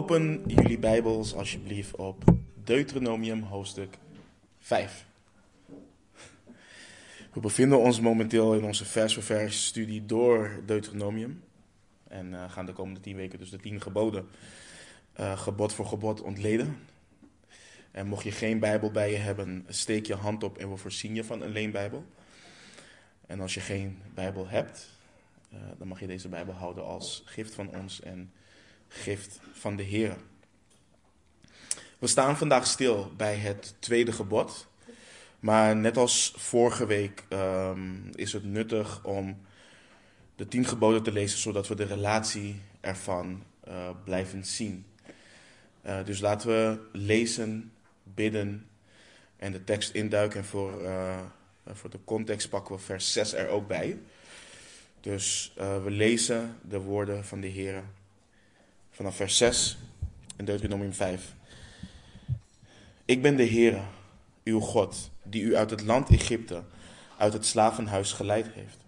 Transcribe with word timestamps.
Open 0.00 0.42
jullie 0.46 0.78
Bijbels 0.78 1.34
alsjeblieft 1.34 1.96
op 1.96 2.24
Deuteronomium 2.64 3.42
hoofdstuk 3.42 3.98
5. 4.58 5.06
We 7.32 7.40
bevinden 7.40 7.78
ons 7.78 8.00
momenteel 8.00 8.54
in 8.54 8.64
onze 8.64 8.84
vers 8.84 9.14
voor 9.14 9.22
vers 9.22 9.66
studie 9.66 10.06
door 10.06 10.62
Deuteronomium. 10.66 11.42
En 12.08 12.32
uh, 12.32 12.50
gaan 12.50 12.66
de 12.66 12.72
komende 12.72 13.00
tien 13.00 13.16
weken 13.16 13.38
dus 13.38 13.50
de 13.50 13.58
tien 13.58 13.80
geboden 13.80 14.28
uh, 15.20 15.38
gebod 15.38 15.72
voor 15.72 15.86
gebod 15.86 16.20
ontleden. 16.22 16.76
En 17.90 18.06
mocht 18.06 18.24
je 18.24 18.32
geen 18.32 18.58
Bijbel 18.58 18.90
bij 18.90 19.10
je 19.10 19.18
hebben, 19.18 19.64
steek 19.68 20.06
je 20.06 20.14
hand 20.14 20.42
op 20.42 20.58
en 20.58 20.70
we 20.70 20.76
voorzien 20.76 21.14
je 21.14 21.24
van 21.24 21.42
een 21.42 21.52
leenbijbel. 21.52 22.04
En 23.26 23.40
als 23.40 23.54
je 23.54 23.60
geen 23.60 23.98
Bijbel 24.14 24.48
hebt, 24.48 24.88
uh, 25.52 25.58
dan 25.78 25.88
mag 25.88 26.00
je 26.00 26.06
deze 26.06 26.28
Bijbel 26.28 26.54
houden 26.54 26.84
als 26.84 27.22
gift 27.24 27.54
van 27.54 27.74
ons 27.76 28.00
en 28.00 28.32
gift 28.90 29.40
van 29.52 29.76
de 29.76 29.82
Heer. 29.82 30.16
We 31.98 32.06
staan 32.06 32.36
vandaag 32.36 32.66
stil 32.66 33.12
bij 33.16 33.36
het 33.36 33.74
tweede 33.78 34.12
gebod. 34.12 34.68
Maar 35.40 35.76
net 35.76 35.96
als 35.96 36.32
vorige 36.36 36.86
week 36.86 37.24
um, 37.28 38.10
is 38.14 38.32
het 38.32 38.44
nuttig 38.44 39.04
om 39.04 39.40
de 40.36 40.48
tien 40.48 40.64
geboden 40.64 41.02
te 41.02 41.12
lezen, 41.12 41.38
zodat 41.38 41.68
we 41.68 41.74
de 41.74 41.84
relatie 41.84 42.60
ervan 42.80 43.42
uh, 43.68 43.90
blijven 44.04 44.44
zien. 44.44 44.86
Uh, 45.86 46.04
dus 46.04 46.20
laten 46.20 46.48
we 46.48 46.80
lezen, 46.92 47.72
bidden 48.02 48.66
en 49.36 49.52
de 49.52 49.64
tekst 49.64 49.94
induiken. 49.94 50.38
En 50.38 50.44
voor, 50.46 50.82
uh, 50.82 51.20
voor 51.66 51.90
de 51.90 52.00
context 52.04 52.48
pakken 52.48 52.74
we 52.74 52.80
vers 52.80 53.12
6 53.12 53.34
er 53.34 53.48
ook 53.48 53.68
bij. 53.68 53.98
Dus 55.00 55.52
we 55.56 55.90
lezen 55.90 56.56
de 56.68 56.78
woorden 56.78 57.24
van 57.24 57.40
de 57.40 57.46
Heer 57.46 57.82
vanaf 59.00 59.16
vers 59.16 59.36
6 59.36 59.78
in 60.36 60.44
Deuteronomium 60.44 60.92
5. 60.92 61.34
Ik 63.04 63.22
ben 63.22 63.36
de 63.36 63.42
Heer, 63.42 63.80
uw 64.44 64.60
God, 64.60 65.10
die 65.22 65.42
u 65.42 65.56
uit 65.56 65.70
het 65.70 65.82
land 65.82 66.10
Egypte, 66.10 66.62
uit 67.18 67.32
het 67.32 67.46
slavenhuis 67.46 68.12
geleid 68.12 68.46
heeft. 68.52 68.78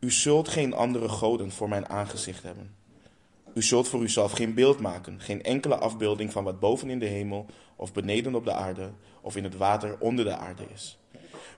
U 0.00 0.10
zult 0.10 0.48
geen 0.48 0.74
andere 0.74 1.08
goden 1.08 1.50
voor 1.50 1.68
mijn 1.68 1.88
aangezicht 1.88 2.42
hebben. 2.42 2.74
U 3.54 3.62
zult 3.62 3.88
voor 3.88 4.02
uzelf 4.02 4.32
geen 4.32 4.54
beeld 4.54 4.80
maken, 4.80 5.20
geen 5.20 5.42
enkele 5.42 5.76
afbeelding 5.76 6.32
van 6.32 6.44
wat 6.44 6.60
boven 6.60 6.90
in 6.90 6.98
de 6.98 7.06
hemel 7.06 7.46
of 7.76 7.92
beneden 7.92 8.34
op 8.34 8.44
de 8.44 8.52
aarde 8.52 8.90
of 9.20 9.36
in 9.36 9.44
het 9.44 9.56
water 9.56 9.98
onder 9.98 10.24
de 10.24 10.36
aarde 10.36 10.64
is. 10.74 10.98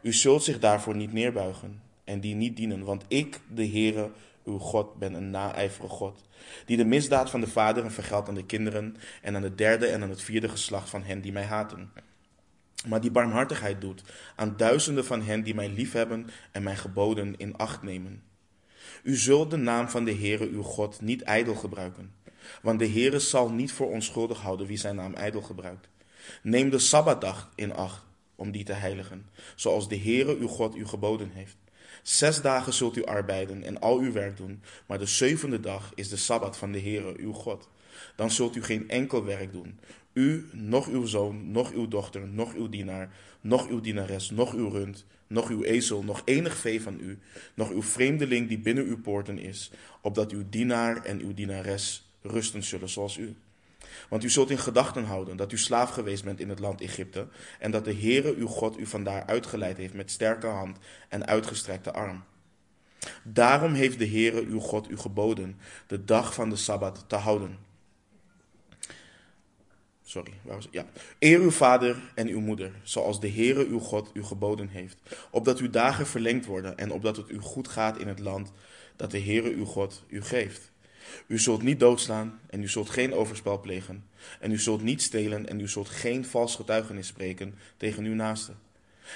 U 0.00 0.12
zult 0.12 0.44
zich 0.44 0.58
daarvoor 0.58 0.96
niet 0.96 1.12
neerbuigen 1.12 1.82
en 2.04 2.20
die 2.20 2.34
niet 2.34 2.56
dienen, 2.56 2.84
want 2.84 3.04
ik, 3.08 3.40
de 3.54 3.66
Heere, 3.66 4.10
uw 4.44 4.58
God, 4.58 4.98
ben 4.98 5.14
een 5.14 5.30
naijverige 5.30 5.94
God, 5.94 6.20
die 6.66 6.76
de 6.76 6.84
misdaad 6.84 7.30
van 7.30 7.40
de 7.40 7.46
vaderen 7.46 7.92
vergeldt 7.92 8.28
aan 8.28 8.34
de 8.34 8.46
kinderen 8.46 8.96
en 9.22 9.36
aan 9.36 9.42
het 9.42 9.58
derde 9.58 9.86
en 9.86 10.02
aan 10.02 10.10
het 10.10 10.22
vierde 10.22 10.48
geslacht 10.48 10.90
van 10.90 11.02
hen 11.02 11.20
die 11.20 11.32
mij 11.32 11.44
haten. 11.44 11.92
Maar 12.86 13.00
die 13.00 13.10
barmhartigheid 13.10 13.80
doet 13.80 14.02
aan 14.36 14.56
duizenden 14.56 15.04
van 15.04 15.22
hen 15.22 15.42
die 15.42 15.54
mij 15.54 15.68
liefhebben 15.68 16.26
en 16.52 16.62
mijn 16.62 16.76
geboden 16.76 17.36
in 17.36 17.56
acht 17.56 17.82
nemen. 17.82 18.22
U 19.02 19.16
zult 19.16 19.50
de 19.50 19.56
naam 19.56 19.88
van 19.88 20.04
de 20.04 20.14
Heere 20.14 20.48
uw 20.48 20.62
God 20.62 21.00
niet 21.00 21.22
ijdel 21.22 21.54
gebruiken, 21.54 22.14
want 22.62 22.78
de 22.78 22.88
Heere 22.88 23.18
zal 23.18 23.50
niet 23.50 23.72
voor 23.72 23.90
onschuldig 23.90 24.40
houden 24.40 24.66
wie 24.66 24.76
zijn 24.76 24.96
naam 24.96 25.14
ijdel 25.14 25.42
gebruikt. 25.42 25.88
Neem 26.42 26.70
de 26.70 26.78
Sabbatdag 26.78 27.50
in 27.54 27.72
acht 27.72 28.04
om 28.34 28.50
die 28.50 28.64
te 28.64 28.72
heiligen, 28.72 29.26
zoals 29.54 29.88
de 29.88 29.98
Heere 29.98 30.36
uw 30.36 30.48
God 30.48 30.76
u 30.76 30.86
geboden 30.86 31.30
heeft. 31.30 31.56
Zes 32.02 32.40
dagen 32.40 32.72
zult 32.72 32.96
u 32.96 33.04
arbeiden 33.04 33.62
en 33.62 33.80
al 33.80 33.98
uw 33.98 34.12
werk 34.12 34.36
doen, 34.36 34.62
maar 34.86 34.98
de 34.98 35.06
zevende 35.06 35.60
dag 35.60 35.92
is 35.94 36.08
de 36.08 36.16
Sabbat 36.16 36.56
van 36.56 36.72
de 36.72 36.80
Heere 36.80 37.14
uw 37.16 37.32
God. 37.32 37.68
Dan 38.16 38.30
zult 38.30 38.56
u 38.56 38.62
geen 38.62 38.88
enkel 38.88 39.24
werk 39.24 39.52
doen. 39.52 39.78
U, 40.12 40.48
nog 40.52 40.88
uw 40.88 41.06
zoon, 41.06 41.50
nog 41.50 41.72
uw 41.72 41.88
dochter, 41.88 42.28
nog 42.28 42.54
uw 42.54 42.68
dienaar, 42.68 43.10
nog 43.40 43.68
uw 43.68 43.80
dienares, 43.80 44.30
nog 44.30 44.54
uw 44.54 44.68
rund, 44.68 45.04
nog 45.26 45.48
uw 45.48 45.62
ezel, 45.62 46.02
nog 46.02 46.22
enig 46.24 46.56
vee 46.56 46.82
van 46.82 46.98
u, 47.00 47.18
nog 47.54 47.70
uw 47.70 47.82
vreemdeling 47.82 48.48
die 48.48 48.58
binnen 48.58 48.84
uw 48.84 49.00
poorten 49.00 49.38
is, 49.38 49.70
opdat 50.00 50.32
uw 50.32 50.44
dienaar 50.48 51.04
en 51.04 51.20
uw 51.20 51.34
dienares 51.34 52.08
rusten 52.22 52.62
zullen 52.62 52.88
zoals 52.88 53.16
u. 53.16 53.34
Want 54.08 54.24
u 54.24 54.30
zult 54.30 54.50
in 54.50 54.58
gedachten 54.58 55.04
houden 55.04 55.36
dat 55.36 55.52
u 55.52 55.58
slaaf 55.58 55.90
geweest 55.90 56.24
bent 56.24 56.40
in 56.40 56.48
het 56.48 56.58
land 56.58 56.80
Egypte 56.80 57.28
en 57.58 57.70
dat 57.70 57.84
de 57.84 57.94
Heere 57.94 58.34
uw 58.34 58.46
God 58.46 58.78
u 58.78 58.86
vandaar 58.86 59.26
uitgeleid 59.26 59.76
heeft 59.76 59.94
met 59.94 60.10
sterke 60.10 60.46
hand 60.46 60.78
en 61.08 61.26
uitgestrekte 61.26 61.92
arm. 61.92 62.24
Daarom 63.22 63.72
heeft 63.72 63.98
de 63.98 64.08
Heere 64.08 64.44
uw 64.44 64.60
God 64.60 64.90
u 64.90 64.96
geboden 64.96 65.58
de 65.86 66.04
dag 66.04 66.34
van 66.34 66.50
de 66.50 66.56
Sabbat 66.56 67.04
te 67.06 67.16
houden. 67.16 67.58
Sorry, 70.04 70.32
waar 70.42 70.54
was? 70.54 70.68
Ja. 70.70 70.86
Eer 71.18 71.40
uw 71.40 71.50
vader 71.50 71.96
en 72.14 72.28
uw 72.28 72.40
moeder, 72.40 72.72
zoals 72.82 73.20
de 73.20 73.30
Heere 73.30 73.66
uw 73.66 73.78
God 73.78 74.10
u 74.12 74.24
geboden 74.24 74.68
heeft, 74.68 74.98
opdat 75.30 75.58
uw 75.58 75.70
dagen 75.70 76.06
verlengd 76.06 76.46
worden 76.46 76.78
en 76.78 76.92
opdat 76.92 77.16
het 77.16 77.30
u 77.30 77.38
goed 77.38 77.68
gaat 77.68 77.98
in 77.98 78.08
het 78.08 78.18
land 78.18 78.52
dat 78.96 79.10
de 79.10 79.20
Heere 79.20 79.54
uw 79.54 79.64
God 79.64 80.04
u 80.08 80.22
geeft. 80.22 80.71
U 81.26 81.38
zult 81.38 81.62
niet 81.62 81.80
doodslaan 81.80 82.40
en 82.46 82.62
u 82.62 82.68
zult 82.68 82.90
geen 82.90 83.14
overspel 83.14 83.60
plegen. 83.60 84.04
En 84.40 84.52
u 84.52 84.58
zult 84.58 84.82
niet 84.82 85.02
stelen 85.02 85.48
en 85.48 85.60
u 85.60 85.68
zult 85.68 85.88
geen 85.88 86.24
vals 86.24 86.56
getuigenis 86.56 87.06
spreken 87.06 87.54
tegen 87.76 88.04
uw 88.04 88.14
naaste. 88.14 88.52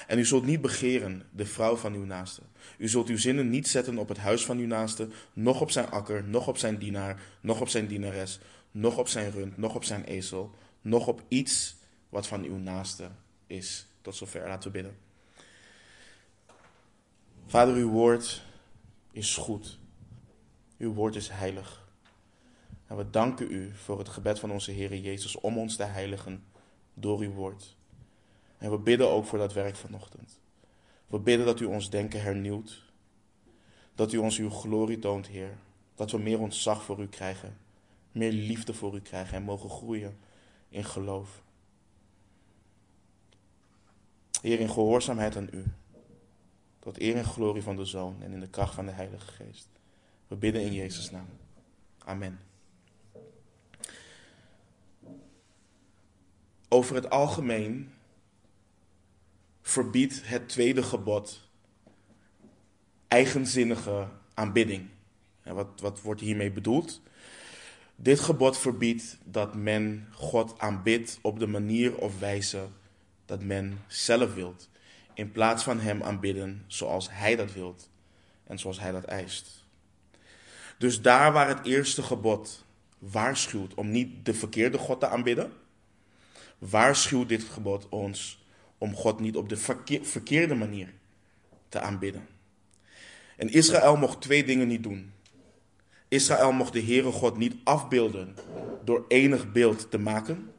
En 0.06 0.18
u 0.18 0.24
zult 0.24 0.44
niet 0.44 0.60
begeren 0.60 1.22
de 1.30 1.46
vrouw 1.46 1.76
van 1.76 1.94
uw 1.94 2.04
naaste. 2.04 2.42
U 2.78 2.88
zult 2.88 3.08
uw 3.08 3.18
zinnen 3.18 3.50
niet 3.50 3.68
zetten 3.68 3.98
op 3.98 4.08
het 4.08 4.18
huis 4.18 4.44
van 4.44 4.58
uw 4.58 4.66
naaste, 4.66 5.08
noch 5.32 5.60
op 5.60 5.70
zijn 5.70 5.90
akker, 5.90 6.24
noch 6.24 6.48
op 6.48 6.58
zijn 6.58 6.78
dienaar, 6.78 7.20
noch 7.40 7.60
op 7.60 7.68
zijn 7.68 7.86
dienares, 7.86 8.38
noch 8.70 8.98
op 8.98 9.08
zijn 9.08 9.30
rund, 9.30 9.56
noch 9.56 9.74
op 9.74 9.84
zijn 9.84 10.04
ezel, 10.04 10.54
noch 10.80 11.06
op 11.06 11.22
iets 11.28 11.76
wat 12.08 12.26
van 12.26 12.44
uw 12.44 12.56
naaste 12.56 13.10
is. 13.46 13.86
Tot 14.02 14.16
zover, 14.16 14.48
laten 14.48 14.72
we 14.72 14.76
bidden. 14.76 14.96
Vader, 17.46 17.74
uw 17.74 17.90
woord 17.90 18.42
is 19.12 19.36
goed. 19.36 19.78
Uw 20.78 20.92
woord 20.92 21.16
is 21.16 21.28
heilig. 21.28 21.85
En 22.86 22.96
we 22.96 23.10
danken 23.10 23.52
u 23.52 23.74
voor 23.74 23.98
het 23.98 24.08
gebed 24.08 24.38
van 24.38 24.50
onze 24.50 24.70
Heer 24.70 24.96
Jezus 24.96 25.40
om 25.40 25.58
ons 25.58 25.76
te 25.76 25.82
heiligen 25.82 26.44
door 26.94 27.20
uw 27.20 27.32
woord. 27.32 27.76
En 28.58 28.70
we 28.70 28.78
bidden 28.78 29.10
ook 29.10 29.24
voor 29.24 29.38
dat 29.38 29.52
werk 29.52 29.76
vanochtend. 29.76 30.40
We 31.06 31.18
bidden 31.18 31.46
dat 31.46 31.60
u 31.60 31.64
ons 31.64 31.90
denken 31.90 32.22
hernieuwt. 32.22 32.84
Dat 33.94 34.12
u 34.12 34.16
ons 34.16 34.38
uw 34.38 34.50
glorie 34.50 34.98
toont, 34.98 35.26
Heer. 35.26 35.58
Dat 35.94 36.10
we 36.10 36.18
meer 36.18 36.40
ontzag 36.40 36.82
voor 36.82 37.00
u 37.00 37.08
krijgen. 37.08 37.58
Meer 38.12 38.32
liefde 38.32 38.74
voor 38.74 38.94
u 38.94 39.00
krijgen 39.00 39.36
en 39.36 39.42
mogen 39.42 39.70
groeien 39.70 40.18
in 40.68 40.84
geloof. 40.84 41.42
Heer, 44.40 44.60
in 44.60 44.70
gehoorzaamheid 44.70 45.36
aan 45.36 45.48
u. 45.52 45.64
Tot 46.78 47.00
eer 47.00 47.16
en 47.16 47.24
glorie 47.24 47.62
van 47.62 47.76
de 47.76 47.84
Zoon 47.84 48.22
en 48.22 48.32
in 48.32 48.40
de 48.40 48.48
kracht 48.48 48.74
van 48.74 48.86
de 48.86 48.92
Heilige 48.92 49.26
Geest. 49.26 49.68
We 50.26 50.36
bidden 50.36 50.62
in 50.62 50.72
Jezus' 50.72 51.10
naam. 51.10 51.28
Amen. 51.98 52.45
Over 56.68 56.94
het 56.94 57.10
algemeen 57.10 57.90
verbiedt 59.62 60.28
het 60.28 60.48
tweede 60.48 60.82
gebod 60.82 61.48
eigenzinnige 63.08 64.08
aanbidding. 64.34 64.88
En 65.42 65.54
wat, 65.54 65.80
wat 65.80 66.00
wordt 66.00 66.20
hiermee 66.20 66.50
bedoeld? 66.50 67.00
Dit 67.96 68.20
gebod 68.20 68.58
verbiedt 68.58 69.18
dat 69.24 69.54
men 69.54 70.08
God 70.12 70.58
aanbidt 70.58 71.18
op 71.22 71.38
de 71.38 71.46
manier 71.46 71.96
of 71.96 72.18
wijze 72.18 72.66
dat 73.24 73.42
men 73.42 73.78
zelf 73.86 74.34
wilt, 74.34 74.68
in 75.14 75.32
plaats 75.32 75.62
van 75.62 75.80
Hem 75.80 76.02
aanbidden 76.02 76.64
zoals 76.66 77.08
Hij 77.10 77.36
dat 77.36 77.52
wilt 77.52 77.90
en 78.44 78.58
zoals 78.58 78.80
Hij 78.80 78.92
dat 78.92 79.04
eist. 79.04 79.64
Dus 80.78 81.02
daar 81.02 81.32
waar 81.32 81.48
het 81.48 81.66
eerste 81.66 82.02
gebod 82.02 82.64
waarschuwt 82.98 83.74
om 83.74 83.90
niet 83.90 84.24
de 84.24 84.34
verkeerde 84.34 84.78
God 84.78 85.00
te 85.00 85.08
aanbidden, 85.08 85.52
waarschuwt 86.58 87.28
dit 87.28 87.42
gebod 87.42 87.88
ons 87.88 88.44
om 88.78 88.94
God 88.94 89.20
niet 89.20 89.36
op 89.36 89.48
de 89.48 89.56
verkeerde 90.02 90.54
manier 90.54 90.92
te 91.68 91.80
aanbidden. 91.80 92.26
En 93.36 93.48
Israël 93.48 93.96
mocht 93.96 94.20
twee 94.20 94.44
dingen 94.44 94.68
niet 94.68 94.82
doen. 94.82 95.12
Israël 96.08 96.52
mocht 96.52 96.72
de 96.72 96.82
Heere 96.82 97.12
God 97.12 97.36
niet 97.36 97.54
afbeelden 97.64 98.34
door 98.84 99.04
enig 99.08 99.52
beeld 99.52 99.90
te 99.90 99.98
maken. 99.98 100.50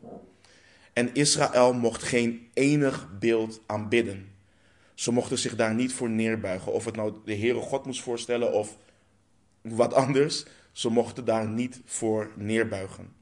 En 0.94 1.14
Israël 1.14 1.74
mocht 1.74 2.04
geen 2.04 2.50
enig 2.54 3.10
beeld 3.20 3.62
aanbidden. 3.66 4.32
Ze 4.94 5.12
mochten 5.12 5.38
zich 5.38 5.56
daar 5.56 5.76
niet 5.76 5.94
voor 5.94 6.10
neerbuigen. 6.10 6.74
Of 6.74 6.86
het 6.86 6.96
nou 6.96 7.14
de 7.26 7.36
Heere 7.36 7.60
God 7.60 7.86
moest 7.86 8.02
voorstellen 8.02 8.54
of 8.54 8.78
wat 9.62 9.94
anders. 9.94 10.46
Ze 10.72 10.90
mochten 10.90 11.26
daar 11.26 11.48
niet 11.48 11.82
voor 11.86 12.32
neerbuigen. 12.36 13.14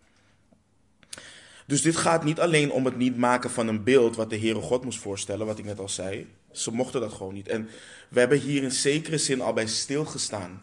Dus 1.65 1.81
dit 1.81 1.95
gaat 1.95 2.23
niet 2.23 2.39
alleen 2.39 2.71
om 2.71 2.85
het 2.85 2.97
niet 2.97 3.17
maken 3.17 3.49
van 3.49 3.67
een 3.67 3.83
beeld 3.83 4.15
wat 4.15 4.29
de 4.29 4.39
Heere 4.39 4.61
God 4.61 4.83
moest 4.83 4.99
voorstellen, 4.99 5.45
wat 5.45 5.59
ik 5.59 5.65
net 5.65 5.79
al 5.79 5.89
zei. 5.89 6.27
Ze 6.51 6.71
mochten 6.71 7.01
dat 7.01 7.13
gewoon 7.13 7.33
niet. 7.33 7.47
En 7.47 7.69
we 8.09 8.19
hebben 8.19 8.39
hier 8.39 8.63
in 8.63 8.71
zekere 8.71 9.17
zin 9.17 9.41
al 9.41 9.53
bij 9.53 9.67
stilgestaan 9.67 10.61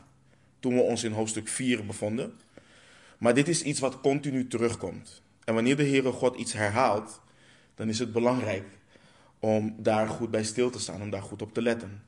toen 0.60 0.74
we 0.74 0.80
ons 0.80 1.04
in 1.04 1.12
hoofdstuk 1.12 1.48
4 1.48 1.86
bevonden. 1.86 2.32
Maar 3.18 3.34
dit 3.34 3.48
is 3.48 3.62
iets 3.62 3.80
wat 3.80 4.00
continu 4.00 4.48
terugkomt. 4.48 5.22
En 5.44 5.54
wanneer 5.54 5.76
de 5.76 5.86
Heere 5.86 6.12
God 6.12 6.36
iets 6.36 6.52
herhaalt, 6.52 7.20
dan 7.74 7.88
is 7.88 7.98
het 7.98 8.12
belangrijk 8.12 8.64
om 9.38 9.74
daar 9.78 10.08
goed 10.08 10.30
bij 10.30 10.44
stil 10.44 10.70
te 10.70 10.78
staan, 10.78 11.02
om 11.02 11.10
daar 11.10 11.22
goed 11.22 11.42
op 11.42 11.54
te 11.54 11.62
letten. 11.62 12.02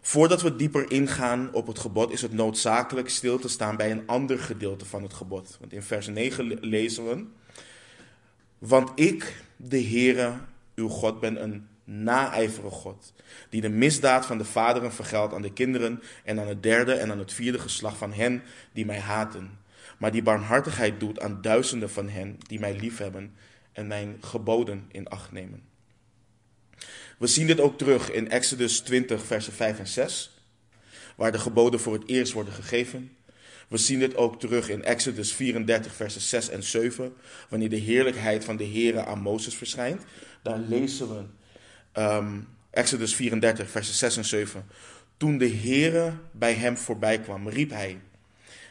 Voordat 0.00 0.42
we 0.42 0.56
dieper 0.56 0.90
ingaan 0.90 1.52
op 1.52 1.66
het 1.66 1.78
gebod, 1.78 2.12
is 2.12 2.22
het 2.22 2.32
noodzakelijk 2.32 3.08
stil 3.08 3.38
te 3.38 3.48
staan 3.48 3.76
bij 3.76 3.90
een 3.90 4.06
ander 4.06 4.38
gedeelte 4.38 4.84
van 4.84 5.02
het 5.02 5.12
gebod. 5.12 5.56
Want 5.60 5.72
in 5.72 5.82
vers 5.82 6.06
9 6.06 6.58
lezen 6.60 7.08
we: 7.08 7.24
Want 8.60 8.90
ik, 8.94 9.42
de 9.56 9.82
Heere, 9.82 10.32
uw 10.74 10.88
God, 10.88 11.20
ben 11.20 11.42
een 11.42 11.68
naijverige 11.84 12.74
God, 12.74 13.12
die 13.48 13.60
de 13.60 13.68
misdaad 13.68 14.26
van 14.26 14.38
de 14.38 14.44
vaderen 14.44 14.92
vergeldt 14.92 15.34
aan 15.34 15.42
de 15.42 15.52
kinderen 15.52 16.02
en 16.24 16.40
aan 16.40 16.48
het 16.48 16.62
derde 16.62 16.92
en 16.92 17.10
aan 17.10 17.18
het 17.18 17.32
vierde 17.32 17.58
geslacht 17.58 17.96
van 17.96 18.12
hen 18.12 18.42
die 18.72 18.86
mij 18.86 18.98
haten, 18.98 19.58
maar 19.98 20.12
die 20.12 20.22
barmhartigheid 20.22 21.00
doet 21.00 21.20
aan 21.20 21.42
duizenden 21.42 21.90
van 21.90 22.08
hen 22.08 22.38
die 22.46 22.60
mij 22.60 22.76
liefhebben 22.76 23.34
en 23.72 23.86
mijn 23.86 24.16
geboden 24.20 24.86
in 24.88 25.08
acht 25.08 25.32
nemen. 25.32 25.62
We 27.18 27.26
zien 27.26 27.46
dit 27.46 27.60
ook 27.60 27.78
terug 27.78 28.10
in 28.10 28.30
Exodus 28.30 28.80
20, 28.80 29.24
versen 29.24 29.52
5 29.52 29.78
en 29.78 29.88
6, 29.88 30.44
waar 31.16 31.32
de 31.32 31.38
geboden 31.38 31.80
voor 31.80 31.92
het 31.92 32.08
eerst 32.08 32.32
worden 32.32 32.54
gegeven. 32.54 33.16
We 33.70 33.76
zien 33.76 33.98
dit 33.98 34.16
ook 34.16 34.40
terug 34.40 34.68
in 34.68 34.84
Exodus 34.84 35.32
34, 35.32 35.94
versen 35.94 36.20
6 36.20 36.48
en 36.48 36.62
7, 36.62 37.12
wanneer 37.48 37.68
de 37.68 37.76
heerlijkheid 37.76 38.44
van 38.44 38.56
de 38.56 38.66
Here 38.66 39.04
aan 39.04 39.20
Mozes 39.20 39.54
verschijnt. 39.54 40.02
Daar 40.42 40.58
lezen 40.58 41.08
we 41.08 41.22
um, 42.02 42.48
Exodus 42.70 43.14
34, 43.14 43.70
versen 43.70 43.94
6 43.94 44.16
en 44.16 44.24
7. 44.24 44.64
Toen 45.16 45.38
de 45.38 45.48
Heere 45.48 46.12
bij 46.32 46.54
hem 46.54 46.76
voorbij 46.76 47.20
kwam, 47.20 47.48
riep 47.48 47.70
hij: 47.70 48.00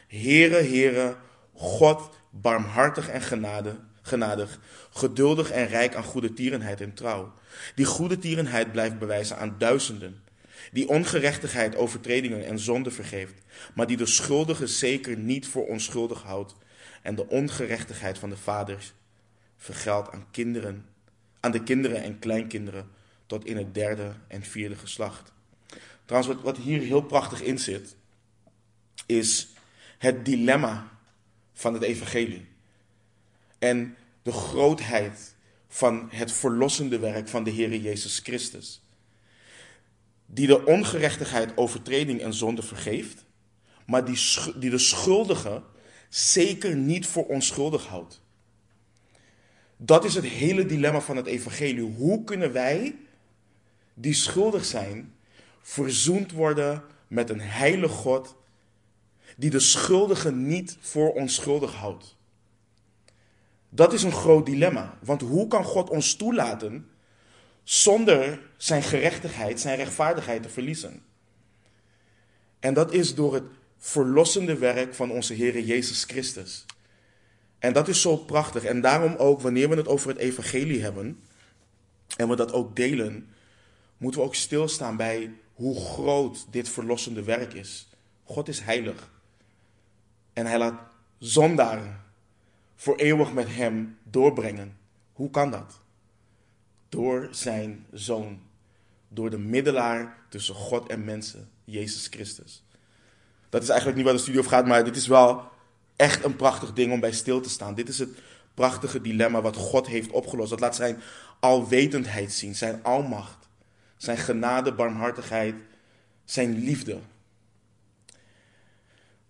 Heere, 0.07 0.63
Heere, 0.63 1.15
God, 1.53 2.09
barmhartig 2.29 3.09
en 3.09 3.21
genade, 3.21 3.75
genadig, 4.01 4.59
geduldig 4.89 5.51
en 5.51 5.67
rijk 5.67 5.95
aan 5.95 6.03
goede 6.03 6.33
tierenheid 6.33 6.81
en 6.81 6.93
trouw. 6.93 7.33
Die 7.75 7.85
goede 7.85 8.17
tierenheid 8.17 8.71
blijft 8.71 8.99
bewijzen 8.99 9.37
aan 9.37 9.55
duizenden. 9.57 10.21
Die 10.71 10.89
ongerechtigheid, 10.89 11.75
overtredingen 11.75 12.45
en 12.45 12.59
zonde 12.59 12.91
vergeeft, 12.91 13.33
maar 13.75 13.87
die 13.87 13.97
de 13.97 14.05
schuldige 14.05 14.67
zeker 14.67 15.17
niet 15.17 15.47
voor 15.47 15.67
onschuldig 15.67 16.21
houdt 16.21 16.55
en 17.01 17.15
de 17.15 17.27
ongerechtigheid 17.27 18.17
van 18.17 18.29
de 18.29 18.37
vaders 18.37 18.93
vergeldt 19.57 20.11
aan 20.11 20.25
kinderen, 20.31 20.85
aan 21.39 21.51
de 21.51 21.63
kinderen 21.63 22.03
en 22.03 22.19
kleinkinderen 22.19 22.89
tot 23.25 23.45
in 23.45 23.57
het 23.57 23.73
derde 23.73 24.13
en 24.27 24.43
vierde 24.43 24.75
geslacht. 24.75 25.31
Trouwens, 26.05 26.33
wat, 26.33 26.43
wat 26.43 26.57
hier 26.57 26.81
heel 26.81 27.01
prachtig 27.01 27.41
in 27.41 27.59
zit, 27.59 27.95
is 29.05 29.47
het 29.97 30.25
dilemma 30.25 30.91
van 31.53 31.73
het 31.73 31.83
evangelie. 31.83 32.47
En 33.59 33.95
de 34.21 34.31
grootheid 34.31 35.35
van 35.67 36.07
het 36.11 36.31
verlossende 36.31 36.99
werk 36.99 37.27
van 37.27 37.43
de 37.43 37.49
Heer 37.49 37.75
Jezus 37.75 38.19
Christus. 38.19 38.81
Die 40.31 40.47
de 40.47 40.65
ongerechtigheid, 40.65 41.57
overtreding 41.57 42.21
en 42.21 42.33
zonde 42.33 42.61
vergeeft, 42.61 43.25
maar 43.85 44.05
die, 44.05 44.19
die 44.55 44.69
de 44.69 44.77
schuldige 44.77 45.63
zeker 46.09 46.75
niet 46.75 47.07
voor 47.07 47.25
onschuldig 47.25 47.85
houdt. 47.85 48.21
Dat 49.77 50.05
is 50.05 50.15
het 50.15 50.25
hele 50.25 50.65
dilemma 50.65 51.01
van 51.01 51.17
het 51.17 51.25
evangelie. 51.25 51.93
Hoe 51.95 52.23
kunnen 52.23 52.51
wij 52.51 52.95
die 53.93 54.13
schuldig 54.13 54.65
zijn, 54.65 55.13
verzoend 55.61 56.31
worden 56.31 56.83
met 57.07 57.29
een 57.29 57.41
heilige 57.41 57.93
God 57.93 58.35
die 59.37 59.49
de 59.49 59.59
schuldige 59.59 60.31
niet 60.31 60.77
voor 60.79 61.13
onschuldig 61.13 61.73
houdt. 61.73 62.17
Dat 63.69 63.93
is 63.93 64.03
een 64.03 64.11
groot 64.11 64.45
dilemma, 64.45 64.97
want 65.03 65.21
hoe 65.21 65.47
kan 65.47 65.63
God 65.63 65.89
ons 65.89 66.15
toelaten 66.15 66.89
zonder 67.69 68.41
zijn 68.57 68.83
gerechtigheid, 68.83 69.59
zijn 69.59 69.77
rechtvaardigheid 69.77 70.43
te 70.43 70.49
verliezen? 70.49 71.03
En 72.59 72.73
dat 72.73 72.93
is 72.93 73.15
door 73.15 73.33
het 73.33 73.43
verlossende 73.77 74.57
werk 74.57 74.93
van 74.93 75.11
onze 75.11 75.33
Heer 75.33 75.59
Jezus 75.59 76.03
Christus. 76.03 76.65
En 77.59 77.73
dat 77.73 77.87
is 77.87 78.01
zo 78.01 78.17
prachtig. 78.17 78.63
En 78.63 78.81
daarom 78.81 79.15
ook, 79.15 79.41
wanneer 79.41 79.69
we 79.69 79.75
het 79.75 79.87
over 79.87 80.09
het 80.09 80.17
evangelie 80.17 80.81
hebben 80.81 81.19
en 82.17 82.29
we 82.29 82.35
dat 82.35 82.51
ook 82.51 82.75
delen, 82.75 83.33
moeten 83.97 84.21
we 84.21 84.27
ook 84.27 84.35
stilstaan 84.35 84.97
bij 84.97 85.31
hoe 85.53 85.79
groot 85.79 86.45
dit 86.51 86.69
verlossende 86.69 87.23
werk 87.23 87.53
is. 87.53 87.89
God 88.23 88.47
is 88.47 88.59
heilig. 88.59 89.11
En 90.33 90.45
hij 90.45 90.57
laat 90.57 90.81
zondaren 91.17 92.01
voor 92.75 92.95
eeuwig 92.95 93.33
met 93.33 93.55
hem 93.55 93.97
doorbrengen. 94.03 94.77
Hoe 95.13 95.29
kan 95.29 95.51
dat? 95.51 95.81
Door 96.89 97.27
zijn 97.31 97.85
zoon. 97.91 98.41
Door 99.07 99.29
de 99.29 99.37
middelaar 99.37 100.17
tussen 100.29 100.55
God 100.55 100.89
en 100.89 101.03
mensen, 101.03 101.49
Jezus 101.63 102.07
Christus. 102.07 102.63
Dat 103.49 103.61
is 103.61 103.67
eigenlijk 103.67 103.97
niet 103.97 104.07
waar 104.07 104.15
de 104.15 104.21
studie 104.21 104.39
over 104.39 104.51
gaat, 104.51 104.65
maar 104.65 104.83
dit 104.83 104.95
is 104.95 105.07
wel 105.07 105.43
echt 105.95 106.23
een 106.23 106.35
prachtig 106.35 106.73
ding 106.73 106.91
om 106.91 106.99
bij 106.99 107.11
stil 107.11 107.41
te 107.41 107.49
staan. 107.49 107.75
Dit 107.75 107.89
is 107.89 107.99
het 107.99 108.09
prachtige 108.53 109.01
dilemma 109.01 109.41
wat 109.41 109.55
God 109.55 109.87
heeft 109.87 110.11
opgelost. 110.11 110.49
Dat 110.49 110.59
laat 110.59 110.75
zijn 110.75 111.01
alwetendheid 111.39 112.33
zien, 112.33 112.55
zijn 112.55 112.83
almacht 112.83 113.39
zijn 113.99 114.17
genade, 114.17 114.73
barmhartigheid, 114.73 115.55
zijn 116.25 116.63
liefde. 116.63 116.97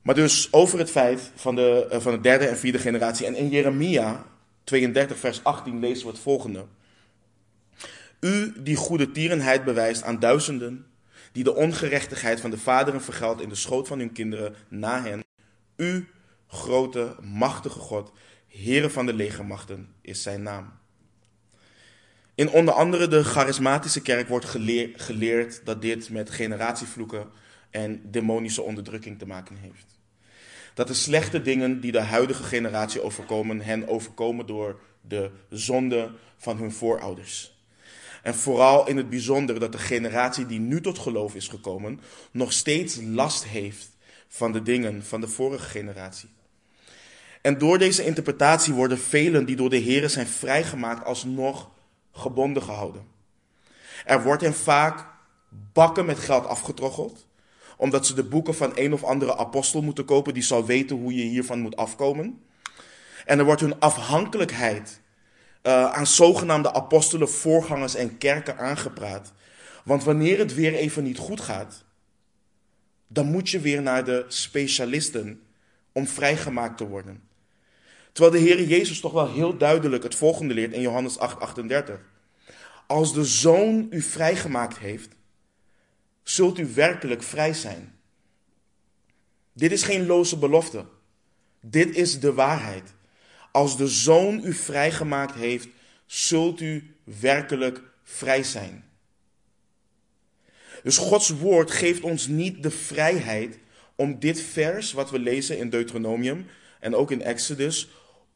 Maar 0.01 0.15
dus 0.15 0.53
over 0.53 0.79
het 0.79 0.91
feit 0.91 1.31
van 1.35 1.55
de, 1.55 1.87
eh, 1.89 1.99
van 1.99 2.11
de 2.11 2.21
derde 2.21 2.47
en 2.47 2.57
vierde 2.57 2.79
generatie. 2.79 3.25
En 3.25 3.35
in 3.35 3.49
Jeremia 3.49 4.25
32, 4.63 5.17
vers 5.17 5.43
18 5.43 5.79
lezen 5.79 6.05
we 6.05 6.11
het 6.11 6.21
volgende. 6.21 6.65
U 8.19 8.53
die 8.61 8.75
goede 8.75 9.11
tierenheid 9.11 9.63
bewijst 9.63 10.03
aan 10.03 10.19
duizenden, 10.19 10.85
die 11.31 11.43
de 11.43 11.55
ongerechtigheid 11.55 12.39
van 12.39 12.49
de 12.49 12.57
vaderen 12.57 13.01
vergeldt 13.01 13.41
in 13.41 13.49
de 13.49 13.55
schoot 13.55 13.87
van 13.87 13.99
hun 13.99 14.11
kinderen 14.11 14.55
na 14.67 15.01
hen. 15.01 15.23
U, 15.75 16.07
grote, 16.47 17.15
machtige 17.21 17.79
God, 17.79 18.11
Heere 18.47 18.89
van 18.89 19.05
de 19.05 19.13
legermachten, 19.13 19.87
is 20.01 20.23
zijn 20.23 20.43
naam. 20.43 20.71
In 22.35 22.49
onder 22.49 22.73
andere 22.73 23.07
de 23.07 23.23
charismatische 23.23 24.01
kerk 24.01 24.27
wordt 24.27 24.45
geleerd 24.95 25.61
dat 25.65 25.81
dit 25.81 26.09
met 26.09 26.29
generatievloeken 26.29 27.29
en 27.69 28.01
demonische 28.11 28.61
onderdrukking 28.61 29.19
te 29.19 29.27
maken 29.27 29.55
heeft. 29.55 29.97
Dat 30.73 30.87
de 30.87 30.93
slechte 30.93 31.41
dingen 31.41 31.79
die 31.79 31.91
de 31.91 32.01
huidige 32.01 32.43
generatie 32.43 33.01
overkomen, 33.01 33.61
hen 33.61 33.87
overkomen 33.87 34.45
door 34.45 34.79
de 35.01 35.31
zonde 35.49 36.11
van 36.37 36.57
hun 36.57 36.71
voorouders. 36.71 37.58
En 38.23 38.35
vooral 38.35 38.87
in 38.87 38.97
het 38.97 39.09
bijzonder 39.09 39.59
dat 39.59 39.71
de 39.71 39.77
generatie 39.77 40.45
die 40.45 40.59
nu 40.59 40.81
tot 40.81 40.99
geloof 40.99 41.35
is 41.35 41.47
gekomen, 41.47 41.99
nog 42.31 42.53
steeds 42.53 42.99
last 43.01 43.43
heeft 43.43 43.89
van 44.27 44.51
de 44.51 44.61
dingen 44.61 45.05
van 45.05 45.21
de 45.21 45.27
vorige 45.27 45.69
generatie. 45.69 46.29
En 47.41 47.57
door 47.57 47.77
deze 47.77 48.05
interpretatie 48.05 48.73
worden 48.73 48.99
velen 48.99 49.45
die 49.45 49.55
door 49.55 49.69
de 49.69 49.77
Heer 49.77 50.09
zijn 50.09 50.27
vrijgemaakt 50.27 51.05
alsnog 51.05 51.69
gebonden 52.11 52.63
gehouden. 52.63 53.07
Er 54.05 54.23
wordt 54.23 54.41
hen 54.41 54.53
vaak 54.53 55.05
bakken 55.73 56.05
met 56.05 56.19
geld 56.19 56.45
afgetroggeld, 56.45 57.27
omdat 57.77 58.07
ze 58.07 58.13
de 58.13 58.23
boeken 58.23 58.55
van 58.55 58.71
een 58.75 58.93
of 58.93 59.03
andere 59.03 59.37
apostel 59.37 59.81
moeten 59.81 60.05
kopen 60.05 60.33
die 60.33 60.43
zal 60.43 60.65
weten 60.65 60.95
hoe 60.95 61.15
je 61.15 61.23
hiervan 61.23 61.59
moet 61.59 61.75
afkomen. 61.75 62.41
En 63.25 63.39
er 63.39 63.45
wordt 63.45 63.61
hun 63.61 63.79
afhankelijkheid 63.79 65.01
uh, 65.63 65.91
aan 65.91 66.07
zogenaamde 66.07 66.73
apostelen, 66.73 67.29
voorgangers 67.29 67.95
en 67.95 68.17
kerken 68.17 68.57
aangepraat. 68.57 69.33
Want 69.83 70.03
wanneer 70.03 70.37
het 70.37 70.53
weer 70.53 70.73
even 70.73 71.03
niet 71.03 71.17
goed 71.17 71.41
gaat, 71.41 71.85
dan 73.07 73.25
moet 73.25 73.49
je 73.49 73.59
weer 73.59 73.81
naar 73.81 74.05
de 74.05 74.25
specialisten 74.27 75.41
om 75.91 76.07
vrijgemaakt 76.07 76.77
te 76.77 76.87
worden. 76.87 77.27
Terwijl 78.11 78.33
de 78.33 78.49
Heer 78.49 78.63
Jezus 78.63 78.99
toch 78.99 79.11
wel 79.11 79.33
heel 79.33 79.57
duidelijk 79.57 80.03
het 80.03 80.15
volgende 80.15 80.53
leert 80.53 80.73
in 80.73 80.81
Johannes 80.81 81.17
8, 81.17 81.39
38. 81.39 81.99
Als 82.87 83.13
de 83.13 83.25
Zoon 83.25 83.87
u 83.89 84.01
vrijgemaakt 84.01 84.77
heeft, 84.77 85.15
zult 86.23 86.59
u 86.59 86.73
werkelijk 86.73 87.23
vrij 87.23 87.53
zijn. 87.53 87.99
Dit 89.53 89.71
is 89.71 89.83
geen 89.83 90.05
loze 90.05 90.37
belofte. 90.37 90.85
Dit 91.61 91.95
is 91.95 92.19
de 92.19 92.33
waarheid. 92.33 92.93
Als 93.59 93.77
de 93.77 93.87
Zoon 93.87 94.41
u 94.43 94.53
vrijgemaakt 94.53 95.35
heeft, 95.35 95.67
zult 96.05 96.61
u 96.61 96.95
werkelijk 97.03 97.81
vrij 98.03 98.43
zijn. 98.43 98.83
Dus 100.83 100.97
Gods 100.97 101.29
woord 101.29 101.71
geeft 101.71 102.01
ons 102.01 102.27
niet 102.27 102.63
de 102.63 102.71
vrijheid 102.71 103.59
om 103.95 104.19
dit 104.19 104.41
vers, 104.41 104.91
wat 104.91 105.09
we 105.09 105.19
lezen 105.19 105.57
in 105.57 105.69
Deuteronomium 105.69 106.45
en 106.79 106.95
ook 106.95 107.11
in 107.11 107.21
Exodus, 107.21 107.89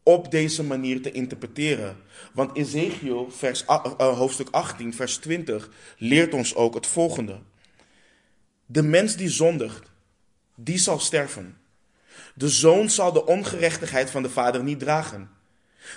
op 0.03 0.31
deze 0.31 0.63
manier 0.63 1.01
te 1.01 1.11
interpreteren. 1.11 1.97
Want 2.33 2.57
Ezekiel, 2.57 3.31
vers, 3.31 3.63
uh, 3.63 4.17
hoofdstuk 4.17 4.47
18, 4.51 4.93
vers 4.93 5.17
20, 5.17 5.69
leert 5.97 6.33
ons 6.33 6.55
ook 6.55 6.73
het 6.73 6.87
volgende. 6.87 7.39
De 8.65 8.83
mens 8.83 9.15
die 9.15 9.29
zondigt, 9.29 9.91
die 10.55 10.77
zal 10.77 10.99
sterven. 10.99 11.57
De 12.33 12.49
zoon 12.49 12.89
zal 12.89 13.11
de 13.11 13.25
ongerechtigheid 13.25 14.11
van 14.11 14.23
de 14.23 14.29
vader 14.29 14.63
niet 14.63 14.79
dragen. 14.79 15.29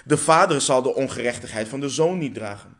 De 0.04 0.16
vader 0.16 0.60
zal 0.60 0.82
de 0.82 0.94
ongerechtigheid 0.94 1.68
van 1.68 1.80
de 1.80 1.88
zoon 1.88 2.18
niet 2.18 2.34
dragen. 2.34 2.76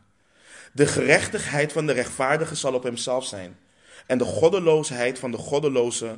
De 0.73 0.87
gerechtigheid 0.87 1.71
van 1.71 1.85
de 1.85 1.93
rechtvaardige 1.93 2.55
zal 2.55 2.73
op 2.73 2.83
hemzelf 2.83 3.25
zijn. 3.25 3.57
En 4.07 4.17
de 4.17 4.23
goddeloosheid 4.23 5.19
van 5.19 5.31
de 5.31 5.37
goddeloze 5.37 6.17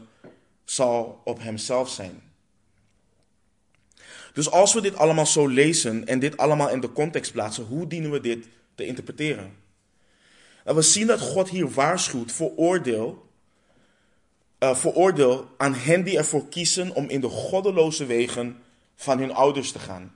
zal 0.65 1.21
op 1.23 1.39
hemzelf 1.39 1.89
zijn. 1.89 2.21
Dus 4.33 4.51
als 4.51 4.73
we 4.73 4.81
dit 4.81 4.95
allemaal 4.95 5.25
zo 5.25 5.47
lezen 5.47 6.07
en 6.07 6.19
dit 6.19 6.37
allemaal 6.37 6.69
in 6.69 6.79
de 6.79 6.91
context 6.91 7.31
plaatsen, 7.31 7.63
hoe 7.63 7.87
dienen 7.87 8.11
we 8.11 8.19
dit 8.19 8.47
te 8.75 8.85
interpreteren? 8.85 9.55
En 10.63 10.75
we 10.75 10.81
zien 10.81 11.07
dat 11.07 11.21
God 11.21 11.49
hier 11.49 11.69
waarschuwt 11.69 12.31
voor 12.31 12.51
oordeel, 12.55 13.28
uh, 14.59 14.75
voor 14.75 14.93
oordeel 14.93 15.47
aan 15.57 15.73
hen 15.73 16.03
die 16.03 16.17
ervoor 16.17 16.47
kiezen 16.49 16.95
om 16.95 17.09
in 17.09 17.21
de 17.21 17.29
goddeloze 17.29 18.05
wegen 18.05 18.57
van 18.95 19.19
hun 19.19 19.33
ouders 19.33 19.71
te 19.71 19.79
gaan. 19.79 20.13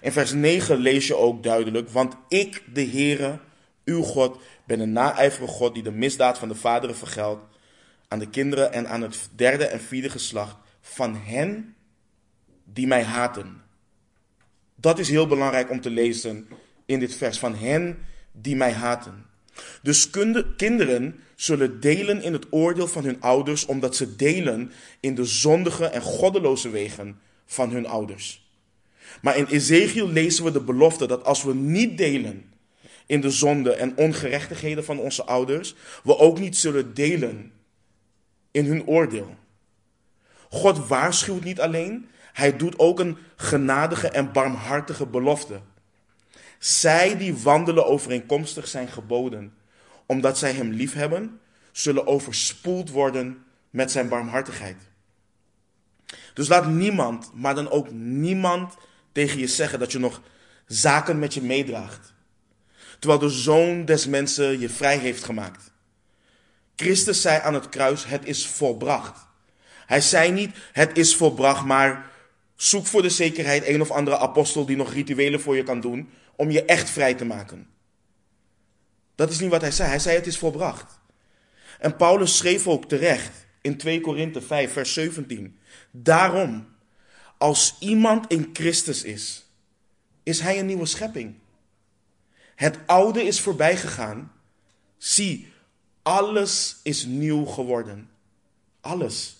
In 0.00 0.12
vers 0.12 0.32
9 0.32 0.78
lees 0.78 1.06
je 1.06 1.16
ook 1.16 1.42
duidelijk, 1.42 1.88
want 1.88 2.14
ik, 2.28 2.62
de 2.72 2.84
Heere, 2.84 3.38
uw 3.84 4.02
God, 4.02 4.40
ben 4.66 4.80
een 4.80 4.92
naijverige 4.92 5.52
God 5.52 5.74
die 5.74 5.82
de 5.82 5.90
misdaad 5.90 6.38
van 6.38 6.48
de 6.48 6.54
vaderen 6.54 6.96
vergeldt 6.96 7.44
aan 8.08 8.18
de 8.18 8.30
kinderen 8.30 8.72
en 8.72 8.88
aan 8.88 9.02
het 9.02 9.28
derde 9.34 9.64
en 9.64 9.80
vierde 9.80 10.10
geslacht 10.10 10.56
van 10.80 11.16
hen 11.16 11.74
die 12.64 12.86
mij 12.86 13.02
haten. 13.02 13.62
Dat 14.74 14.98
is 14.98 15.08
heel 15.08 15.26
belangrijk 15.26 15.70
om 15.70 15.80
te 15.80 15.90
lezen 15.90 16.48
in 16.86 16.98
dit 16.98 17.14
vers, 17.14 17.38
van 17.38 17.54
hen 17.54 17.98
die 18.32 18.56
mij 18.56 18.72
haten. 18.72 19.26
Dus 19.82 20.10
kinderen 20.56 21.20
zullen 21.40 21.80
delen 21.80 22.22
in 22.22 22.32
het 22.32 22.46
oordeel 22.50 22.88
van 22.88 23.04
hun 23.04 23.20
ouders, 23.20 23.66
omdat 23.66 23.96
ze 23.96 24.16
delen 24.16 24.72
in 25.00 25.14
de 25.14 25.24
zondige 25.24 25.84
en 25.84 26.02
goddeloze 26.02 26.70
wegen 26.70 27.20
van 27.46 27.70
hun 27.70 27.86
ouders. 27.86 28.50
Maar 29.22 29.36
in 29.36 29.46
Ezekiel 29.46 30.08
lezen 30.08 30.44
we 30.44 30.50
de 30.50 30.60
belofte 30.60 31.06
dat 31.06 31.24
als 31.24 31.42
we 31.42 31.54
niet 31.54 31.98
delen 31.98 32.52
in 33.06 33.20
de 33.20 33.30
zonde 33.30 33.72
en 33.72 33.96
ongerechtigheden 33.96 34.84
van 34.84 34.98
onze 34.98 35.24
ouders, 35.24 35.74
we 36.02 36.18
ook 36.18 36.38
niet 36.38 36.56
zullen 36.56 36.94
delen 36.94 37.52
in 38.50 38.64
hun 38.66 38.86
oordeel. 38.86 39.34
God 40.48 40.86
waarschuwt 40.88 41.44
niet 41.44 41.60
alleen, 41.60 42.08
hij 42.32 42.56
doet 42.56 42.78
ook 42.78 43.00
een 43.00 43.16
genadige 43.36 44.08
en 44.08 44.32
barmhartige 44.32 45.06
belofte. 45.06 45.60
Zij 46.58 47.16
die 47.16 47.36
wandelen 47.36 47.86
overeenkomstig 47.86 48.68
zijn 48.68 48.88
geboden, 48.88 49.52
omdat 50.10 50.38
zij 50.38 50.52
hem 50.52 50.70
liefhebben, 50.70 51.40
zullen 51.72 52.06
overspoeld 52.06 52.90
worden 52.90 53.44
met 53.70 53.90
zijn 53.90 54.08
barmhartigheid. 54.08 54.76
Dus 56.34 56.48
laat 56.48 56.66
niemand, 56.66 57.30
maar 57.34 57.54
dan 57.54 57.70
ook 57.70 57.90
niemand 57.92 58.76
tegen 59.12 59.38
je 59.38 59.46
zeggen 59.46 59.78
dat 59.78 59.92
je 59.92 59.98
nog 59.98 60.22
zaken 60.66 61.18
met 61.18 61.34
je 61.34 61.42
meedraagt. 61.42 62.14
Terwijl 62.98 63.20
de 63.20 63.28
zoon 63.28 63.84
des 63.84 64.06
mensen 64.06 64.60
je 64.60 64.68
vrij 64.68 64.98
heeft 64.98 65.24
gemaakt. 65.24 65.72
Christus 66.76 67.20
zei 67.20 67.40
aan 67.42 67.54
het 67.54 67.68
kruis, 67.68 68.04
het 68.04 68.24
is 68.24 68.46
volbracht. 68.46 69.26
Hij 69.86 70.00
zei 70.00 70.30
niet, 70.30 70.56
het 70.72 70.98
is 70.98 71.16
volbracht, 71.16 71.64
maar 71.64 72.10
zoek 72.56 72.86
voor 72.86 73.02
de 73.02 73.08
zekerheid 73.08 73.66
een 73.66 73.80
of 73.80 73.90
andere 73.90 74.18
apostel 74.18 74.66
die 74.66 74.76
nog 74.76 74.92
rituelen 74.92 75.40
voor 75.40 75.56
je 75.56 75.62
kan 75.62 75.80
doen 75.80 76.10
om 76.36 76.50
je 76.50 76.64
echt 76.64 76.90
vrij 76.90 77.14
te 77.14 77.24
maken. 77.24 77.68
Dat 79.20 79.30
is 79.30 79.38
niet 79.38 79.50
wat 79.50 79.60
hij 79.60 79.70
zei. 79.70 79.88
Hij 79.88 79.98
zei, 79.98 80.16
het 80.16 80.26
is 80.26 80.38
volbracht. 80.38 80.98
En 81.78 81.96
Paulus 81.96 82.36
schreef 82.36 82.66
ook 82.66 82.84
terecht 82.84 83.46
in 83.60 83.76
2 83.76 84.00
Korinthe 84.00 84.42
5, 84.42 84.72
vers 84.72 84.92
17. 84.92 85.58
Daarom, 85.90 86.68
als 87.38 87.76
iemand 87.80 88.26
in 88.26 88.50
Christus 88.52 89.02
is, 89.02 89.46
is 90.22 90.40
hij 90.40 90.58
een 90.58 90.66
nieuwe 90.66 90.86
schepping. 90.86 91.34
Het 92.54 92.78
oude 92.86 93.22
is 93.22 93.40
voorbij 93.40 93.76
gegaan. 93.76 94.32
Zie, 94.98 95.52
alles 96.02 96.76
is 96.82 97.04
nieuw 97.04 97.44
geworden. 97.44 98.10
Alles. 98.80 99.36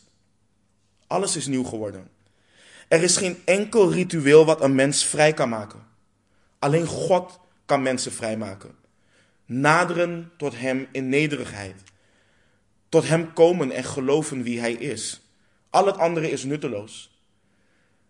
Alles 1.06 1.37
is 1.37 1.46
nieuw 1.46 1.64
geworden. 1.64 2.08
Er 2.88 3.02
is 3.02 3.16
geen 3.16 3.42
enkel 3.44 3.92
ritueel 3.92 4.44
wat 4.44 4.60
een 4.60 4.75
mens 4.75 5.04
vrij 5.04 5.32
kan 5.34 5.49
maken. 5.49 5.87
Alleen 6.58 6.87
God 6.87 7.38
kan 7.64 7.82
mensen 7.82 8.12
vrijmaken. 8.12 8.78
Naderen 9.52 10.33
tot 10.37 10.59
Hem 10.59 10.87
in 10.92 11.09
nederigheid. 11.09 11.83
Tot 12.88 13.09
Hem 13.09 13.33
komen 13.33 13.71
en 13.71 13.85
geloven 13.85 14.42
wie 14.42 14.61
Hij 14.61 14.73
is. 14.73 15.21
Al 15.71 15.87
het 15.87 15.97
andere 15.97 16.30
is 16.30 16.45
nutteloos. 16.45 17.19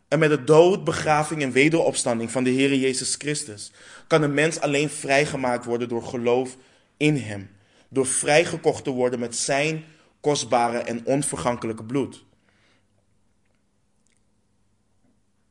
En 0.08 0.18
met 0.18 0.30
de 0.30 0.44
dood, 0.44 0.84
begraving 0.84 1.42
en 1.42 1.52
wederopstanding 1.52 2.30
van 2.30 2.44
de 2.44 2.50
Heer 2.50 2.74
Jezus 2.74 3.14
Christus 3.14 3.72
kan 4.06 4.22
een 4.22 4.34
mens 4.34 4.60
alleen 4.60 4.88
vrijgemaakt 4.88 5.64
worden 5.64 5.88
door 5.88 6.02
geloof 6.02 6.56
in 6.96 7.16
Hem. 7.16 7.50
Door 7.88 8.06
vrijgekocht 8.06 8.84
te 8.84 8.90
worden 8.90 9.18
met 9.18 9.36
Zijn 9.36 9.84
kostbare 10.20 10.78
en 10.78 11.06
onvergankelijke 11.06 11.84
bloed. 11.84 12.24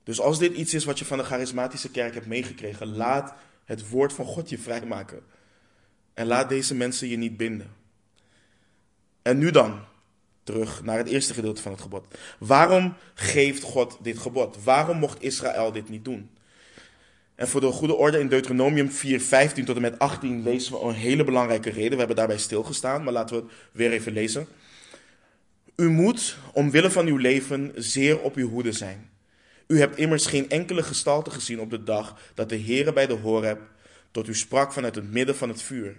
Dus 0.04 0.20
als 0.22 0.40
dit 0.40 0.54
iets 0.54 0.74
is 0.74 0.86
wat 0.86 1.00
je 1.00 1.06
van 1.06 1.18
de 1.18 1.24
charismatische 1.24 1.92
kerk 1.92 2.14
hebt 2.14 2.28
meegekregen, 2.28 2.96
laat 2.96 3.34
het 3.66 3.90
woord 3.90 4.14
van 4.14 4.26
God 4.26 4.50
je 4.50 4.58
vrijmaken. 4.58 5.24
En 6.14 6.28
laat 6.28 6.50
deze 6.50 6.76
mensen 6.76 7.08
je 7.08 7.18
niet 7.18 7.38
binden. 7.38 7.72
En 9.22 9.38
nu 9.38 9.52
dan, 9.52 9.80
terug 10.44 10.84
naar 10.84 10.98
het 10.98 11.08
eerste 11.08 11.34
gedeelte 11.34 11.62
van 11.62 11.72
het 11.72 11.82
gebod. 11.82 12.18
Waarom 12.40 12.94
geeft 13.14 13.64
God 13.64 13.98
dit 14.02 14.20
gebod? 14.20 14.64
Waarom 14.64 14.98
mocht 14.98 15.22
Israël 15.22 15.72
dit 15.72 15.90
niet 15.90 16.06
doen? 16.06 16.30
En 17.36 17.48
voor 17.48 17.62
de 17.62 17.72
goede 17.72 17.96
orde 17.96 18.20
in 18.20 18.28
Deuteronomium 18.28 18.92
4, 18.92 19.22
15 19.22 19.66
tot 19.66 19.76
en 19.76 19.82
met 19.82 20.00
18 20.00 20.44
lezen 20.44 20.74
we 20.74 20.80
een 20.80 20.94
hele 20.94 21.24
belangrijke 21.24 21.70
reden. 21.70 21.92
We 21.92 21.98
hebben 21.98 22.16
daarbij 22.16 22.38
stilgestaan, 22.38 23.04
maar 23.04 23.14
laten 23.14 23.36
we 23.36 23.42
het 23.42 23.52
weer 23.72 23.92
even 23.92 24.14
lezen. 24.14 24.48
U 25.76 25.90
moet, 25.90 26.38
omwille 26.54 26.92
van 26.92 27.06
uw 27.06 27.18
leven, 27.18 27.72
zeer 27.76 28.20
op 28.20 28.36
uw 28.36 28.50
hoede 28.50 28.72
zijn. 28.72 29.10
U 29.68 29.80
hebt 29.80 29.98
immers 29.98 30.26
geen 30.26 30.50
enkele 30.50 30.84
gestalte 30.84 31.32
gezien 31.32 31.60
op 31.60 31.70
de 31.70 31.84
dag 31.84 32.20
dat 32.34 32.50
de 32.50 32.60
Heere 32.60 32.94
bij 32.94 33.08
de 33.08 33.14
Horeb 33.14 33.60
tot 34.12 34.28
u 34.28 34.36
sprak 34.36 34.74
vanuit 34.74 34.96
het 34.96 35.12
midden 35.12 35.36
van 35.36 35.50
het 35.50 35.62
vuur. 35.62 35.98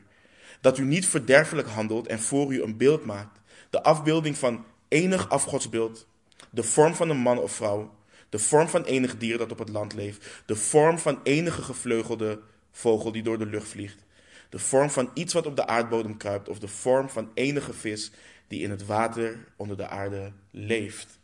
Dat 0.61 0.79
u 0.79 0.85
niet 0.85 1.07
verderfelijk 1.07 1.69
handelt 1.69 2.07
en 2.07 2.21
voor 2.21 2.53
u 2.53 2.63
een 2.63 2.77
beeld 2.77 3.05
maakt 3.05 3.41
de 3.71 3.83
afbeelding 3.83 4.39
van 4.39 4.65
enig 4.89 5.29
afgodsbeeld, 5.29 6.07
de 6.51 6.63
vorm 6.63 6.95
van 6.95 7.11
een 7.11 7.19
man 7.19 7.39
of 7.39 7.53
vrouw, 7.53 7.95
de 8.29 8.39
vorm 8.39 8.69
van 8.69 8.85
enig 8.85 9.17
dier 9.17 9.39
dat 9.39 9.53
op 9.53 9.59
het 9.59 9.69
land 9.69 9.95
leeft, 9.95 10.43
de 10.47 10.57
vorm 10.57 10.99
van 10.99 11.21
enige 11.23 11.63
gevleugelde 11.63 12.41
vogel 12.71 13.13
die 13.13 13.23
door 13.23 13.39
de 13.39 13.47
lucht 13.47 13.69
vliegt, 13.69 14.05
de 14.49 14.59
vorm 14.59 14.91
van 14.91 15.11
iets 15.15 15.33
wat 15.33 15.47
op 15.47 15.57
de 15.57 15.67
aardbodem 15.67 16.17
kruipt 16.17 16.49
of 16.49 16.59
de 16.59 16.69
vorm 16.69 17.09
van 17.09 17.31
enige 17.35 17.73
vis 17.73 18.11
die 18.49 18.63
in 18.63 18.71
het 18.71 18.87
water 18.87 19.49
onder 19.57 19.77
de 19.77 19.89
aarde 19.89 20.33
leeft. 20.51 21.19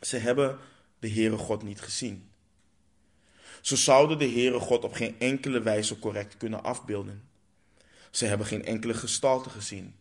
Ze 0.00 0.16
hebben 0.16 0.58
de 0.98 1.10
Heere 1.10 1.36
God 1.36 1.62
niet 1.62 1.80
gezien. 1.80 2.30
Ze 3.60 3.76
zouden 3.76 4.18
de 4.18 4.28
Heere 4.28 4.58
God 4.58 4.84
op 4.84 4.92
geen 4.92 5.14
enkele 5.18 5.62
wijze 5.62 5.98
correct 5.98 6.36
kunnen 6.36 6.62
afbeelden. 6.62 7.22
Ze 8.10 8.26
hebben 8.26 8.46
geen 8.46 8.64
enkele 8.64 8.94
gestalte 8.94 9.50
gezien. 9.50 9.94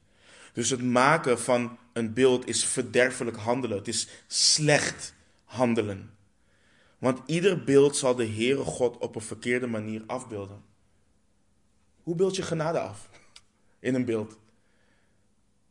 Dus 0.53 0.69
het 0.69 0.83
maken 0.83 1.39
van 1.39 1.77
een 1.93 2.13
beeld 2.13 2.47
is 2.47 2.65
verderfelijk 2.65 3.37
handelen. 3.37 3.77
Het 3.77 3.87
is 3.87 4.07
slecht 4.27 5.13
handelen. 5.43 6.11
Want 6.97 7.19
ieder 7.25 7.63
beeld 7.63 7.97
zal 7.97 8.15
de 8.15 8.27
Heere 8.27 8.63
God 8.63 8.97
op 8.97 9.15
een 9.15 9.21
verkeerde 9.21 9.67
manier 9.67 10.03
afbeelden. 10.07 10.63
Hoe 12.03 12.15
beeld 12.15 12.35
je 12.35 12.41
genade 12.41 12.79
af 12.79 13.09
in 13.79 13.95
een 13.95 14.05
beeld? 14.05 14.37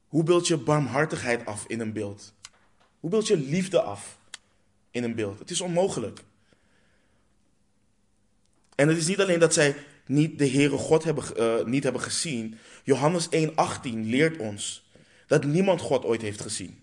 Hoe 0.09 0.23
beeld 0.23 0.47
je 0.47 0.57
barmhartigheid 0.57 1.47
af 1.47 1.65
in 1.67 1.81
een 1.81 1.93
beeld? 1.93 2.35
Hoe 3.01 3.11
beeld 3.11 3.27
je 3.27 3.37
liefde 3.37 3.81
af 3.83 4.19
in 4.91 5.05
een 5.05 5.15
beeld? 5.15 5.39
Het 5.39 5.51
is 5.51 5.61
onmogelijk. 5.61 6.25
En 8.77 8.89
het 8.89 8.97
is 8.97 9.07
niet 9.07 9.21
alleen 9.21 9.39
dat 9.39 9.55
zij 9.55 9.77
niet 10.07 10.39
de 10.39 10.49
Heere 10.49 10.77
God 10.77 11.05
hebben, 11.05 11.25
uh, 11.37 11.65
niet 11.65 11.83
hebben 11.83 12.03
gezien. 12.03 12.59
Johannes 12.85 13.29
1,18 13.31 13.51
leert 13.83 14.37
ons 14.37 14.91
dat 15.27 15.45
niemand 15.45 15.81
God 15.81 16.05
ooit 16.05 16.23
heeft 16.23 16.41
gezien. 16.41 16.83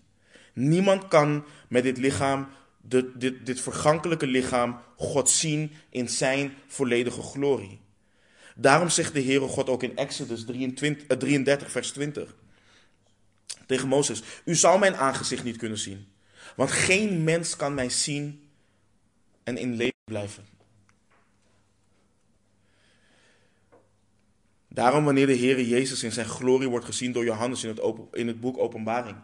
Niemand 0.52 1.08
kan 1.08 1.44
met 1.68 1.82
dit 1.82 1.98
lichaam, 1.98 2.48
dit, 2.82 3.06
dit, 3.14 3.46
dit 3.46 3.60
vergankelijke 3.60 4.26
lichaam, 4.26 4.78
God 4.96 5.30
zien 5.30 5.72
in 5.90 6.08
zijn 6.08 6.54
volledige 6.66 7.22
glorie. 7.22 7.80
Daarom 8.56 8.88
zegt 8.88 9.12
de 9.12 9.22
Heere 9.22 9.46
God 9.46 9.68
ook 9.68 9.82
in 9.82 9.96
Exodus 9.96 10.44
23, 10.44 11.18
33, 11.18 11.66
eh, 11.66 11.72
vers 11.72 11.90
20 11.90 12.34
tegen 13.66 13.88
Mozes: 13.88 14.22
U 14.44 14.54
zal 14.54 14.78
mijn 14.78 14.96
aangezicht 14.96 15.44
niet 15.44 15.56
kunnen 15.56 15.78
zien, 15.78 16.06
want 16.56 16.70
geen 16.70 17.24
mens 17.24 17.56
kan 17.56 17.74
mij 17.74 17.88
zien 17.90 18.48
en 19.44 19.56
in 19.56 19.76
leven 19.76 19.94
blijven. 20.04 20.53
Daarom 24.74 25.04
wanneer 25.04 25.26
de 25.26 25.36
Heere 25.36 25.68
Jezus 25.68 26.02
in 26.02 26.12
zijn 26.12 26.26
glorie 26.26 26.68
wordt 26.68 26.84
gezien 26.84 27.12
door 27.12 27.24
Johannes 27.24 27.64
in 27.64 27.68
het, 27.68 27.80
in 28.12 28.26
het 28.26 28.40
boek 28.40 28.58
Openbaring. 28.58 29.16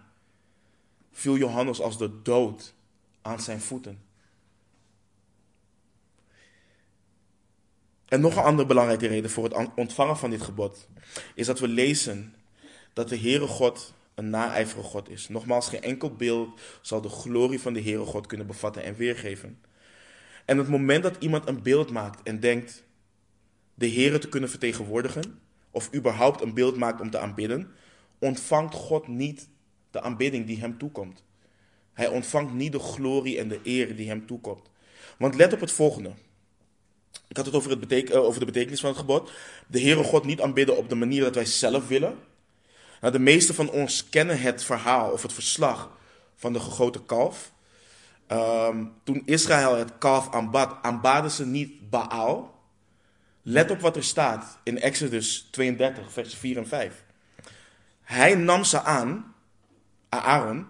viel 1.13 1.37
Johannes 1.37 1.81
als 1.81 1.99
de 1.99 2.23
dood 2.23 2.75
aan 3.23 3.41
zijn 3.41 3.61
voeten. 3.61 4.03
En 8.09 8.21
nog 8.21 8.37
een 8.37 8.43
andere 8.43 8.69
belangrijke 8.69 9.07
reden 9.07 9.31
voor 9.31 9.45
het 9.45 9.69
ontvangen 9.75 10.17
van 10.17 10.31
dit 10.31 10.43
gebod 10.43 10.89
is 11.35 11.47
dat 11.47 11.59
we 11.59 11.69
lezen 11.69 12.35
dat 12.93 13.09
de 13.09 13.19
Heere 13.19 13.47
God 13.47 13.93
een 14.15 14.31
naijverige 14.31 14.89
God 14.89 15.09
is. 15.09 15.29
Nogmaals, 15.29 15.69
geen 15.69 15.83
enkel 15.83 16.15
beeld 16.15 16.61
zal 16.81 17.01
de 17.01 17.09
glorie 17.09 17.61
van 17.61 17.73
de 17.73 17.83
Heere 17.83 18.05
God 18.05 18.27
kunnen 18.27 18.47
bevatten 18.47 18.83
en 18.83 18.95
weergeven. 18.95 19.61
En 20.45 20.59
het 20.59 20.69
moment 20.69 21.03
dat 21.03 21.17
iemand 21.19 21.49
een 21.49 21.63
beeld 21.63 21.91
maakt 21.91 22.23
en 22.23 22.41
denkt 22.41 22.85
de 23.81 23.91
Heere 23.91 24.19
te 24.19 24.29
kunnen 24.29 24.51
vertegenwoordigen, 24.51 25.41
of 25.71 25.95
überhaupt 25.95 26.41
een 26.41 26.55
beeld 26.55 26.77
maakt 26.77 27.01
om 27.01 27.11
te 27.11 27.19
aanbidden, 27.19 27.71
ontvangt 28.19 28.75
God 28.75 29.09
niet 29.09 29.49
de 29.91 30.01
aanbidding 30.01 30.47
die 30.47 30.61
hem 30.61 30.79
toekomt. 30.79 31.23
Hij 31.93 32.09
ontvangt 32.09 32.53
niet 32.53 32.73
de 32.73 32.79
glorie 32.79 33.39
en 33.39 33.49
de 33.49 33.61
eer 33.63 33.97
die 33.97 34.09
hem 34.09 34.27
toekomt. 34.27 34.71
Want 35.19 35.35
let 35.35 35.53
op 35.53 35.61
het 35.61 35.73
volgende. 35.73 36.13
Ik 37.29 37.37
had 37.37 37.47
het 37.47 37.55
over, 37.55 37.71
het 37.71 37.93
eh, 37.93 38.39
de 38.39 38.45
betekenis 38.45 38.81
van 38.81 38.91
het 38.91 38.99
gebod. 38.99 39.33
De 39.67 39.81
Heere 39.81 40.05
God 40.05 40.25
niet 40.25 40.41
aanbidden 40.41 40.77
op 40.77 40.89
de 40.89 40.95
manier 40.95 41.23
dat 41.23 41.35
wij 41.35 41.45
zelf 41.45 41.89
willen. 41.89 42.19
Nou, 43.01 43.13
de 43.13 43.19
meeste 43.19 43.55
van 43.55 43.71
ons 43.71 44.09
kennen 44.09 44.41
het 44.41 44.65
verhaal 44.65 45.11
of 45.11 45.23
het 45.23 45.33
verslag 45.33 45.91
van 46.37 46.53
de 46.53 46.61
gegoten 46.61 47.07
kalf. 47.07 47.53
Ehm, 48.27 48.85
toen 49.05 49.23
Israël 49.25 49.77
het 49.77 49.99
kalf 49.99 50.33
aanbad, 50.33 50.77
aanbaden 50.83 51.31
ze 51.31 51.47
niet 51.47 51.91
Baal. 51.91 52.60
Let 53.51 53.71
op 53.71 53.81
wat 53.81 53.97
er 53.97 54.05
staat 54.05 54.59
in 54.63 54.81
Exodus 54.81 55.49
32, 55.51 56.13
vers 56.13 56.35
4 56.35 56.57
en 56.57 56.69
5. 56.69 57.05
Hij 58.03 58.35
nam 58.35 58.65
ze 58.65 58.83
aan, 58.83 59.35
Aaron, 60.09 60.67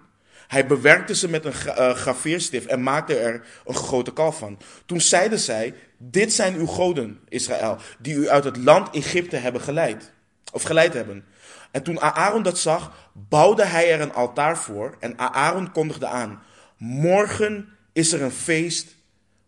hij 0.46 0.66
bewerkte 0.66 1.14
ze 1.14 1.28
met 1.28 1.44
een 1.44 1.52
uh, 1.66 1.94
graveerstift 1.94 2.66
en 2.66 2.82
maakte 2.82 3.18
er 3.18 3.46
een 3.64 3.76
gegoten 3.76 4.12
kalf 4.12 4.38
van. 4.38 4.58
Toen 4.86 5.00
zeiden 5.00 5.38
zij, 5.38 5.74
dit 5.98 6.32
zijn 6.32 6.54
uw 6.54 6.66
goden, 6.66 7.20
Israël, 7.28 7.76
die 7.98 8.14
u 8.14 8.28
uit 8.28 8.44
het 8.44 8.56
land 8.56 8.94
Egypte 8.94 9.36
hebben 9.36 9.60
geleid. 9.60 10.12
Of 10.52 10.62
geleid 10.62 10.94
hebben. 10.94 11.24
En 11.70 11.82
toen 11.82 12.00
Aaron 12.00 12.42
dat 12.42 12.58
zag, 12.58 13.10
bouwde 13.12 13.64
hij 13.64 13.92
er 13.92 14.00
een 14.00 14.14
altaar 14.14 14.58
voor. 14.58 14.96
En 15.00 15.18
Aaron 15.18 15.72
kondigde 15.72 16.06
aan, 16.06 16.42
morgen 16.76 17.68
is 17.92 18.12
er 18.12 18.22
een 18.22 18.30
feest 18.30 18.96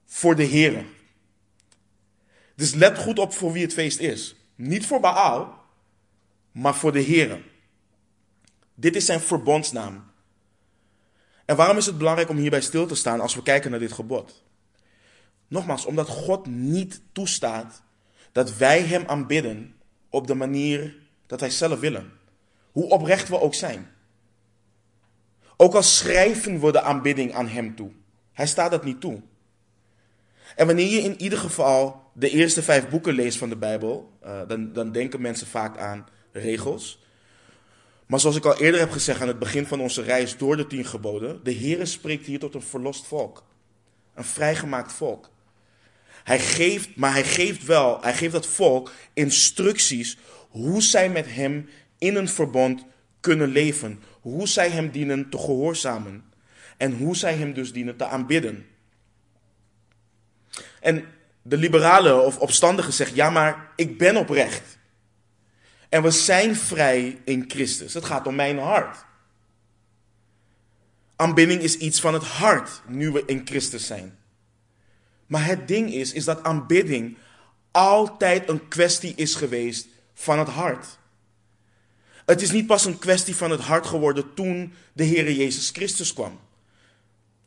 voor 0.06 0.36
de 0.36 0.44
Heer. 0.44 0.84
Dus 2.62 2.74
let 2.74 2.98
goed 2.98 3.18
op 3.18 3.32
voor 3.32 3.52
wie 3.52 3.62
het 3.62 3.72
feest 3.72 3.98
is. 3.98 4.36
Niet 4.54 4.86
voor 4.86 5.00
Baal, 5.00 5.64
maar 6.52 6.74
voor 6.74 6.92
de 6.92 7.00
Heer. 7.00 7.42
Dit 8.74 8.96
is 8.96 9.04
zijn 9.04 9.20
verbondsnaam. 9.20 10.04
En 11.44 11.56
waarom 11.56 11.76
is 11.76 11.86
het 11.86 11.98
belangrijk 11.98 12.28
om 12.28 12.36
hierbij 12.36 12.60
stil 12.60 12.86
te 12.86 12.94
staan 12.94 13.20
als 13.20 13.34
we 13.34 13.42
kijken 13.42 13.70
naar 13.70 13.80
dit 13.80 13.92
gebod? 13.92 14.42
Nogmaals, 15.48 15.84
omdat 15.84 16.08
God 16.08 16.46
niet 16.46 17.00
toestaat 17.12 17.82
dat 18.32 18.56
wij 18.56 18.82
Hem 18.82 19.04
aanbidden 19.06 19.74
op 20.08 20.26
de 20.26 20.34
manier 20.34 20.96
dat 21.26 21.40
wij 21.40 21.50
zelf 21.50 21.80
willen. 21.80 22.12
Hoe 22.72 22.88
oprecht 22.88 23.28
we 23.28 23.40
ook 23.40 23.54
zijn. 23.54 23.90
Ook 25.56 25.74
al 25.74 25.82
schrijven 25.82 26.60
we 26.60 26.72
de 26.72 26.82
aanbidding 26.82 27.34
aan 27.34 27.48
Hem 27.48 27.74
toe. 27.74 27.90
Hij 28.32 28.46
staat 28.46 28.70
dat 28.70 28.84
niet 28.84 29.00
toe. 29.00 29.22
En 30.56 30.66
wanneer 30.66 30.90
je 30.90 31.00
in 31.00 31.20
ieder 31.20 31.38
geval 31.38 32.01
de 32.12 32.30
eerste 32.30 32.62
vijf 32.62 32.88
boeken 32.88 33.14
leest 33.14 33.38
van 33.38 33.48
de 33.48 33.56
Bijbel, 33.56 34.12
dan, 34.48 34.72
dan 34.72 34.92
denken 34.92 35.20
mensen 35.20 35.46
vaak 35.46 35.78
aan 35.78 36.08
regels. 36.32 37.00
Maar 38.06 38.20
zoals 38.20 38.36
ik 38.36 38.44
al 38.44 38.60
eerder 38.60 38.80
heb 38.80 38.90
gezegd 38.90 39.20
aan 39.20 39.28
het 39.28 39.38
begin 39.38 39.66
van 39.66 39.80
onze 39.80 40.02
reis 40.02 40.36
door 40.36 40.56
de 40.56 40.66
tien 40.66 40.84
geboden, 40.84 41.40
de 41.42 41.50
Heer 41.50 41.86
spreekt 41.86 42.26
hier 42.26 42.38
tot 42.38 42.54
een 42.54 42.62
verlost 42.62 43.06
volk. 43.06 43.44
Een 44.14 44.24
vrijgemaakt 44.24 44.92
volk. 44.92 45.30
Hij 46.24 46.38
geeft, 46.38 46.96
maar 46.96 47.12
hij 47.12 47.24
geeft 47.24 47.64
wel, 47.64 48.02
hij 48.02 48.14
geeft 48.14 48.32
dat 48.32 48.46
volk 48.46 48.92
instructies 49.12 50.18
hoe 50.48 50.82
zij 50.82 51.10
met 51.10 51.34
hem 51.34 51.68
in 51.98 52.16
een 52.16 52.28
verbond 52.28 52.84
kunnen 53.20 53.48
leven. 53.48 54.02
Hoe 54.20 54.48
zij 54.48 54.70
hem 54.70 54.90
dienen 54.90 55.30
te 55.30 55.38
gehoorzamen. 55.38 56.24
En 56.76 56.96
hoe 56.96 57.16
zij 57.16 57.34
hem 57.34 57.52
dus 57.52 57.72
dienen 57.72 57.96
te 57.96 58.06
aanbidden. 58.06 58.66
En 60.80 61.04
de 61.42 61.56
liberalen 61.56 62.24
of 62.24 62.38
opstandigen 62.38 62.92
zeggen, 62.92 63.16
ja 63.16 63.30
maar 63.30 63.70
ik 63.76 63.98
ben 63.98 64.16
oprecht. 64.16 64.78
En 65.88 66.02
we 66.02 66.10
zijn 66.10 66.56
vrij 66.56 67.20
in 67.24 67.44
Christus. 67.48 67.94
Het 67.94 68.04
gaat 68.04 68.26
om 68.26 68.34
mijn 68.34 68.58
hart. 68.58 69.04
Aanbidding 71.16 71.62
is 71.62 71.76
iets 71.76 72.00
van 72.00 72.14
het 72.14 72.24
hart 72.24 72.82
nu 72.86 73.10
we 73.10 73.22
in 73.26 73.42
Christus 73.44 73.86
zijn. 73.86 74.18
Maar 75.26 75.44
het 75.44 75.68
ding 75.68 75.92
is, 75.92 76.12
is 76.12 76.24
dat 76.24 76.42
aanbidding 76.42 77.16
altijd 77.70 78.48
een 78.48 78.68
kwestie 78.68 79.12
is 79.16 79.34
geweest 79.34 79.86
van 80.14 80.38
het 80.38 80.48
hart. 80.48 80.98
Het 82.24 82.42
is 82.42 82.50
niet 82.50 82.66
pas 82.66 82.84
een 82.84 82.98
kwestie 82.98 83.36
van 83.36 83.50
het 83.50 83.60
hart 83.60 83.86
geworden 83.86 84.34
toen 84.34 84.74
de 84.92 85.04
Heere 85.04 85.36
Jezus 85.36 85.70
Christus 85.70 86.12
kwam. 86.12 86.40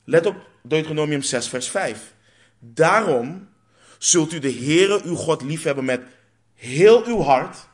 Let 0.04 0.26
op 0.26 0.50
Deuteronomium 0.62 1.22
6, 1.22 1.48
vers 1.48 1.70
5. 1.70 2.14
Daarom 2.60 3.48
zult 4.06 4.34
u 4.34 4.40
de 4.40 4.52
Heere 4.52 5.02
uw 5.04 5.16
God 5.16 5.42
liefhebben 5.42 5.86
met 5.86 6.02
heel 6.54 7.06
uw 7.06 7.22
hart, 7.22 7.68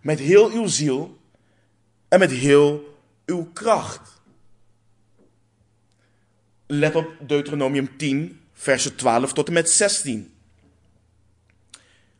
met 0.00 0.18
heel 0.18 0.50
uw 0.50 0.66
ziel 0.66 1.18
en 2.08 2.18
met 2.18 2.30
heel 2.30 2.98
uw 3.26 3.50
kracht. 3.52 4.20
Let 6.66 6.94
op 6.94 7.06
Deuteronomium 7.20 7.96
10, 7.96 8.40
versen 8.52 8.96
12 8.96 9.32
tot 9.32 9.46
en 9.46 9.52
met 9.52 9.70
16. 9.70 10.32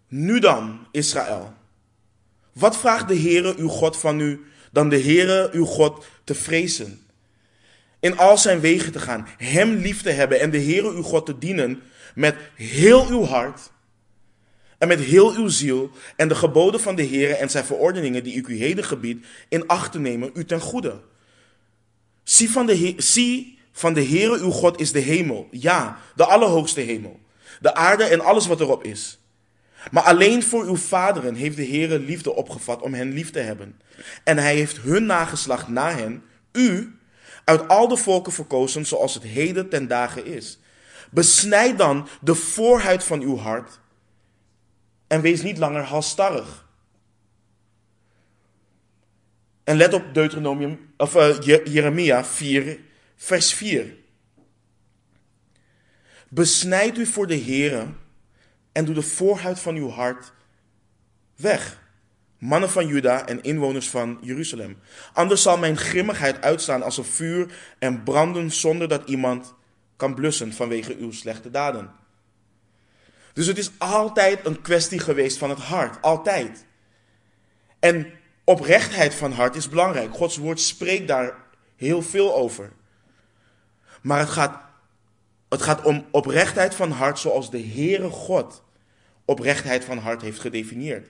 Nu 0.08 0.38
dan, 0.38 0.86
Israël, 0.90 1.54
wat 2.52 2.76
vraagt 2.76 3.08
de 3.08 3.18
Heere 3.18 3.54
uw 3.56 3.68
God 3.68 3.96
van 3.96 4.20
u 4.20 4.46
dan 4.70 4.88
de 4.88 5.00
Heere 5.00 5.50
uw 5.52 5.64
God 5.64 6.04
te 6.24 6.34
vrezen? 6.34 7.06
In 8.00 8.18
al 8.18 8.38
zijn 8.38 8.60
wegen 8.60 8.92
te 8.92 8.98
gaan, 8.98 9.26
hem 9.36 9.74
lief 9.74 10.02
te 10.02 10.10
hebben 10.10 10.40
en 10.40 10.50
de 10.50 10.60
Heere 10.60 10.90
uw 10.90 11.02
God 11.02 11.26
te 11.26 11.38
dienen 11.38 11.82
met 12.14 12.36
heel 12.54 13.06
uw 13.06 13.24
hart 13.24 13.70
en 14.78 14.88
met 14.88 15.00
heel 15.00 15.34
uw 15.34 15.48
ziel 15.48 15.90
en 16.16 16.28
de 16.28 16.34
geboden 16.34 16.80
van 16.80 16.94
de 16.94 17.06
Heere 17.06 17.34
en 17.34 17.50
zijn 17.50 17.64
verordeningen 17.64 18.24
die 18.24 18.34
ik 18.34 18.46
u 18.46 18.56
heden 18.56 18.84
gebied 18.84 19.26
in 19.48 19.66
acht 19.66 19.92
te 19.92 19.98
nemen 19.98 20.30
u 20.34 20.44
ten 20.44 20.60
goede. 20.60 21.00
Zie 22.22 22.50
van 22.50 22.66
de, 22.66 22.94
zie 22.96 23.58
van 23.72 23.94
de 23.94 24.04
Heere 24.04 24.38
uw 24.38 24.50
God 24.50 24.80
is 24.80 24.92
de 24.92 24.98
hemel, 24.98 25.48
ja, 25.50 25.98
de 26.14 26.24
allerhoogste 26.24 26.80
hemel, 26.80 27.20
de 27.60 27.74
aarde 27.74 28.04
en 28.04 28.20
alles 28.20 28.46
wat 28.46 28.60
erop 28.60 28.84
is. 28.84 29.18
Maar 29.90 30.02
alleen 30.02 30.42
voor 30.42 30.64
uw 30.64 30.76
vaderen 30.76 31.34
heeft 31.34 31.56
de 31.56 31.66
Heere 31.66 31.98
liefde 31.98 32.34
opgevat 32.34 32.82
om 32.82 32.94
hen 32.94 33.12
lief 33.12 33.30
te 33.30 33.38
hebben. 33.38 33.80
En 34.24 34.38
hij 34.38 34.54
heeft 34.54 34.80
hun 34.80 35.06
nageslacht 35.06 35.68
na 35.68 35.90
hen, 35.90 36.22
u, 36.52 36.98
uit 37.44 37.68
al 37.68 37.88
de 37.88 37.96
volken 37.96 38.32
verkozen 38.32 38.86
zoals 38.86 39.14
het 39.14 39.22
heden 39.22 39.68
ten 39.68 39.88
dagen 39.88 40.26
is. 40.26 40.58
Besnijd 41.12 41.78
dan 41.78 42.08
de 42.20 42.34
voorhuid 42.34 43.04
van 43.04 43.20
uw 43.20 43.36
hart 43.36 43.80
en 45.06 45.20
wees 45.20 45.42
niet 45.42 45.58
langer 45.58 45.82
halstarrig. 45.82 46.66
En 49.64 49.76
let 49.76 49.92
op 49.92 50.14
Deuteronomium, 50.14 50.92
of 50.96 51.14
uh, 51.14 51.40
Jeremia 51.64 52.24
4, 52.24 52.80
vers 53.16 53.54
4. 53.54 53.94
Besnijd 56.28 56.98
u 56.98 57.06
voor 57.06 57.26
de 57.26 57.38
Heere 57.38 57.86
en 58.72 58.84
doe 58.84 58.94
de 58.94 59.02
voorhuid 59.02 59.60
van 59.60 59.74
uw 59.76 59.88
hart 59.88 60.32
weg. 61.36 61.80
Mannen 62.38 62.70
van 62.70 62.86
Juda 62.86 63.26
en 63.26 63.42
inwoners 63.42 63.88
van 63.88 64.18
Jeruzalem. 64.20 64.78
Anders 65.12 65.42
zal 65.42 65.58
mijn 65.58 65.76
grimmigheid 65.76 66.42
uitstaan 66.42 66.82
als 66.82 66.96
een 66.96 67.04
vuur 67.04 67.74
en 67.78 68.02
branden 68.02 68.50
zonder 68.50 68.88
dat 68.88 69.08
iemand 69.08 69.54
kan 70.02 70.14
blussen 70.14 70.52
vanwege 70.52 70.96
uw 70.96 71.12
slechte 71.12 71.50
daden. 71.50 71.90
Dus 73.32 73.46
het 73.46 73.58
is 73.58 73.70
altijd 73.78 74.46
een 74.46 74.60
kwestie 74.60 74.98
geweest 74.98 75.38
van 75.38 75.50
het 75.50 75.58
hart. 75.58 76.02
Altijd. 76.02 76.66
En 77.78 78.12
oprechtheid 78.44 79.14
van 79.14 79.32
hart 79.32 79.56
is 79.56 79.68
belangrijk. 79.68 80.14
Gods 80.14 80.36
woord 80.36 80.60
spreekt 80.60 81.08
daar 81.08 81.34
heel 81.76 82.02
veel 82.02 82.34
over. 82.34 82.72
Maar 84.02 84.18
het 84.18 84.28
gaat, 84.28 84.62
het 85.48 85.62
gaat 85.62 85.82
om 85.82 86.06
oprechtheid 86.10 86.74
van 86.74 86.90
hart 86.90 87.18
zoals 87.18 87.50
de 87.50 87.62
Heere 87.62 88.08
God 88.08 88.62
oprechtheid 89.24 89.84
van 89.84 89.98
hart 89.98 90.22
heeft 90.22 90.40
gedefinieerd. 90.40 91.08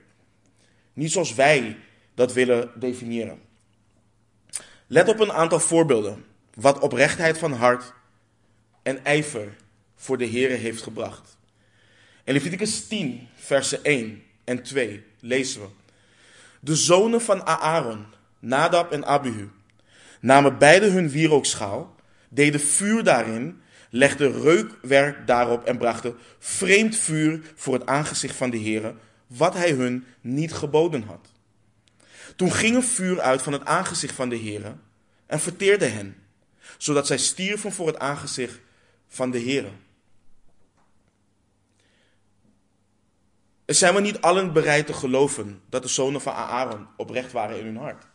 Niet 0.92 1.12
zoals 1.12 1.34
wij 1.34 1.78
dat 2.14 2.32
willen 2.32 2.70
definiëren. 2.74 3.40
Let 4.86 5.08
op 5.08 5.20
een 5.20 5.32
aantal 5.32 5.60
voorbeelden 5.60 6.24
wat 6.54 6.78
oprechtheid 6.78 7.38
van 7.38 7.52
hart 7.52 7.92
en 8.82 9.04
ijver 9.04 9.56
voor 9.96 10.18
de 10.18 10.26
Heere 10.26 10.54
heeft 10.54 10.82
gebracht. 10.82 11.36
In 12.24 12.32
Leviticus 12.32 12.86
10, 12.86 13.28
versen 13.34 13.84
1 13.84 14.22
en 14.44 14.62
2 14.62 15.04
lezen 15.20 15.60
we. 15.60 15.66
De 16.60 16.76
zonen 16.76 17.20
van 17.20 17.46
Aaron, 17.46 18.06
Nadab 18.38 18.92
en 18.92 19.04
Abihu, 19.04 19.48
namen 20.20 20.58
beide 20.58 20.86
hun 20.86 21.10
wierookschaal, 21.10 21.94
deden 22.28 22.60
vuur 22.60 23.04
daarin, 23.04 23.60
legden 23.90 24.42
reukwerk 24.42 25.26
daarop 25.26 25.64
en 25.64 25.78
brachten 25.78 26.16
vreemd 26.38 26.96
vuur 26.96 27.40
voor 27.54 27.74
het 27.74 27.86
aangezicht 27.86 28.36
van 28.36 28.50
de 28.50 28.60
Heere, 28.60 28.94
wat 29.26 29.54
hij 29.54 29.70
hun 29.70 30.04
niet 30.20 30.52
geboden 30.52 31.02
had. 31.02 31.28
Toen 32.36 32.52
ging 32.52 32.76
een 32.76 32.82
vuur 32.82 33.20
uit 33.20 33.42
van 33.42 33.52
het 33.52 33.64
aangezicht 33.64 34.14
van 34.14 34.28
de 34.28 34.38
Heere 34.38 34.74
en 35.26 35.40
verteerde 35.40 35.86
hen, 35.86 36.16
zodat 36.78 37.06
zij 37.06 37.18
stierven 37.18 37.72
voor 37.72 37.86
het 37.86 37.98
aangezicht 37.98 38.60
van 39.12 39.30
de 39.30 39.40
Heere. 39.40 39.70
Er 43.64 43.74
zijn 43.74 43.94
we 43.94 44.00
niet 44.00 44.20
allen 44.20 44.52
bereid 44.52 44.86
te 44.86 44.92
geloven 44.92 45.62
dat 45.68 45.82
de 45.82 45.88
zonen 45.88 46.20
van 46.20 46.32
Aaron 46.32 46.86
oprecht 46.96 47.32
waren 47.32 47.58
in 47.58 47.64
hun 47.64 47.76
hart. 47.76 48.06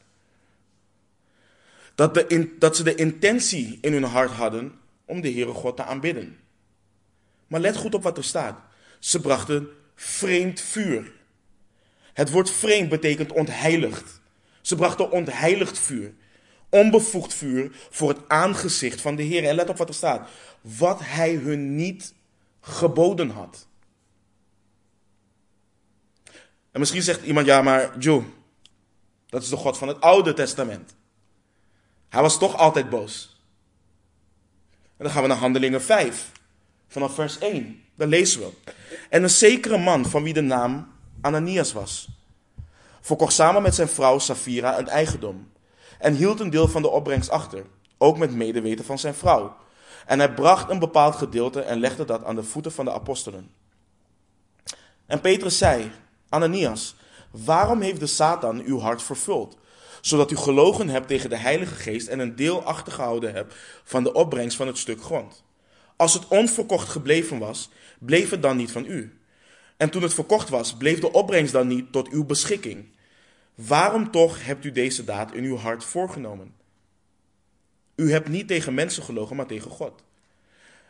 Dat, 1.95 2.13
de 2.13 2.55
dat 2.60 2.75
ze 2.75 2.83
de 2.83 2.95
intentie 2.95 3.77
in 3.81 3.93
hun 3.93 4.03
hart 4.03 4.31
hadden 4.31 4.79
om 5.05 5.21
de 5.21 5.31
Heere 5.31 5.53
God 5.53 5.75
te 5.75 5.83
aanbidden. 5.83 6.39
Maar 7.47 7.60
let 7.60 7.75
goed 7.75 7.95
op 7.95 8.03
wat 8.03 8.17
er 8.17 8.23
staat. 8.23 8.60
Ze 8.99 9.21
brachten 9.21 9.69
vreemd 9.95 10.62
vuur. 10.62 11.12
Het 12.13 12.31
woord 12.31 12.51
vreemd 12.51 12.89
betekent 12.89 13.31
ontheiligd. 13.31 14.21
Ze 14.62 14.75
brachten 14.75 15.12
ontheiligd 15.12 15.79
vuur. 15.79 16.13
Onbevoegd 16.69 17.34
vuur 17.34 17.71
voor 17.89 18.10
het 18.10 18.19
aangezicht 18.27 19.01
van 19.01 19.15
de 19.15 19.23
Heer. 19.23 19.43
En 19.43 19.56
let 19.56 19.69
op 19.69 19.77
wat 19.77 19.89
er 19.89 19.95
staat. 19.95 20.30
Wat 20.62 20.99
hij 21.03 21.34
hun 21.34 21.75
niet 21.75 22.13
geboden 22.62 23.30
had. 23.30 23.67
En 26.71 26.80
misschien 26.80 27.03
zegt 27.03 27.23
iemand, 27.23 27.45
ja 27.45 27.62
maar 27.62 27.97
Joe, 27.97 28.23
dat 29.30 29.41
is 29.41 29.49
de 29.49 29.56
God 29.56 29.77
van 29.77 29.88
het 29.88 30.01
Oude 30.01 30.34
Testament. 30.34 30.95
Hij 32.10 32.21
was 32.21 32.39
toch 32.39 32.58
altijd 32.58 32.89
boos. 32.89 33.41
En 34.97 35.03
dan 35.03 35.12
gaan 35.12 35.21
we 35.21 35.27
naar 35.27 35.38
Handelingen 35.38 35.82
5, 35.82 36.32
vanaf 36.88 37.13
vers 37.13 37.38
1. 37.38 37.84
Daar 37.95 38.08
lezen 38.08 38.39
we. 38.39 38.51
En 39.10 39.23
een 39.23 39.30
zekere 39.30 39.77
man 39.77 40.06
van 40.06 40.23
wie 40.23 40.34
de 40.34 40.41
naam 40.41 40.91
Ananias 41.21 41.73
was, 41.73 42.08
verkocht 43.01 43.34
samen 43.34 43.62
met 43.62 43.75
zijn 43.75 43.88
vrouw 43.88 44.19
Safira 44.19 44.77
een 44.77 44.88
eigendom 44.88 45.51
en 45.99 46.15
hield 46.15 46.39
een 46.39 46.49
deel 46.49 46.67
van 46.67 46.81
de 46.81 46.89
opbrengst 46.89 47.29
achter, 47.29 47.65
ook 47.97 48.17
met 48.17 48.36
medeweten 48.36 48.86
van 48.86 48.99
zijn 48.99 49.13
vrouw. 49.13 49.55
En 50.05 50.19
hij 50.19 50.33
bracht 50.33 50.69
een 50.69 50.79
bepaald 50.79 51.15
gedeelte 51.15 51.62
en 51.62 51.79
legde 51.79 52.05
dat 52.05 52.23
aan 52.23 52.36
de 52.36 52.43
voeten 52.43 52.71
van 52.71 52.86
de 52.86 52.91
apostelen. 52.91 53.49
En 55.05 55.21
Petrus 55.21 55.57
zei, 55.57 55.91
Ananias, 56.29 56.95
waarom 57.31 57.81
heeft 57.81 57.99
de 57.99 58.07
Satan 58.07 58.62
uw 58.65 58.79
hart 58.79 59.03
vervuld, 59.03 59.57
zodat 60.01 60.31
u 60.31 60.36
gelogen 60.36 60.89
hebt 60.89 61.07
tegen 61.07 61.29
de 61.29 61.38
Heilige 61.38 61.75
Geest 61.75 62.07
en 62.07 62.19
een 62.19 62.36
deel 62.36 62.63
achtergehouden 62.63 63.33
hebt 63.33 63.55
van 63.83 64.03
de 64.03 64.13
opbrengst 64.13 64.57
van 64.57 64.67
het 64.67 64.77
stuk 64.77 65.01
grond? 65.01 65.43
Als 65.95 66.13
het 66.13 66.27
onverkocht 66.27 66.89
gebleven 66.89 67.39
was, 67.39 67.69
bleef 67.99 68.29
het 68.29 68.41
dan 68.41 68.57
niet 68.57 68.71
van 68.71 68.86
u. 68.86 69.19
En 69.77 69.89
toen 69.89 70.01
het 70.01 70.13
verkocht 70.13 70.49
was, 70.49 70.77
bleef 70.77 70.99
de 70.99 71.12
opbrengst 71.12 71.53
dan 71.53 71.67
niet 71.67 71.91
tot 71.91 72.10
uw 72.10 72.25
beschikking. 72.25 72.86
Waarom 73.58 74.12
toch 74.12 74.46
hebt 74.46 74.65
u 74.65 74.72
deze 74.72 75.04
daad 75.04 75.34
in 75.34 75.43
uw 75.43 75.56
hart 75.56 75.84
voorgenomen? 75.84 76.54
U 77.96 78.12
hebt 78.12 78.28
niet 78.28 78.48
tegen 78.48 78.74
mensen 78.74 79.04
gelogen, 79.04 79.36
maar 79.36 79.46
tegen 79.46 79.72
God. 79.72 80.04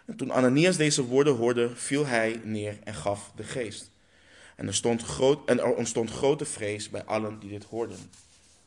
En 0.05 0.15
toen 0.15 0.31
Ananias 0.31 0.77
deze 0.77 1.05
woorden 1.05 1.35
hoorde, 1.35 1.75
viel 1.75 2.05
hij 2.05 2.41
neer 2.43 2.79
en 2.83 2.93
gaf 2.93 3.31
de 3.35 3.43
geest. 3.43 3.91
En 4.55 4.67
er, 4.67 4.73
stond 4.73 5.03
groot, 5.03 5.49
en 5.49 5.59
er 5.59 5.75
ontstond 5.75 6.11
grote 6.11 6.45
vrees 6.45 6.89
bij 6.89 7.03
allen 7.03 7.39
die 7.39 7.49
dit 7.49 7.63
hoorden. 7.63 7.97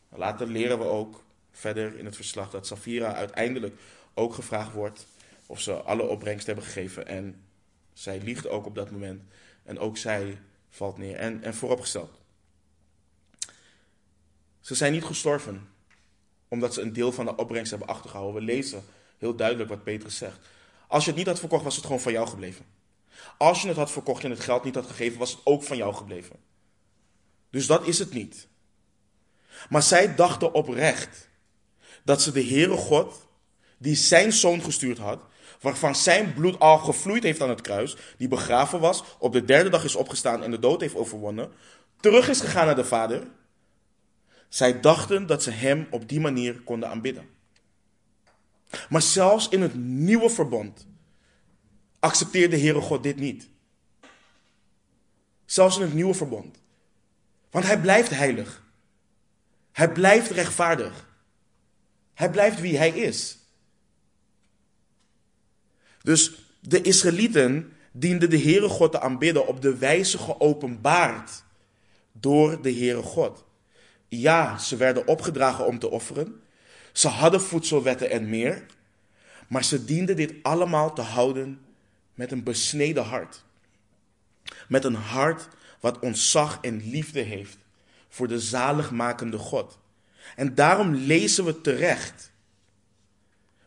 Later 0.08 0.46
leren 0.46 0.78
we 0.78 0.84
ook 0.84 1.22
verder 1.50 1.98
in 1.98 2.04
het 2.04 2.16
verslag 2.16 2.50
dat 2.50 2.66
Safira 2.66 3.14
uiteindelijk 3.14 3.80
ook 4.14 4.34
gevraagd 4.34 4.72
wordt 4.72 5.06
of 5.46 5.60
ze 5.60 5.72
alle 5.72 6.02
opbrengst 6.02 6.46
hebben 6.46 6.64
gegeven. 6.64 7.06
En 7.06 7.42
zij 7.92 8.20
liegt 8.20 8.48
ook 8.48 8.66
op 8.66 8.74
dat 8.74 8.90
moment. 8.90 9.22
En 9.64 9.78
ook 9.78 9.96
zij 9.96 10.38
valt 10.70 10.98
neer 10.98 11.16
en, 11.16 11.42
en 11.42 11.54
vooropgesteld. 11.54 12.19
Ze 14.60 14.74
zijn 14.74 14.92
niet 14.92 15.04
gestorven 15.04 15.68
omdat 16.48 16.74
ze 16.74 16.80
een 16.80 16.92
deel 16.92 17.12
van 17.12 17.24
de 17.24 17.36
opbrengst 17.36 17.70
hebben 17.70 17.88
achtergehouden. 17.88 18.40
We 18.40 18.52
lezen 18.52 18.84
heel 19.18 19.34
duidelijk 19.34 19.68
wat 19.68 19.84
Petrus 19.84 20.16
zegt. 20.16 20.38
Als 20.88 21.04
je 21.04 21.10
het 21.10 21.18
niet 21.18 21.28
had 21.28 21.38
verkocht, 21.38 21.64
was 21.64 21.76
het 21.76 21.84
gewoon 21.84 22.00
van 22.00 22.12
jou 22.12 22.28
gebleven. 22.28 22.64
Als 23.38 23.62
je 23.62 23.68
het 23.68 23.76
had 23.76 23.90
verkocht 23.90 24.24
en 24.24 24.30
het 24.30 24.40
geld 24.40 24.64
niet 24.64 24.74
had 24.74 24.86
gegeven, 24.86 25.18
was 25.18 25.30
het 25.30 25.40
ook 25.44 25.62
van 25.62 25.76
jou 25.76 25.94
gebleven. 25.94 26.36
Dus 27.50 27.66
dat 27.66 27.86
is 27.86 27.98
het 27.98 28.12
niet. 28.12 28.48
Maar 29.68 29.82
zij 29.82 30.14
dachten 30.14 30.54
oprecht 30.54 31.28
dat 32.04 32.22
ze 32.22 32.32
de 32.32 32.44
Heere 32.44 32.76
God, 32.76 33.26
die 33.78 33.94
zijn 33.94 34.32
zoon 34.32 34.62
gestuurd 34.62 34.98
had, 34.98 35.20
waarvan 35.60 35.94
zijn 35.94 36.34
bloed 36.34 36.58
al 36.58 36.78
gevloeid 36.78 37.22
heeft 37.22 37.40
aan 37.40 37.48
het 37.48 37.60
kruis, 37.60 37.96
die 38.16 38.28
begraven 38.28 38.80
was, 38.80 39.04
op 39.18 39.32
de 39.32 39.44
derde 39.44 39.70
dag 39.70 39.84
is 39.84 39.94
opgestaan 39.94 40.42
en 40.42 40.50
de 40.50 40.58
dood 40.58 40.80
heeft 40.80 40.94
overwonnen, 40.94 41.52
terug 42.00 42.28
is 42.28 42.40
gegaan 42.40 42.66
naar 42.66 42.74
de 42.74 42.84
Vader. 42.84 43.26
Zij 44.50 44.80
dachten 44.80 45.26
dat 45.26 45.42
ze 45.42 45.50
hem 45.50 45.86
op 45.90 46.08
die 46.08 46.20
manier 46.20 46.60
konden 46.60 46.88
aanbidden. 46.88 47.28
Maar 48.88 49.02
zelfs 49.02 49.48
in 49.48 49.62
het 49.62 49.74
nieuwe 49.74 50.30
verbond 50.30 50.86
accepteerde 51.98 52.58
Heere 52.58 52.80
God 52.80 53.02
dit 53.02 53.16
niet. 53.16 53.48
Zelfs 55.44 55.76
in 55.76 55.82
het 55.82 55.94
nieuwe 55.94 56.14
verbond. 56.14 56.60
Want 57.50 57.64
hij 57.64 57.80
blijft 57.80 58.10
heilig. 58.10 58.64
Hij 59.72 59.92
blijft 59.92 60.30
rechtvaardig. 60.30 61.08
Hij 62.14 62.30
blijft 62.30 62.60
wie 62.60 62.76
hij 62.76 62.90
is. 62.90 63.38
Dus 66.02 66.32
de 66.60 66.82
Israëlieten 66.82 67.72
dienden 67.92 68.30
de 68.30 68.40
Heere 68.40 68.68
God 68.68 68.92
te 68.92 69.00
aanbidden 69.00 69.46
op 69.46 69.62
de 69.62 69.76
wijze 69.76 70.18
geopenbaard 70.18 71.42
door 72.12 72.62
de 72.62 72.72
Heere 72.72 73.02
God. 73.02 73.44
Ja, 74.10 74.58
ze 74.58 74.76
werden 74.76 75.06
opgedragen 75.06 75.66
om 75.66 75.78
te 75.78 75.90
offeren. 75.90 76.42
Ze 76.92 77.08
hadden 77.08 77.40
voedselwetten 77.40 78.10
en 78.10 78.28
meer. 78.28 78.66
Maar 79.48 79.64
ze 79.64 79.84
dienden 79.84 80.16
dit 80.16 80.34
allemaal 80.42 80.94
te 80.94 81.00
houden 81.00 81.60
met 82.14 82.32
een 82.32 82.42
besneden 82.42 83.04
hart. 83.04 83.44
Met 84.68 84.84
een 84.84 84.94
hart 84.94 85.48
wat 85.80 85.98
ontzag 85.98 86.58
en 86.60 86.90
liefde 86.90 87.20
heeft 87.20 87.58
voor 88.08 88.28
de 88.28 88.40
zaligmakende 88.40 89.38
God. 89.38 89.78
En 90.36 90.54
daarom 90.54 90.94
lezen 90.94 91.44
we 91.44 91.60
terecht. 91.60 92.32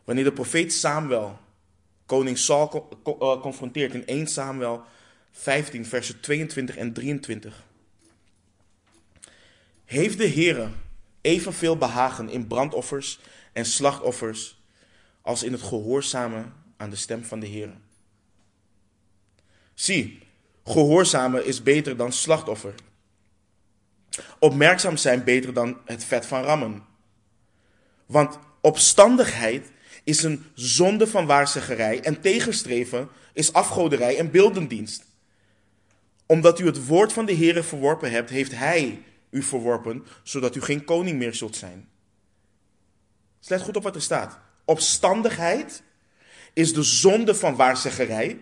Wanneer 0.04 0.24
de 0.24 0.32
profeet 0.32 0.72
Samuel 0.72 1.38
koning 2.06 2.38
Saul 2.38 2.88
eh, 3.04 3.40
confronteert 3.40 3.94
in 3.94 4.06
1 4.06 4.26
Samuel 4.26 4.82
15, 5.30 5.86
versen 5.86 6.20
22 6.20 6.76
en 6.76 6.92
23. 6.92 7.64
Heeft 9.84 10.18
de 10.18 10.28
Heere 10.28 10.68
evenveel 11.20 11.76
behagen 11.76 12.28
in 12.28 12.46
brandoffers 12.46 13.20
en 13.52 13.64
slachtoffers 13.64 14.62
als 15.22 15.42
in 15.42 15.52
het 15.52 15.62
gehoorzamen 15.62 16.52
aan 16.76 16.90
de 16.90 16.96
stem 16.96 17.24
van 17.24 17.40
de 17.40 17.48
Heere? 17.48 17.74
Zie, 19.74 20.22
gehoorzamen 20.64 21.46
is 21.46 21.62
beter 21.62 21.96
dan 21.96 22.12
slachtoffer. 22.12 22.74
Opmerkzaam 24.38 24.96
zijn 24.96 25.24
beter 25.24 25.52
dan 25.52 25.78
het 25.84 26.04
vet 26.04 26.26
van 26.26 26.42
rammen. 26.42 26.84
Want 28.06 28.38
opstandigheid 28.60 29.72
is 30.04 30.22
een 30.22 30.44
zonde 30.54 31.06
van 31.06 31.26
waarzeggerij 31.26 32.00
en 32.00 32.20
tegenstreven 32.20 33.08
is 33.32 33.52
afgoderij 33.52 34.18
en 34.18 34.30
beeldendienst. 34.30 35.04
Omdat 36.26 36.60
u 36.60 36.66
het 36.66 36.86
woord 36.86 37.12
van 37.12 37.26
de 37.26 37.36
Heere 37.36 37.62
verworpen 37.62 38.10
hebt, 38.10 38.30
heeft 38.30 38.54
Hij 38.54 39.02
u 39.34 39.42
verworpen, 39.42 40.06
zodat 40.22 40.54
u 40.54 40.60
geen 40.60 40.84
koning 40.84 41.18
meer 41.18 41.34
zult 41.34 41.56
zijn. 41.56 41.88
Let 43.46 43.62
goed 43.62 43.76
op 43.76 43.82
wat 43.82 43.94
er 43.94 44.02
staat. 44.02 44.38
Opstandigheid 44.64 45.82
is 46.52 46.72
de 46.72 46.82
zonde 46.82 47.34
van 47.34 47.56
waarzeggerij 47.56 48.40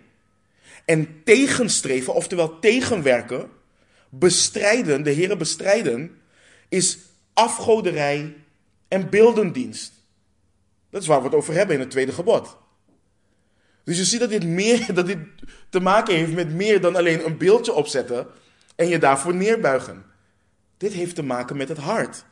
en 0.85 1.22
tegenstreven, 1.24 2.14
oftewel 2.14 2.59
tegenwerken, 2.59 3.50
bestrijden, 4.09 5.02
de 5.02 5.14
Heere 5.14 5.37
bestrijden, 5.37 6.20
is 6.68 6.98
afgoderij 7.33 8.37
en 8.88 9.11
beeldendienst. 9.11 9.92
Dat 10.90 11.02
is 11.02 11.09
waar 11.09 11.18
we 11.18 11.24
het 11.24 11.35
over 11.35 11.55
hebben 11.55 11.74
in 11.74 11.81
het 11.81 11.90
tweede 11.90 12.12
gebod. 12.12 12.57
Dus 13.85 13.96
je 13.96 14.05
ziet 14.05 14.20
dat 14.20 14.31
dit, 14.31 14.44
meer, 14.44 14.87
dat 14.94 15.07
dit 15.07 15.18
te 15.68 15.81
maken 15.81 16.14
heeft 16.14 16.33
met 16.33 16.52
meer 16.52 16.81
dan 16.81 16.96
alleen 16.96 17.26
een 17.26 17.37
beeldje 17.37 17.72
opzetten 17.72 18.26
en 18.76 18.88
je 18.88 18.98
daarvoor 18.98 19.35
neerbuigen. 19.35 20.12
Dit 20.82 20.92
heeft 20.92 21.14
te 21.14 21.22
maken 21.22 21.56
met 21.56 21.68
het 21.68 21.78
hart. 21.78 22.24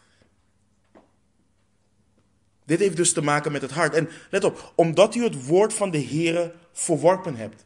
Dit 2.64 2.78
heeft 2.78 2.96
dus 2.96 3.12
te 3.12 3.22
maken 3.22 3.52
met 3.52 3.62
het 3.62 3.70
hart. 3.70 3.94
En 3.94 4.08
let 4.30 4.44
op, 4.44 4.72
omdat 4.74 5.14
u 5.14 5.22
het 5.22 5.46
woord 5.46 5.72
van 5.72 5.90
de 5.90 6.04
Heere 6.04 6.54
verworpen 6.72 7.36
hebt. 7.36 7.64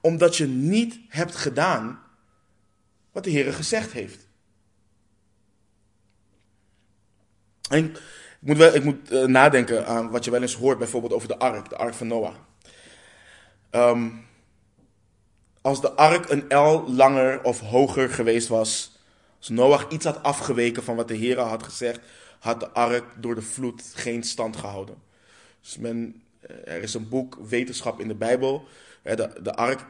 Omdat 0.00 0.36
je 0.36 0.46
niet 0.46 0.98
hebt 1.08 1.34
gedaan 1.34 2.02
wat 3.12 3.24
de 3.24 3.30
Heere 3.30 3.52
gezegd 3.52 3.92
heeft. 3.92 4.28
En 7.68 7.84
Ik 7.84 8.00
moet, 8.40 8.56
wel, 8.56 8.74
ik 8.74 8.84
moet 8.84 9.10
eh, 9.10 9.24
nadenken 9.24 9.86
aan 9.86 10.10
wat 10.10 10.24
je 10.24 10.30
wel 10.30 10.42
eens 10.42 10.54
hoort, 10.54 10.78
bijvoorbeeld 10.78 11.12
over 11.12 11.28
de 11.28 11.38
ark, 11.38 11.68
de 11.68 11.76
ark 11.76 11.94
van 11.94 12.06
Noah. 12.06 12.34
Ehm, 13.70 14.10
als 15.60 15.80
de 15.80 15.92
ark 15.92 16.28
een 16.30 16.44
L 16.48 16.90
langer 16.90 17.42
of 17.44 17.60
hoger 17.60 18.10
geweest 18.10 18.48
was, 18.48 18.91
als 19.42 19.50
Noach 19.50 19.88
iets 19.88 20.04
had 20.04 20.22
afgeweken 20.22 20.82
van 20.82 20.96
wat 20.96 21.08
de 21.08 21.14
Heer 21.14 21.38
had 21.38 21.62
gezegd, 21.62 22.00
had 22.38 22.60
de 22.60 22.70
ark 22.70 23.04
door 23.16 23.34
de 23.34 23.42
vloed 23.42 23.92
geen 23.94 24.22
stand 24.22 24.56
gehouden. 24.56 24.94
Dus 25.60 25.78
men, 25.78 26.22
eh, 26.40 26.74
er 26.74 26.82
is 26.82 26.94
een 26.94 27.08
boek, 27.08 27.38
Wetenschap 27.48 28.00
in 28.00 28.08
de 28.08 28.14
Bijbel. 28.14 28.64
De, 29.02 29.30
de 29.42 29.54
ark, 29.54 29.80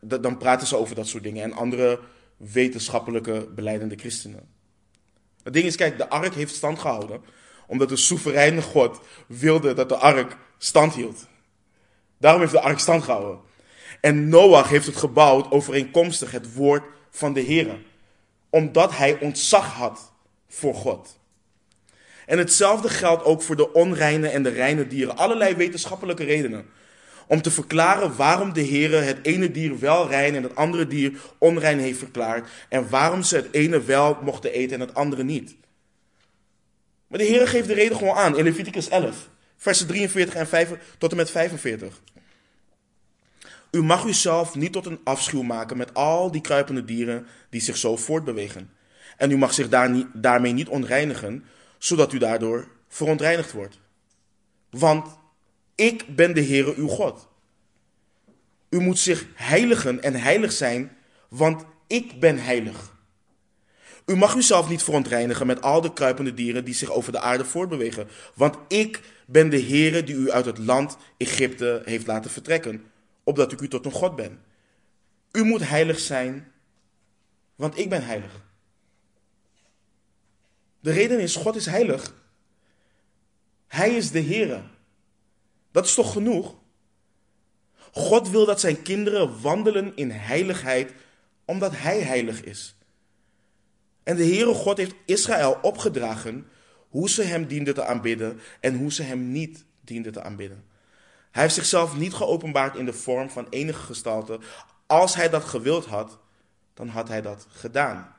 dan 0.00 0.38
praten 0.38 0.66
ze 0.66 0.76
over 0.76 0.94
dat 0.94 1.06
soort 1.06 1.22
dingen. 1.22 1.42
En 1.42 1.52
andere 1.52 2.00
wetenschappelijke 2.36 3.48
beleidende 3.54 3.96
christenen. 3.96 4.48
Het 5.42 5.52
ding 5.52 5.64
is, 5.64 5.76
kijk, 5.76 5.98
de 5.98 6.08
ark 6.08 6.34
heeft 6.34 6.54
stand 6.54 6.78
gehouden. 6.78 7.22
Omdat 7.66 7.88
de 7.88 7.96
soevereine 7.96 8.62
God 8.62 9.00
wilde 9.26 9.74
dat 9.74 9.88
de 9.88 9.96
ark 9.96 10.36
stand 10.58 10.94
hield. 10.94 11.26
Daarom 12.18 12.40
heeft 12.40 12.52
de 12.52 12.60
ark 12.60 12.78
stand 12.78 13.02
gehouden. 13.02 13.40
En 14.00 14.28
Noach 14.28 14.68
heeft 14.68 14.86
het 14.86 14.96
gebouwd 14.96 15.50
overeenkomstig 15.50 16.30
het 16.30 16.54
woord 16.54 16.84
van 17.10 17.32
de 17.32 17.40
Heer. 17.40 17.78
Omdat 18.54 18.96
hij 18.96 19.18
ontzag 19.20 19.72
had 19.72 20.12
voor 20.48 20.74
God. 20.74 21.18
En 22.26 22.38
hetzelfde 22.38 22.88
geldt 22.88 23.24
ook 23.24 23.42
voor 23.42 23.56
de 23.56 23.72
onreine 23.72 24.28
en 24.28 24.42
de 24.42 24.48
reine 24.48 24.86
dieren. 24.86 25.16
Allerlei 25.16 25.54
wetenschappelijke 25.54 26.24
redenen. 26.24 26.66
Om 27.26 27.42
te 27.42 27.50
verklaren 27.50 28.16
waarom 28.16 28.52
de 28.52 28.60
Heer 28.60 29.04
het 29.04 29.18
ene 29.22 29.50
dier 29.50 29.78
wel 29.78 30.08
rein 30.08 30.34
en 30.34 30.42
het 30.42 30.56
andere 30.56 30.86
dier 30.86 31.12
onrein 31.38 31.78
heeft 31.78 31.98
verklaard. 31.98 32.48
En 32.68 32.88
waarom 32.88 33.22
ze 33.22 33.36
het 33.36 33.48
ene 33.50 33.82
wel 33.82 34.18
mochten 34.22 34.52
eten 34.52 34.74
en 34.74 34.86
het 34.86 34.94
andere 34.94 35.24
niet. 35.24 35.56
Maar 37.06 37.18
de 37.18 37.24
Heer 37.24 37.48
geeft 37.48 37.68
de 37.68 37.74
reden 37.74 37.96
gewoon 37.96 38.16
aan 38.16 38.38
in 38.38 38.44
Leviticus 38.44 38.88
11, 38.88 39.28
versen 39.56 39.86
43 39.86 40.34
en 40.34 40.46
5, 40.46 40.70
tot 40.98 41.10
en 41.10 41.16
met 41.16 41.30
45. 41.30 42.00
U 43.74 43.82
mag 43.82 44.04
uzelf 44.04 44.54
niet 44.54 44.72
tot 44.72 44.86
een 44.86 45.00
afschuw 45.04 45.42
maken 45.42 45.76
met 45.76 45.94
al 45.94 46.30
die 46.30 46.40
kruipende 46.40 46.84
dieren 46.84 47.26
die 47.50 47.60
zich 47.60 47.76
zo 47.76 47.96
voortbewegen. 47.96 48.70
En 49.16 49.30
u 49.30 49.36
mag 49.36 49.54
zich 49.54 49.68
daarmee 50.12 50.52
niet 50.52 50.68
onreinigen, 50.68 51.44
zodat 51.78 52.12
u 52.12 52.18
daardoor 52.18 52.68
verontreinigd 52.88 53.52
wordt. 53.52 53.78
Want 54.70 55.18
ik 55.74 56.16
ben 56.16 56.34
de 56.34 56.44
Heere 56.44 56.74
uw 56.74 56.86
God. 56.86 57.28
U 58.68 58.80
moet 58.80 58.98
zich 58.98 59.26
heiligen 59.34 60.02
en 60.02 60.14
heilig 60.14 60.52
zijn, 60.52 60.96
want 61.28 61.64
ik 61.86 62.20
ben 62.20 62.38
heilig. 62.38 62.96
U 64.06 64.16
mag 64.16 64.34
uzelf 64.34 64.68
niet 64.68 64.82
verontreinigen 64.82 65.46
met 65.46 65.62
al 65.62 65.80
de 65.80 65.92
kruipende 65.92 66.34
dieren 66.34 66.64
die 66.64 66.74
zich 66.74 66.90
over 66.90 67.12
de 67.12 67.20
aarde 67.20 67.44
voortbewegen, 67.44 68.08
want 68.34 68.56
ik 68.68 69.00
ben 69.26 69.50
de 69.50 69.62
Heere 69.62 70.04
die 70.04 70.14
u 70.14 70.30
uit 70.30 70.44
het 70.44 70.58
land 70.58 70.96
Egypte 71.16 71.82
heeft 71.84 72.06
laten 72.06 72.30
vertrekken, 72.30 72.84
opdat 73.24 73.52
ik 73.52 73.60
u 73.60 73.68
tot 73.68 73.84
een 73.84 73.92
God 73.92 74.16
ben. 74.16 74.42
U 75.32 75.44
moet 75.44 75.68
heilig 75.68 75.98
zijn, 75.98 76.52
want 77.54 77.78
ik 77.78 77.88
ben 77.88 78.04
heilig. 78.04 78.42
De 80.80 80.92
reden 80.92 81.20
is, 81.20 81.36
God 81.36 81.56
is 81.56 81.66
heilig. 81.66 82.14
Hij 83.66 83.96
is 83.96 84.10
de 84.10 84.22
Heere. 84.22 84.62
Dat 85.70 85.84
is 85.84 85.94
toch 85.94 86.12
genoeg? 86.12 86.54
God 87.92 88.30
wil 88.30 88.46
dat 88.46 88.60
zijn 88.60 88.82
kinderen 88.82 89.40
wandelen 89.40 89.96
in 89.96 90.10
heiligheid, 90.10 90.92
omdat 91.44 91.72
Hij 91.76 92.00
heilig 92.00 92.42
is. 92.42 92.76
En 94.02 94.16
de 94.16 94.24
Heere 94.24 94.54
God 94.54 94.76
heeft 94.76 94.94
Israël 95.04 95.58
opgedragen 95.62 96.46
hoe 96.88 97.10
ze 97.10 97.22
Hem 97.22 97.46
dienden 97.46 97.74
te 97.74 97.84
aanbidden 97.84 98.40
en 98.60 98.76
hoe 98.76 98.92
ze 98.92 99.02
Hem 99.02 99.32
niet 99.32 99.64
dienden 99.80 100.12
te 100.12 100.22
aanbidden. 100.22 100.64
Hij 101.34 101.42
heeft 101.42 101.54
zichzelf 101.54 101.96
niet 101.96 102.14
geopenbaard 102.14 102.76
in 102.76 102.84
de 102.84 102.92
vorm 102.92 103.30
van 103.30 103.46
enige 103.50 103.82
gestalte. 103.82 104.38
Als 104.86 105.14
Hij 105.14 105.28
dat 105.28 105.44
gewild 105.44 105.86
had, 105.86 106.18
dan 106.74 106.88
had 106.88 107.08
Hij 107.08 107.22
dat 107.22 107.46
gedaan. 107.50 108.16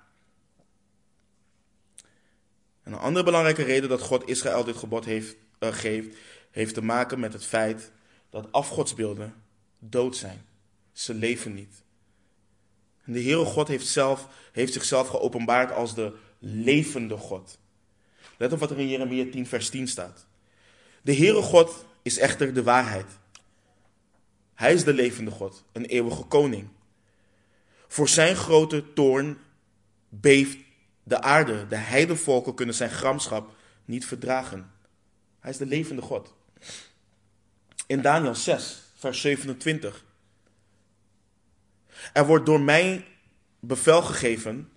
En 2.83 2.93
een 2.93 2.99
andere 2.99 3.25
belangrijke 3.25 3.63
reden 3.63 3.89
dat 3.89 4.01
God 4.01 4.27
Israël 4.27 4.63
dit 4.63 4.75
gebod 4.75 5.05
heeft, 5.05 5.35
uh, 5.59 5.73
geeft, 5.73 6.17
heeft 6.51 6.73
te 6.73 6.83
maken 6.83 7.19
met 7.19 7.33
het 7.33 7.45
feit 7.45 7.91
dat 8.29 8.51
afgodsbeelden 8.51 9.33
dood 9.79 10.15
zijn. 10.15 10.45
Ze 10.93 11.13
leven 11.13 11.53
niet. 11.53 11.83
En 13.03 13.13
de 13.13 13.21
Heere 13.21 13.45
God 13.45 13.67
heeft, 13.67 13.87
zelf, 13.87 14.27
heeft 14.51 14.73
zichzelf 14.73 15.07
geopenbaard 15.07 15.71
als 15.71 15.95
de 15.95 16.13
levende 16.39 17.17
God. 17.17 17.57
Let 18.37 18.53
op 18.53 18.59
wat 18.59 18.71
er 18.71 18.79
in 18.79 18.87
Jeremia 18.87 19.25
10, 19.31 19.47
vers 19.47 19.69
10 19.69 19.87
staat. 19.87 20.25
De 21.01 21.15
Heere 21.15 21.41
God 21.41 21.85
is 22.05 22.17
echter 22.17 22.53
de 22.53 22.63
waarheid. 22.63 23.05
Hij 24.53 24.73
is 24.73 24.83
de 24.83 24.93
levende 24.93 25.31
God, 25.31 25.63
een 25.71 25.85
eeuwige 25.85 26.23
koning. 26.23 26.67
Voor 27.87 28.09
zijn 28.09 28.35
grote 28.35 28.93
toorn 28.93 29.37
beeft 30.09 30.57
de 31.03 31.21
aarde. 31.21 31.67
De 31.67 31.75
heidenvolken 31.75 32.53
kunnen 32.53 32.75
zijn 32.75 32.89
gramschap 32.89 33.55
niet 33.85 34.05
verdragen. 34.05 34.71
Hij 35.39 35.51
is 35.51 35.57
de 35.57 35.65
levende 35.65 36.01
God. 36.01 36.33
In 37.87 38.01
Daniel 38.01 38.35
6, 38.35 38.81
vers 38.95 39.21
27. 39.21 40.03
Er 42.13 42.25
wordt 42.25 42.45
door 42.45 42.61
mij 42.61 43.05
bevel 43.59 44.01
gegeven 44.01 44.69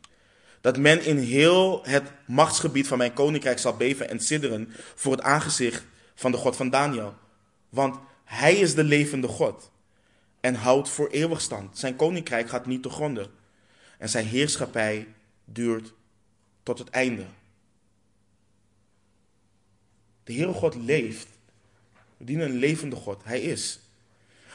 dat 0.61 0.79
men 0.79 1.05
in 1.05 1.19
heel 1.19 1.85
het 1.85 2.13
machtsgebied 2.27 2.89
van 2.89 2.99
mijn 2.99 3.13
koninkrijk 3.13 3.59
zal 3.59 3.77
beven 3.77 4.09
en 4.09 4.21
sidderen 4.21 4.69
voor 4.95 5.13
het 5.13 5.23
aangezicht 5.23 5.85
van 6.19 6.31
de 6.31 6.37
God 6.37 6.57
van 6.57 6.71
Daniel. 6.71 7.15
Want 7.69 7.99
hij 8.25 8.55
is 8.55 8.75
de 8.75 8.85
levende 8.85 9.29
God 9.29 9.71
en 10.41 10.55
houdt 10.55 10.89
voor 10.89 11.09
eeuwig 11.09 11.41
stand. 11.41 11.79
Zijn 11.79 11.97
koninkrijk 11.97 12.49
gaat 12.49 12.67
niet 12.67 12.83
te 12.83 12.91
gronden 12.91 13.31
en 13.99 14.09
zijn 14.09 14.27
heerschappij 14.27 15.15
duurt 15.45 15.93
tot 16.63 16.79
het 16.79 16.89
einde. 16.89 17.27
De 20.25 20.33
Heere 20.33 20.53
God 20.53 20.75
leeft. 20.75 21.29
We 22.17 22.25
dienen 22.25 22.51
een 22.51 22.57
levende 22.57 22.97
God. 22.97 23.25
Hij 23.25 23.41
is. 23.41 23.81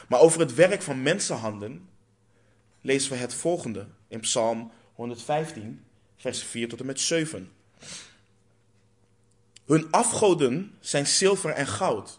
Maar 0.08 0.20
over 0.20 0.40
het 0.40 0.54
werk 0.54 0.82
van 0.82 1.02
mensenhanden 1.02 1.88
lezen 2.80 3.12
we 3.12 3.18
het 3.18 3.34
volgende 3.34 3.86
in 4.08 4.20
Psalm 4.20 4.72
115, 4.94 5.84
vers 6.16 6.42
4 6.42 6.68
tot 6.68 6.80
en 6.80 6.86
met 6.86 7.00
7. 7.00 7.52
Hun 9.66 9.90
afgoden 9.90 10.72
zijn 10.80 11.06
zilver 11.06 11.50
en 11.50 11.66
goud, 11.66 12.18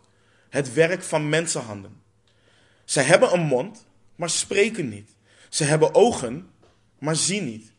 het 0.50 0.74
werk 0.74 1.04
van 1.04 1.30
mensenhanden. 1.30 2.02
Zij 2.86 3.04
hebben 3.04 3.34
een 3.34 3.46
mond, 3.46 3.86
maar 4.16 4.30
spreken 4.30 4.90
niet. 4.90 5.16
Ze 5.50 5.64
hebben 5.64 5.96
ogen, 5.96 6.50
maar 7.00 7.16
zien 7.16 7.46
niet. 7.46 7.74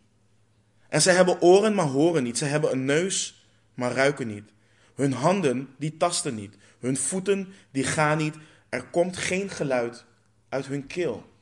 En 0.88 1.02
zij 1.02 1.14
hebben 1.14 1.40
oren, 1.40 1.74
maar 1.74 1.86
horen 1.86 2.22
niet. 2.22 2.38
Zij 2.38 2.48
hebben 2.48 2.72
een 2.72 2.84
neus, 2.84 3.46
maar 3.74 3.92
ruiken 3.92 4.26
niet. 4.26 4.52
Hun 4.94 5.12
handen, 5.12 5.74
die 5.78 5.96
tasten 5.96 6.34
niet. 6.34 6.56
Hun 6.78 6.96
voeten, 6.96 7.52
die 7.70 7.84
gaan 7.84 8.18
niet. 8.18 8.34
Er 8.68 8.84
komt 8.84 9.16
geen 9.16 9.50
geluid 9.50 10.04
uit 10.48 10.66
hun 10.66 10.86
keel. 10.86 11.34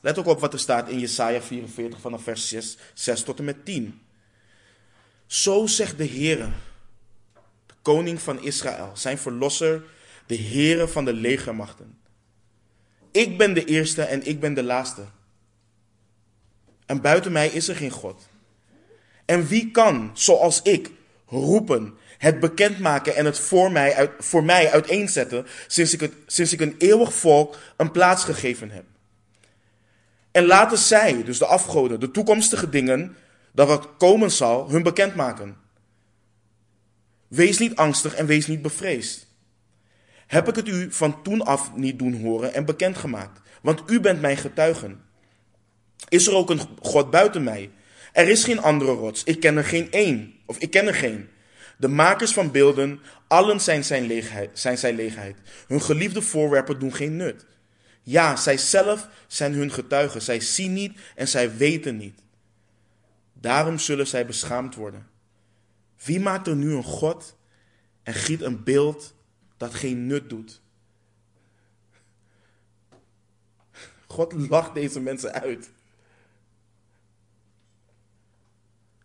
Let 0.00 0.18
ook 0.18 0.26
op 0.26 0.40
wat 0.40 0.52
er 0.52 0.58
staat 0.58 0.88
in 0.88 0.98
Jesaja 0.98 1.42
44 1.42 2.00
vanaf 2.00 2.22
vers 2.22 2.48
6, 2.48 2.78
6 2.94 3.22
tot 3.22 3.38
en 3.38 3.44
met 3.44 3.64
10. 3.64 4.01
Zo 5.32 5.66
zegt 5.66 5.98
de 5.98 6.06
Heere, 6.08 6.48
de 7.66 7.74
koning 7.82 8.20
van 8.20 8.42
Israël, 8.42 8.90
zijn 8.94 9.18
verlosser, 9.18 9.82
de 10.26 10.36
Heere 10.36 10.88
van 10.88 11.04
de 11.04 11.12
legermachten. 11.12 11.98
Ik 13.10 13.38
ben 13.38 13.54
de 13.54 13.64
eerste 13.64 14.02
en 14.02 14.26
ik 14.26 14.40
ben 14.40 14.54
de 14.54 14.62
laatste. 14.62 15.04
En 16.86 17.00
buiten 17.00 17.32
mij 17.32 17.48
is 17.48 17.68
er 17.68 17.76
geen 17.76 17.90
God. 17.90 18.28
En 19.24 19.46
wie 19.46 19.70
kan, 19.70 20.10
zoals 20.14 20.62
ik, 20.62 20.90
roepen, 21.26 21.94
het 22.18 22.40
bekendmaken 22.40 23.16
en 23.16 23.24
het 23.24 23.38
voor 23.38 23.72
mij, 23.72 23.94
uit, 23.94 24.10
voor 24.18 24.44
mij 24.44 24.70
uiteenzetten, 24.70 25.46
sinds 25.66 25.92
ik, 25.92 26.00
het, 26.00 26.12
sinds 26.26 26.52
ik 26.52 26.60
een 26.60 26.74
eeuwig 26.78 27.14
volk 27.14 27.58
een 27.76 27.90
plaats 27.90 28.24
gegeven 28.24 28.70
heb? 28.70 28.84
En 30.30 30.44
laten 30.44 30.78
zij, 30.78 31.24
dus 31.24 31.38
de 31.38 31.46
afgoden, 31.46 32.00
de 32.00 32.10
toekomstige 32.10 32.68
dingen, 32.68 33.16
dat 33.52 33.68
wat 33.68 33.88
komen 33.98 34.30
zal, 34.30 34.70
hun 34.70 34.82
bekendmaken. 34.82 35.56
Wees 37.28 37.58
niet 37.58 37.76
angstig 37.76 38.14
en 38.14 38.26
wees 38.26 38.46
niet 38.46 38.62
bevreesd. 38.62 39.26
Heb 40.26 40.48
ik 40.48 40.56
het 40.56 40.68
u 40.68 40.92
van 40.92 41.22
toen 41.22 41.42
af 41.42 41.74
niet 41.74 41.98
doen 41.98 42.20
horen 42.20 42.54
en 42.54 42.64
bekendgemaakt? 42.64 43.40
Want 43.62 43.82
u 43.86 44.00
bent 44.00 44.20
mijn 44.20 44.36
getuigen. 44.36 45.00
Is 46.08 46.26
er 46.26 46.34
ook 46.34 46.50
een 46.50 46.60
God 46.80 47.10
buiten 47.10 47.42
mij? 47.42 47.70
Er 48.12 48.28
is 48.28 48.44
geen 48.44 48.60
andere 48.60 48.92
rots. 48.92 49.24
Ik 49.24 49.40
ken 49.40 49.56
er 49.56 49.64
geen 49.64 49.90
één. 49.90 50.34
Of 50.46 50.58
ik 50.58 50.70
ken 50.70 50.86
er 50.86 50.94
geen. 50.94 51.28
De 51.78 51.88
makers 51.88 52.32
van 52.32 52.50
beelden, 52.50 53.00
allen 53.26 53.60
zijn 53.60 53.84
zijn 53.84 54.06
leegheid. 54.06 54.58
Zijn 54.58 54.78
zijn 54.78 54.94
leegheid. 54.94 55.36
Hun 55.66 55.82
geliefde 55.82 56.22
voorwerpen 56.22 56.78
doen 56.78 56.94
geen 56.94 57.16
nut. 57.16 57.46
Ja, 58.02 58.36
zij 58.36 58.58
zelf 58.58 59.08
zijn 59.26 59.52
hun 59.52 59.72
getuigen. 59.72 60.22
Zij 60.22 60.40
zien 60.40 60.72
niet 60.72 60.98
en 61.14 61.28
zij 61.28 61.56
weten 61.56 61.96
niet. 61.96 62.21
Daarom 63.42 63.78
zullen 63.78 64.06
zij 64.06 64.26
beschaamd 64.26 64.74
worden. 64.74 65.06
Wie 66.04 66.20
maakt 66.20 66.46
er 66.46 66.56
nu 66.56 66.74
een 66.74 66.84
God 66.84 67.36
en 68.02 68.14
giet 68.14 68.40
een 68.40 68.64
beeld 68.64 69.14
dat 69.56 69.74
geen 69.74 70.06
nut 70.06 70.30
doet? 70.30 70.60
God 74.06 74.32
lacht 74.32 74.74
deze 74.74 75.00
mensen 75.00 75.32
uit. 75.32 75.70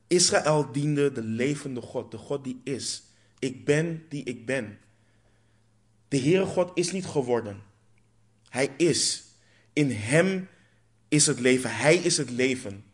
Israël 0.08 0.72
diende 0.72 1.12
de 1.12 1.24
levende 1.24 1.82
God, 1.82 2.12
de 2.12 2.18
God 2.18 2.44
die 2.44 2.62
is. 2.64 3.04
Ik 3.40 3.66
ben 3.66 4.06
die 4.10 4.24
ik 4.24 4.46
ben. 4.46 4.80
De 6.08 6.20
Heere 6.20 6.46
God 6.46 6.72
is 6.74 6.92
niet 6.92 7.06
geworden. 7.06 7.64
Hij 8.50 8.74
is. 8.78 9.24
In 9.74 9.92
Hem 9.92 10.48
is 11.08 11.28
het 11.28 11.40
leven. 11.40 11.76
Hij 11.76 11.96
is 11.96 12.18
het 12.18 12.30
leven. 12.30 12.86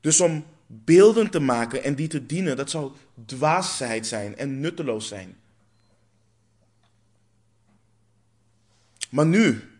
Dus 0.00 0.20
om 0.20 0.44
beelden 0.74 1.30
te 1.30 1.40
maken 1.40 1.82
en 1.82 1.94
die 1.94 2.08
te 2.08 2.26
dienen, 2.26 2.56
dat 2.56 2.70
zou 2.70 2.92
dwaasheid 3.26 4.06
zijn 4.06 4.36
en 4.36 4.60
nutteloos 4.60 5.08
zijn. 5.08 5.36
Maar 9.10 9.26
nu, 9.26 9.70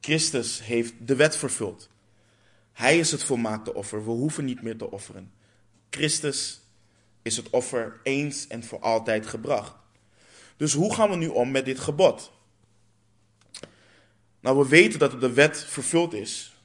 Christus 0.00 0.64
heeft 0.64 0.92
de 0.98 1.16
wet 1.16 1.36
vervuld. 1.36 1.88
Hij 2.72 2.98
is 2.98 3.10
het 3.10 3.22
volmaakte 3.22 3.74
offer. 3.74 4.04
We 4.04 4.10
hoeven 4.10 4.44
niet 4.44 4.62
meer 4.62 4.76
te 4.76 4.90
offeren. 4.90 5.32
Christus 5.90 6.60
is 7.22 7.36
het 7.36 7.50
offer 7.50 8.00
eens 8.02 8.46
en 8.46 8.64
voor 8.64 8.80
altijd 8.80 9.26
gebracht. 9.26 9.74
Dus 10.56 10.72
hoe 10.72 10.94
gaan 10.94 11.10
we 11.10 11.16
nu 11.16 11.26
om 11.26 11.50
met 11.50 11.64
dit 11.64 11.78
gebod? 11.78 12.32
Nou, 14.40 14.58
we 14.58 14.68
weten 14.68 14.98
dat 14.98 15.20
de 15.20 15.32
wet 15.32 15.64
vervuld 15.64 16.14
is, 16.14 16.56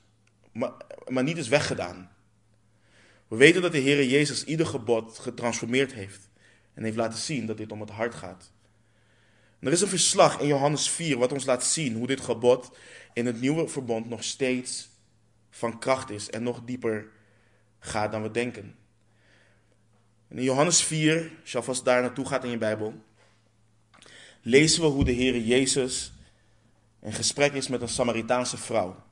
maar, 0.51 0.71
maar 1.07 1.23
niet 1.23 1.37
is 1.37 1.47
weggedaan. 1.47 2.10
We 3.31 3.37
weten 3.37 3.61
dat 3.61 3.71
de 3.71 3.77
Heer 3.77 4.05
Jezus 4.05 4.43
ieder 4.43 4.65
gebod 4.65 5.19
getransformeerd 5.19 5.93
heeft 5.93 6.29
en 6.73 6.83
heeft 6.83 6.95
laten 6.95 7.19
zien 7.19 7.45
dat 7.45 7.57
dit 7.57 7.71
om 7.71 7.79
het 7.79 7.89
hart 7.89 8.15
gaat. 8.15 8.51
er 9.59 9.71
is 9.71 9.81
een 9.81 9.87
verslag 9.87 10.39
in 10.39 10.47
Johannes 10.47 10.89
4 10.89 11.17
wat 11.17 11.31
ons 11.31 11.45
laat 11.45 11.63
zien 11.63 11.95
hoe 11.95 12.07
dit 12.07 12.21
gebod 12.21 12.71
in 13.13 13.25
het 13.25 13.41
nieuwe 13.41 13.67
verbond 13.67 14.09
nog 14.09 14.23
steeds 14.23 14.89
van 15.49 15.79
kracht 15.79 16.09
is 16.09 16.29
en 16.29 16.43
nog 16.43 16.61
dieper 16.65 17.07
gaat 17.79 18.11
dan 18.11 18.21
we 18.21 18.31
denken. 18.31 18.75
in 20.29 20.43
Johannes 20.43 20.83
4, 20.83 21.31
als 21.41 21.51
je 21.51 21.57
alvast 21.57 21.85
daar 21.85 22.01
naartoe 22.01 22.25
gaat 22.25 22.43
in 22.43 22.49
je 22.49 22.57
Bijbel, 22.57 23.03
lezen 24.41 24.81
we 24.81 24.87
hoe 24.87 25.05
de 25.05 25.11
Heer 25.11 25.39
Jezus 25.39 26.13
in 27.01 27.13
gesprek 27.13 27.53
is 27.53 27.67
met 27.67 27.81
een 27.81 27.87
Samaritaanse 27.87 28.57
vrouw. 28.57 29.03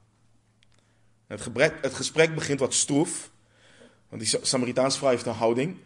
Het, 1.27 1.49
het 1.81 1.93
gesprek 1.93 2.35
begint 2.35 2.59
wat 2.59 2.73
stroef, 2.73 3.31
want 4.09 4.21
die 4.21 4.39
Samaritaanse 4.41 4.97
vrouw 4.97 5.09
heeft 5.09 5.25
een 5.25 5.33
houding. 5.33 5.77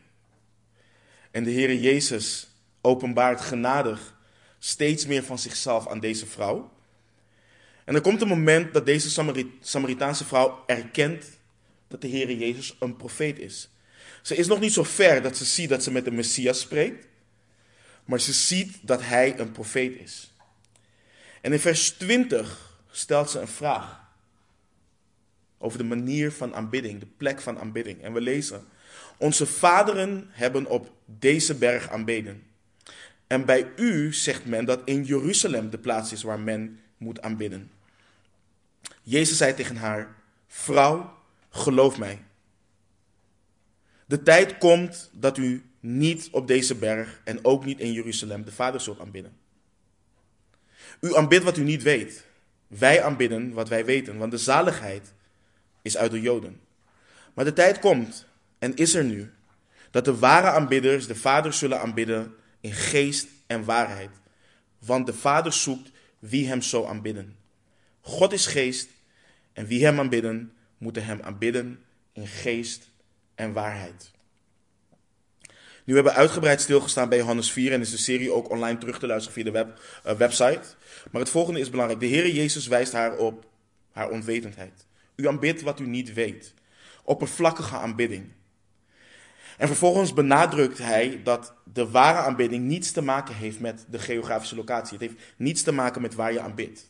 En 1.31 1.43
de 1.43 1.49
Heer 1.49 1.75
Jezus 1.75 2.47
openbaart 2.81 3.41
genadig 3.41 4.15
steeds 4.59 5.05
meer 5.05 5.23
van 5.23 5.39
zichzelf 5.39 5.87
aan 5.87 5.99
deze 5.99 6.25
vrouw. 6.25 6.71
En 7.85 7.95
er 7.95 8.01
komt 8.01 8.21
een 8.21 8.27
moment 8.27 8.73
dat 8.73 8.85
deze 8.85 9.27
Samaritaanse 9.61 10.25
vrouw 10.25 10.63
erkent 10.67 11.25
dat 11.87 12.01
de 12.01 12.07
Heer 12.07 12.31
Jezus 12.31 12.75
een 12.79 12.95
profeet 12.95 13.39
is. 13.39 13.69
Ze 14.21 14.35
is 14.35 14.47
nog 14.47 14.59
niet 14.59 14.73
zo 14.73 14.83
ver 14.83 15.21
dat 15.21 15.37
ze 15.37 15.45
ziet 15.45 15.69
dat 15.69 15.83
ze 15.83 15.91
met 15.91 16.05
de 16.05 16.11
Messias 16.11 16.59
spreekt, 16.59 17.07
maar 18.05 18.19
ze 18.19 18.33
ziet 18.33 18.77
dat 18.81 19.01
hij 19.01 19.39
een 19.39 19.51
profeet 19.51 19.99
is. 19.99 20.33
En 21.41 21.53
in 21.53 21.59
vers 21.59 21.89
20 21.89 22.79
stelt 22.91 23.29
ze 23.29 23.39
een 23.39 23.47
vraag 23.47 24.02
over 25.63 25.77
de 25.77 25.83
manier 25.83 26.31
van 26.31 26.55
aanbidding, 26.55 26.99
de 26.99 27.07
plek 27.17 27.41
van 27.41 27.59
aanbidding. 27.59 28.01
En 28.01 28.13
we 28.13 28.21
lezen: 28.21 28.65
Onze 29.17 29.45
vaderen 29.45 30.27
hebben 30.29 30.65
op 30.65 30.91
deze 31.05 31.55
berg 31.55 31.89
aanbeden. 31.89 32.43
En 33.27 33.45
bij 33.45 33.71
u 33.75 34.13
zegt 34.13 34.45
men 34.45 34.65
dat 34.65 34.81
in 34.85 35.03
Jeruzalem 35.03 35.69
de 35.69 35.77
plaats 35.77 36.11
is 36.11 36.23
waar 36.23 36.39
men 36.39 36.79
moet 36.97 37.21
aanbidden. 37.21 37.71
Jezus 39.01 39.37
zei 39.37 39.53
tegen 39.53 39.75
haar: 39.75 40.15
Vrouw, 40.47 41.17
geloof 41.49 41.97
mij. 41.97 42.19
De 44.05 44.23
tijd 44.23 44.57
komt 44.57 45.09
dat 45.13 45.37
u 45.37 45.63
niet 45.79 46.29
op 46.31 46.47
deze 46.47 46.75
berg 46.75 47.21
en 47.23 47.45
ook 47.45 47.65
niet 47.65 47.79
in 47.79 47.91
Jeruzalem 47.91 48.45
de 48.45 48.51
Vader 48.51 48.81
zult 48.81 48.99
aanbidden. 48.99 49.37
U 50.99 51.15
aanbidt 51.15 51.43
wat 51.43 51.57
u 51.57 51.63
niet 51.63 51.83
weet. 51.83 52.25
Wij 52.67 53.03
aanbidden 53.03 53.53
wat 53.53 53.69
wij 53.69 53.85
weten, 53.85 54.17
want 54.17 54.31
de 54.31 54.37
zaligheid 54.37 55.13
is 55.83 55.97
uit 55.97 56.11
de 56.11 56.21
Joden. 56.21 56.59
Maar 57.33 57.45
de 57.45 57.53
tijd 57.53 57.79
komt 57.79 58.25
en 58.59 58.75
is 58.75 58.93
er 58.93 59.03
nu 59.03 59.33
dat 59.91 60.05
de 60.05 60.17
ware 60.17 60.47
aanbidders 60.47 61.07
de 61.07 61.15
Vader 61.15 61.53
zullen 61.53 61.79
aanbidden 61.79 62.33
in 62.61 62.73
geest 62.73 63.27
en 63.47 63.63
waarheid. 63.63 64.09
Want 64.79 65.05
de 65.05 65.13
Vader 65.13 65.53
zoekt 65.53 65.91
wie 66.19 66.47
hem 66.47 66.61
zo 66.61 66.85
aanbidden. 66.85 67.35
God 68.01 68.33
is 68.33 68.45
geest 68.45 68.89
en 69.53 69.65
wie 69.65 69.85
hem 69.85 69.99
aanbidden, 69.99 70.53
moeten 70.77 71.05
hem 71.05 71.21
aanbidden 71.21 71.83
in 72.13 72.27
geest 72.27 72.89
en 73.35 73.53
waarheid. 73.53 74.11
Nu 75.85 75.93
hebben 75.95 76.13
we 76.13 76.19
uitgebreid 76.19 76.61
stilgestaan 76.61 77.09
bij 77.09 77.17
Johannes 77.17 77.51
4 77.51 77.71
en 77.71 77.81
is 77.81 77.91
de 77.91 77.97
serie 77.97 78.31
ook 78.31 78.49
online 78.49 78.77
terug 78.77 78.99
te 78.99 79.07
luisteren 79.07 79.33
via 79.33 79.43
de 79.43 79.51
web, 79.51 79.79
uh, 80.05 80.11
website. 80.11 80.61
Maar 81.11 81.21
het 81.21 81.29
volgende 81.29 81.59
is 81.59 81.69
belangrijk. 81.69 81.99
De 81.99 82.05
Heer 82.05 82.29
Jezus 82.29 82.67
wijst 82.67 82.91
haar 82.91 83.17
op 83.17 83.45
haar 83.91 84.09
onwetendheid. 84.09 84.85
U 85.15 85.27
aanbidt 85.27 85.61
wat 85.61 85.79
u 85.79 85.87
niet 85.87 86.13
weet. 86.13 86.53
Oppervlakkige 87.03 87.77
aanbidding. 87.77 88.31
En 89.57 89.67
vervolgens 89.67 90.13
benadrukt 90.13 90.77
hij 90.77 91.21
dat 91.23 91.53
de 91.73 91.89
ware 91.89 92.17
aanbidding 92.17 92.65
niets 92.65 92.91
te 92.91 93.01
maken 93.01 93.35
heeft 93.35 93.59
met 93.59 93.85
de 93.89 93.99
geografische 93.99 94.55
locatie. 94.55 94.97
Het 94.97 95.07
heeft 95.07 95.21
niets 95.37 95.63
te 95.63 95.71
maken 95.71 96.01
met 96.01 96.13
waar 96.13 96.33
je 96.33 96.39
aanbidt. 96.39 96.89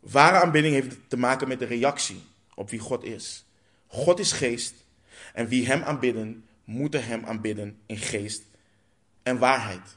Ware 0.00 0.40
aanbidding 0.40 0.74
heeft 0.74 0.96
te 1.08 1.16
maken 1.16 1.48
met 1.48 1.58
de 1.58 1.64
reactie 1.64 2.22
op 2.54 2.70
wie 2.70 2.78
God 2.78 3.04
is. 3.04 3.44
God 3.86 4.18
is 4.18 4.32
geest 4.32 4.74
en 5.32 5.48
wie 5.48 5.66
hem 5.66 5.82
aanbidden, 5.82 6.44
moeten 6.64 7.04
hem 7.04 7.24
aanbidden 7.24 7.78
in 7.86 7.98
geest 7.98 8.42
en 9.22 9.38
waarheid. 9.38 9.96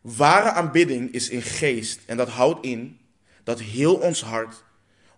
Ware 0.00 0.50
aanbidding 0.50 1.12
is 1.12 1.28
in 1.28 1.42
geest 1.42 2.00
en 2.06 2.16
dat 2.16 2.28
houdt 2.28 2.64
in 2.64 3.00
dat 3.44 3.60
heel 3.60 3.94
ons 3.94 4.22
hart, 4.22 4.64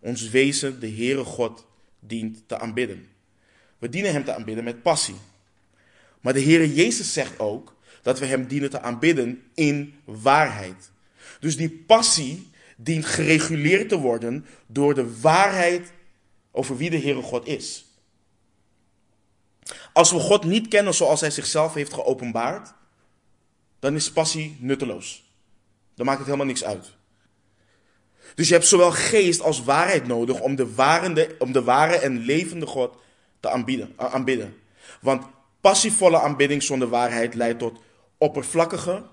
ons 0.00 0.28
wezen, 0.28 0.80
de 0.80 0.90
Heere 0.90 1.24
God 1.24 1.66
dient 2.00 2.42
te 2.46 2.58
aanbidden. 2.58 3.08
We 3.78 3.88
dienen 3.88 4.12
hem 4.12 4.24
te 4.24 4.34
aanbidden 4.34 4.64
met 4.64 4.82
passie. 4.82 5.16
Maar 6.20 6.32
de 6.32 6.42
Heere 6.42 6.74
Jezus 6.74 7.12
zegt 7.12 7.38
ook 7.38 7.76
dat 8.02 8.18
we 8.18 8.26
hem 8.26 8.46
dienen 8.46 8.70
te 8.70 8.80
aanbidden 8.80 9.42
in 9.54 9.94
waarheid. 10.04 10.90
Dus 11.40 11.56
die 11.56 11.70
passie 11.70 12.50
dient 12.76 13.06
gereguleerd 13.06 13.88
te 13.88 13.98
worden 13.98 14.46
door 14.66 14.94
de 14.94 15.20
waarheid 15.20 15.92
over 16.50 16.76
wie 16.76 16.90
de 16.90 17.00
Heere 17.00 17.22
God 17.22 17.46
is. 17.46 17.86
Als 19.92 20.10
we 20.10 20.18
God 20.18 20.44
niet 20.44 20.68
kennen 20.68 20.94
zoals 20.94 21.20
Hij 21.20 21.30
zichzelf 21.30 21.74
heeft 21.74 21.92
geopenbaard, 21.92 22.74
dan 23.78 23.94
is 23.94 24.12
passie 24.12 24.56
nutteloos. 24.60 25.32
Dan 25.94 26.06
maakt 26.06 26.18
het 26.18 26.26
helemaal 26.26 26.46
niks 26.46 26.64
uit. 26.64 26.96
Dus 28.34 28.48
je 28.48 28.54
hebt 28.54 28.66
zowel 28.66 28.90
geest 28.90 29.40
als 29.40 29.62
waarheid 29.62 30.06
nodig 30.06 30.40
om 30.40 30.56
de, 30.56 30.74
warende, 30.74 31.36
om 31.38 31.52
de 31.52 31.62
ware 31.62 31.96
en 31.96 32.18
levende 32.18 32.66
God 32.66 32.96
te 33.40 33.50
aanbieden, 33.50 33.92
aanbidden. 33.96 34.56
Want 35.00 35.26
passievolle 35.60 36.20
aanbidding 36.20 36.62
zonder 36.62 36.88
waarheid 36.88 37.34
leidt 37.34 37.58
tot 37.58 37.80
oppervlakkige, 38.18 39.06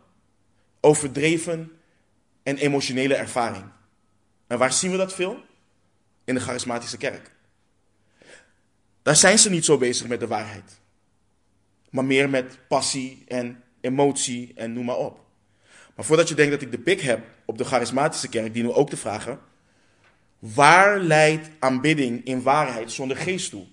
overdreven 0.80 1.72
en 2.44 2.58
emotionele 2.58 3.16
ervaring. 3.16 3.66
En 4.48 4.58
waar 4.58 4.74
zien 4.74 4.92
we 4.92 4.98
dat 4.98 5.14
veel? 5.14 5.44
In 6.24 6.34
de 6.34 6.42
charismatische 6.42 6.98
kerk. 6.98 7.32
Daar 9.02 9.16
zijn 9.16 9.40
ze 9.40 9.50
niet 9.50 9.66
zo 9.66 9.78
bezig 9.78 10.08
met 10.08 10.20
de 10.20 10.28
waarheid. 10.28 10.80
Maar 11.90 12.06
meer 12.06 12.30
met 12.30 12.58
passie 12.68 13.24
en 13.28 13.64
emotie 13.82 14.52
en 14.56 14.74
noem 14.74 14.86
maar 14.86 14.98
op. 14.98 15.25
Maar 15.96 16.06
voordat 16.06 16.30
je 16.30 16.36
denkt 16.36 16.52
dat 16.52 16.62
ik 16.62 16.72
de 16.72 16.80
pik 16.80 17.02
heb 17.02 17.26
op 17.46 17.58
de 17.58 17.66
charismatische 17.66 18.30
kerk, 18.30 18.54
dienen 18.54 18.72
we 18.72 18.78
ook 18.78 18.90
te 18.90 18.98
vragen: 18.98 19.40
waar 20.40 21.00
leidt 21.00 21.50
aanbidding 21.60 22.26
in 22.26 22.42
waarheid 22.42 22.92
zonder 22.92 23.18
geest 23.18 23.50
toe? 23.50 23.66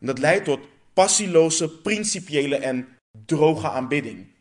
En 0.00 0.06
dat 0.06 0.18
leidt 0.18 0.44
tot 0.44 0.60
passieloze, 0.92 1.70
principiële 1.70 2.56
en 2.56 2.88
droge 3.26 3.70
aanbidding. 3.70 4.32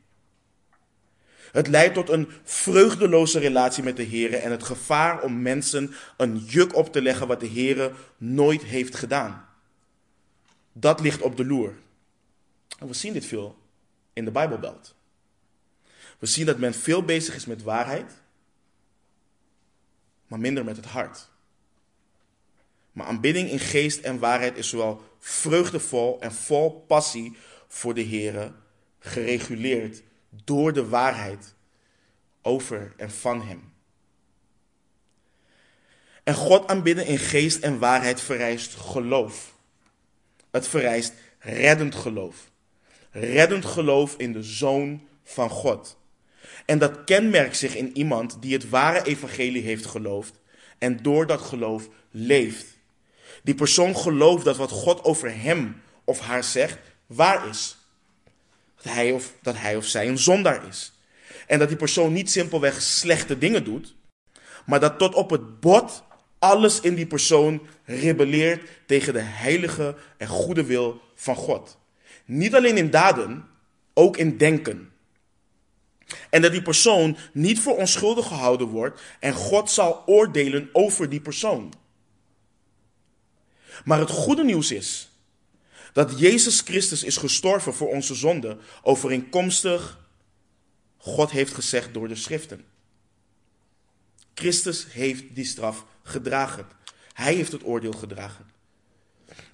Het 1.51 1.68
leidt 1.68 1.93
tot 1.93 2.09
een 2.09 2.30
vreugdeloze 2.43 3.39
relatie 3.39 3.84
met 3.84 3.97
de 3.97 4.03
Heer 4.03 4.34
en 4.34 4.51
het 4.51 4.64
gevaar 4.64 5.22
om 5.22 5.41
mensen 5.41 5.93
een 6.18 6.38
juk 6.38 6.76
op 6.76 6.91
te 6.91 7.01
leggen 7.01 7.28
wat 7.28 7.39
de 7.39 7.45
Heer 7.45 7.91
nooit 8.18 8.64
heeft 8.64 8.95
gedaan. 8.95 9.45
Dat 10.72 10.99
ligt 10.99 11.22
op 11.22 11.38
de 11.38 11.45
loer. 11.45 11.74
En 12.80 12.88
we 12.88 12.93
zien 12.93 13.14
dit 13.14 13.26
veel 13.26 13.57
in 14.14 14.26
de 14.26 14.32
Bijbelbelt. 14.32 14.95
We 16.20 16.26
zien 16.26 16.45
dat 16.45 16.57
men 16.57 16.74
veel 16.74 17.03
bezig 17.03 17.36
is 17.36 17.45
met 17.45 17.64
waarheid, 17.64 18.11
maar 20.28 20.39
minder 20.39 20.64
met 20.64 20.76
het 20.76 20.86
hart. 20.86 21.30
Maar 22.91 23.07
aanbidding 23.07 23.49
in 23.49 23.59
geest 23.59 23.99
en 23.99 24.20
waarheid 24.20 24.57
is 24.57 24.70
zowel 24.70 25.03
vreugdevol 25.20 26.22
en 26.22 26.34
vol 26.34 26.72
passie 26.72 27.38
voor 27.68 27.93
de 27.93 28.05
Here, 28.05 28.51
gereguleerd 28.99 30.01
door 30.43 30.74
de 30.74 30.88
waarheid 30.88 31.53
over 32.41 32.93
en 32.97 33.11
van 33.11 33.41
Hem. 33.41 33.74
En 36.24 36.34
God 36.34 36.68
aanbidden 36.68 37.05
in 37.05 37.18
geest 37.18 37.64
en 37.64 37.80
waarheid 37.80 38.22
vereist 38.22 38.76
geloof. 38.76 39.53
Het 40.51 40.68
vereist 40.68 41.14
reddend 41.39 41.95
geloof. 41.95 42.51
Reddend 43.11 43.66
geloof 43.66 44.16
in 44.18 44.34
de 44.34 44.43
Zoon 44.43 45.07
van 45.24 45.49
God. 45.49 45.97
En 46.66 46.80
dat 46.80 47.04
kenmerkt 47.04 47.58
zich 47.58 47.76
in 47.76 47.98
iemand 47.98 48.38
die 48.41 48.54
het 48.54 48.70
ware 48.70 49.04
evangelie 49.04 49.64
heeft 49.64 49.86
geloofd 49.86 50.39
en 50.78 50.98
door 51.02 51.28
dat 51.28 51.41
geloof 51.41 51.89
leeft. 52.12 52.66
Die 53.44 53.56
persoon 53.56 53.98
gelooft 53.98 54.46
dat 54.46 54.58
wat 54.58 54.72
God 54.72 55.04
over 55.04 55.41
hem 55.41 55.82
of 56.04 56.20
haar 56.20 56.44
zegt 56.44 56.78
waar 57.06 57.48
is. 57.48 57.78
Dat 58.76 58.94
hij 58.94 59.12
of, 59.12 59.34
dat 59.41 59.58
hij 59.58 59.76
of 59.76 59.86
zij 59.86 60.08
een 60.08 60.18
zondaar 60.18 60.68
is. 60.68 60.94
En 61.48 61.60
dat 61.60 61.68
die 61.68 61.78
persoon 61.78 62.14
niet 62.14 62.32
simpelweg 62.32 62.82
slechte 62.82 63.38
dingen 63.38 63.64
doet, 63.64 63.96
maar 64.66 64.80
dat 64.80 64.98
tot 64.98 65.16
op 65.16 65.30
het 65.30 65.60
bot 65.60 66.04
alles 66.39 66.80
in 66.80 66.96
die 66.96 67.06
persoon 67.06 67.62
rebelleert 67.86 68.70
tegen 68.86 69.14
de 69.14 69.20
heilige 69.20 69.96
en 70.18 70.28
goede 70.28 70.64
wil 70.64 71.02
van 71.16 71.36
God. 71.36 71.78
Niet 72.26 72.56
alleen 72.56 72.78
in 72.78 72.89
daden, 72.89 73.48
ook 73.94 74.18
in 74.18 74.38
denken. 74.38 74.93
En 76.30 76.41
dat 76.41 76.51
die 76.51 76.61
persoon 76.61 77.18
niet 77.34 77.59
voor 77.59 77.78
onschuldig 77.78 78.28
gehouden 78.28 78.68
wordt 78.68 79.01
en 79.20 79.34
God 79.34 79.72
zal 79.72 80.03
oordelen 80.05 80.70
over 80.72 81.09
die 81.09 81.22
persoon. 81.22 81.74
Maar 83.84 83.99
het 83.99 84.09
goede 84.09 84.43
nieuws 84.43 84.72
is 84.72 85.11
dat 85.93 86.20
Jezus 86.20 86.61
Christus 86.61 87.03
is 87.03 87.18
gestorven 87.18 87.74
voor 87.74 87.88
onze 87.88 88.16
zonde, 88.16 88.57
overeenkomstig 88.82 90.01
God 90.97 91.32
heeft 91.32 91.53
gezegd 91.53 91.93
door 91.93 92.07
de 92.07 92.16
schriften. 92.16 92.66
Christus 94.34 94.88
heeft 94.89 95.24
die 95.36 95.45
straf 95.45 95.86
gedragen. 96.03 96.68
Hij 97.14 97.34
heeft 97.34 97.51
het 97.51 97.66
oordeel 97.66 97.91
gedragen. 97.91 98.51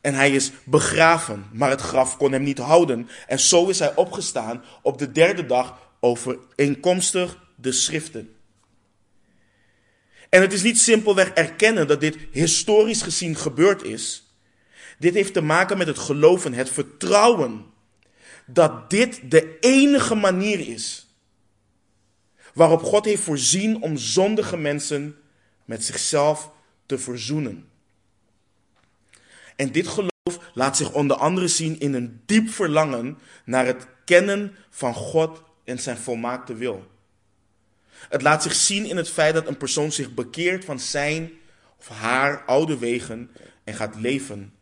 En 0.01 0.14
hij 0.14 0.32
is 0.32 0.51
begraven, 0.64 1.45
maar 1.51 1.70
het 1.70 1.82
graf 1.82 2.18
kon 2.18 2.32
hem 2.32 2.43
niet 2.43 2.57
houden. 2.57 3.10
En 3.28 3.39
zo 3.39 3.68
is 3.68 3.80
hij 3.80 3.95
opgestaan 3.95 4.64
op 4.82 4.97
de 4.97 5.12
derde 5.12 5.45
dag 5.45 5.89
overeenkomstig 6.00 7.39
de 7.56 7.72
schriften. 7.72 8.36
En 10.30 10.41
het 10.41 10.54
is 10.54 10.62
niet 10.62 10.80
simpelweg 10.80 11.30
erkennen 11.30 11.88
dat 11.88 12.02
dit 12.02 12.18
historisch 12.32 13.02
gezien 13.02 13.36
gebeurd 13.36 13.84
is. 13.84 14.34
Dit 15.00 15.14
heeft 15.14 15.34
te 15.34 15.41
maken 15.41 15.78
met 15.78 15.88
het 15.88 16.00
geloven, 16.00 16.54
het 16.54 16.70
vertrouwen 16.70 17.66
dat 18.45 18.89
dit 18.89 19.32
de 19.32 19.58
enige 19.60 20.16
manier 20.16 20.68
is 20.68 21.08
waarop 22.54 22.84
God 22.84 23.06
heeft 23.06 23.22
voorzien 23.22 23.82
om 23.82 23.97
zondige 23.97 24.58
mensen 24.58 25.16
met 25.66 25.86
zichzelf 25.86 26.52
te 26.86 26.97
verzoenen. 26.97 27.70
En 29.56 29.72
dit 29.72 29.88
geloof 29.88 30.52
laat 30.54 30.78
zich 30.78 30.93
onder 30.93 31.18
andere 31.18 31.47
zien 31.47 31.80
in 31.80 31.93
een 31.93 32.22
diep 32.26 32.50
verlangen 32.50 33.18
naar 33.45 33.66
het 33.66 33.88
kennen 34.06 34.56
van 34.70 34.93
God 34.93 35.43
en 35.70 35.80
zijn 35.80 35.98
volmaakte 35.98 36.54
wil. 36.54 36.88
Het 38.10 38.22
laat 38.22 38.44
zich 38.44 38.54
zien 38.54 38.86
in 38.86 38.98
het 38.98 39.10
feit 39.10 39.34
dat 39.34 39.48
een 39.48 39.58
persoon 39.58 39.92
zich 39.92 40.14
bekeert 40.14 40.66
van 40.66 40.80
zijn 40.80 41.32
of 41.78 41.88
haar 41.88 42.46
oude 42.46 42.78
wegen 42.78 43.32
en 43.64 43.74
gaat 43.74 43.96
leven 43.96 44.54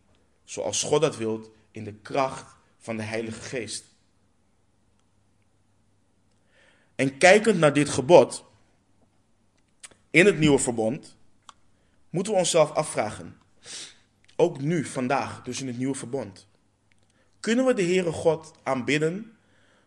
zoals 0.44 0.84
God 0.84 1.02
dat 1.02 1.18
wilt 1.18 1.50
in 1.72 1.84
de 1.84 1.94
kracht 1.94 2.56
van 2.80 2.98
de 2.98 3.04
Heilige 3.04 3.42
Geest. 3.42 3.84
En 6.96 7.18
kijkend 7.18 7.60
naar 7.60 7.74
dit 7.74 7.90
gebod 7.90 8.46
in 10.10 10.26
het 10.26 10.40
nieuwe 10.40 10.60
verbond, 10.60 11.16
moeten 12.10 12.34
we 12.34 12.40
onszelf 12.40 12.72
afvragen, 12.72 13.38
ook 14.36 14.62
nu, 14.62 14.86
vandaag, 14.86 15.44
dus 15.44 15.62
in 15.62 15.68
het 15.68 15.78
nieuwe 15.78 15.96
verbond, 15.96 16.48
kunnen 17.40 17.66
we 17.66 17.74
de 17.74 17.84
Heere 17.84 18.12
God 18.12 18.54
aanbidden 18.64 19.37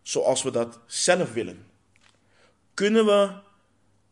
zoals 0.01 0.43
we 0.43 0.51
dat 0.51 0.79
zelf 0.85 1.33
willen? 1.33 1.65
Kunnen 2.73 3.05
we 3.05 3.33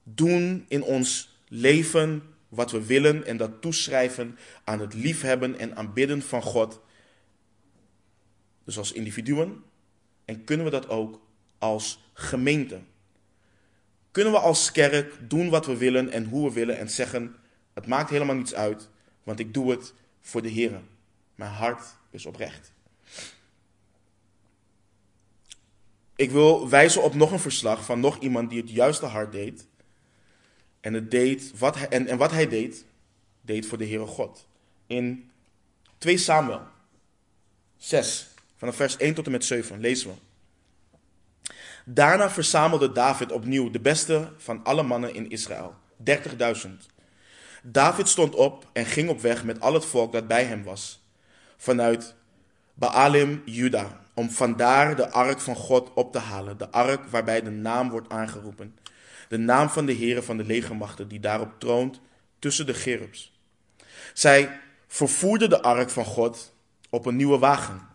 doen 0.04 0.66
in 0.68 0.84
ons 0.84 1.38
leven 1.48 2.24
wat 2.50 2.72
we 2.72 2.86
willen 2.86 3.26
en 3.26 3.38
dat 3.38 3.62
toeschrijven 3.62 4.38
aan 4.64 4.80
het 4.80 4.94
liefhebben 4.94 5.60
en 5.60 5.76
aanbidden 5.76 6.22
van 6.22 6.42
God? 6.42 6.82
Dus 8.64 8.78
als 8.78 8.92
individuen. 8.92 9.64
En 10.26 10.44
kunnen 10.44 10.66
we 10.66 10.72
dat 10.72 10.90
ook 10.90 11.22
als 11.58 12.00
gemeente? 12.14 12.80
Kunnen 14.12 14.34
we 14.34 14.40
als 14.40 14.72
kerk 14.72 15.30
doen 15.30 15.50
wat 15.50 15.66
we 15.66 15.78
willen 15.78 16.10
en 16.10 16.26
hoe 16.26 16.48
we 16.48 16.54
willen 16.54 16.78
en 16.78 16.90
zeggen: 16.90 17.36
Het 17.74 17.88
maakt 17.88 18.10
helemaal 18.10 18.36
niets 18.36 18.54
uit, 18.54 18.90
want 19.24 19.40
ik 19.40 19.54
doe 19.54 19.72
het 19.72 19.94
voor 20.22 20.42
de 20.42 20.50
Heer. 20.50 20.82
Mijn 21.36 21.52
hart 21.52 21.84
is 22.10 22.26
oprecht. 22.26 22.74
Ik 26.20 26.32
wil 26.32 26.70
wijzen 26.70 27.04
op 27.04 27.14
nog 27.14 27.32
een 27.32 27.40
verslag 27.40 27.86
van 27.86 28.00
nog 28.00 28.20
iemand 28.20 28.50
die 28.50 28.62
het 28.62 28.70
juiste 28.70 29.06
hart 29.06 29.32
deed. 29.32 29.68
En, 30.80 30.94
het 30.94 31.12
deed 31.12 31.52
wat 31.58 31.76
hij, 31.76 31.88
en, 31.88 32.08
en 32.08 32.18
wat 32.18 32.32
hij 32.32 32.48
deed, 32.48 32.86
deed 33.42 33.66
voor 33.66 33.78
de 33.78 33.86
Heere 33.86 34.06
God. 34.06 34.48
In 34.88 35.32
2 35.98 36.18
Samuel 36.18 36.62
6, 37.78 38.28
vanaf 38.56 38.76
vers 38.76 38.98
1 38.98 39.14
tot 39.14 39.26
en 39.26 39.32
met 39.32 39.46
7, 39.46 39.80
lezen 39.80 40.10
we. 40.10 40.16
Daarna 41.86 42.30
verzamelde 42.30 42.92
David 42.92 43.32
opnieuw 43.32 43.70
de 43.70 43.80
beste 43.80 44.32
van 44.38 44.64
alle 44.64 44.84
mannen 44.84 45.14
in 45.14 45.30
Israël, 45.30 45.76
30.000. 46.06 46.70
David 47.64 48.08
stond 48.08 48.36
op 48.36 48.70
en 48.74 48.86
ging 48.86 49.10
op 49.10 49.22
weg 49.22 49.44
met 49.44 49.60
al 49.60 49.74
het 49.74 49.86
volk 49.86 50.12
dat 50.12 50.28
bij 50.28 50.44
hem 50.44 50.64
was, 50.64 51.04
vanuit 51.58 52.16
Baalim, 52.74 53.42
Juda, 53.46 54.08
om 54.20 54.30
vandaar 54.30 54.96
de 54.96 55.10
ark 55.12 55.40
van 55.40 55.56
God 55.56 55.94
op 55.94 56.12
te 56.12 56.18
halen, 56.18 56.58
de 56.58 56.72
ark 56.72 57.08
waarbij 57.10 57.42
de 57.42 57.50
naam 57.50 57.90
wordt 57.90 58.10
aangeroepen, 58.10 58.78
de 59.28 59.38
naam 59.38 59.70
van 59.70 59.86
de 59.86 59.96
Heere 59.96 60.24
van 60.24 60.38
de 60.38 60.44
legermachten 60.44 61.08
die 61.08 61.20
daarop 61.20 61.60
troont 61.60 62.00
tussen 62.40 62.66
de 62.66 62.74
gerubs. 62.74 63.40
Zij 64.14 64.60
vervoerden 64.88 65.50
de 65.50 65.62
ark 65.62 65.90
van 65.90 66.06
God 66.06 66.54
op 66.90 67.06
een 67.06 67.16
nieuwe 67.16 67.38
wagen. 67.38 67.88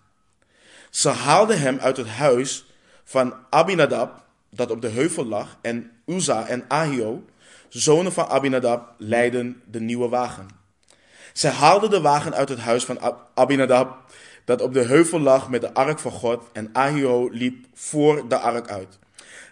Ze 0.90 1.08
haalden 1.08 1.60
hem 1.60 1.78
uit 1.78 1.96
het 1.96 2.08
huis 2.08 2.72
van 3.04 3.34
Abinadab, 3.50 4.24
dat 4.50 4.70
op 4.70 4.80
de 4.80 4.88
heuvel 4.88 5.24
lag, 5.24 5.58
en 5.62 5.90
Uza 6.06 6.46
en 6.46 6.64
Ahio, 6.68 7.24
zonen 7.68 8.12
van 8.12 8.26
Abinadab, 8.26 8.94
leidden 8.98 9.62
de 9.66 9.80
nieuwe 9.80 10.08
wagen. 10.08 10.48
Zij 11.32 11.50
haalden 11.50 11.90
de 11.90 12.00
wagen 12.00 12.34
uit 12.34 12.48
het 12.48 12.58
huis 12.58 12.84
van 12.84 13.18
Abinadab, 13.34 14.12
dat 14.44 14.60
op 14.60 14.72
de 14.72 14.82
heuvel 14.82 15.20
lag 15.20 15.50
met 15.50 15.60
de 15.60 15.74
ark 15.74 15.98
van 15.98 16.12
God, 16.12 16.42
en 16.52 16.68
Ahio 16.72 17.28
liep 17.28 17.66
voor 17.74 18.28
de 18.28 18.38
ark 18.38 18.68
uit. 18.68 18.98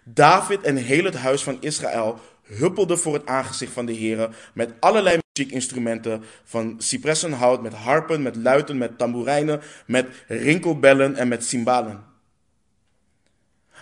David 0.05 0.61
en 0.61 0.76
heel 0.76 1.05
het 1.05 1.16
huis 1.16 1.43
van 1.43 1.57
Israël 1.61 2.20
huppelden 2.43 2.99
voor 2.99 3.14
het 3.14 3.26
aangezicht 3.26 3.72
van 3.72 3.86
de 3.86 3.93
Heer 3.93 4.36
met 4.55 4.72
allerlei 4.80 5.18
muziekinstrumenten, 5.34 6.24
van 6.45 6.74
cipressenhout, 6.78 7.62
met 7.62 7.74
harpen, 7.74 8.22
met 8.22 8.36
luiten, 8.36 8.78
met 8.78 8.99
tamboerijnen, 8.99 9.61
met 9.86 10.09
rinkelbellen 10.26 11.16
en 11.16 11.28
met 11.28 11.45
cymbalen. 11.45 12.05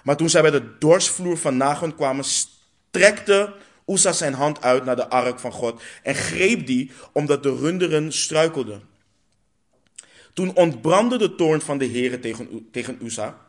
Maar 0.05 0.17
toen 0.17 0.29
zij 0.29 0.43
bij 0.43 0.51
de 0.51 0.79
dorsvloer 0.79 1.39
van 1.39 1.57
Nagon 1.57 1.95
kwamen, 1.95 2.25
strekte 2.25 3.55
Oesa 3.87 4.13
zijn 4.13 4.35
hand 4.35 4.63
uit 4.63 4.85
naar 4.85 4.97
de 4.97 5.09
ark 5.09 5.39
van 5.39 5.53
God 5.53 5.83
en 6.03 6.15
greep 6.15 6.67
die 6.67 6.91
omdat 7.13 7.43
de 7.43 7.57
runderen 7.57 8.13
struikelden. 8.13 8.83
Toen 10.33 10.57
ontbrandde 10.57 11.19
de 11.19 11.35
toorn 11.35 11.61
van 11.61 11.79
de 11.79 11.87
Heere 11.87 12.21
tegen, 12.21 12.69
tegen 12.71 13.05
Uza 13.05 13.47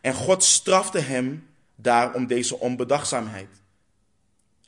en 0.00 0.14
God 0.14 0.44
strafte 0.44 0.98
hem 0.98 1.48
daar 1.74 2.14
om 2.14 2.26
deze 2.26 2.58
onbedachtzaamheid. 2.58 3.48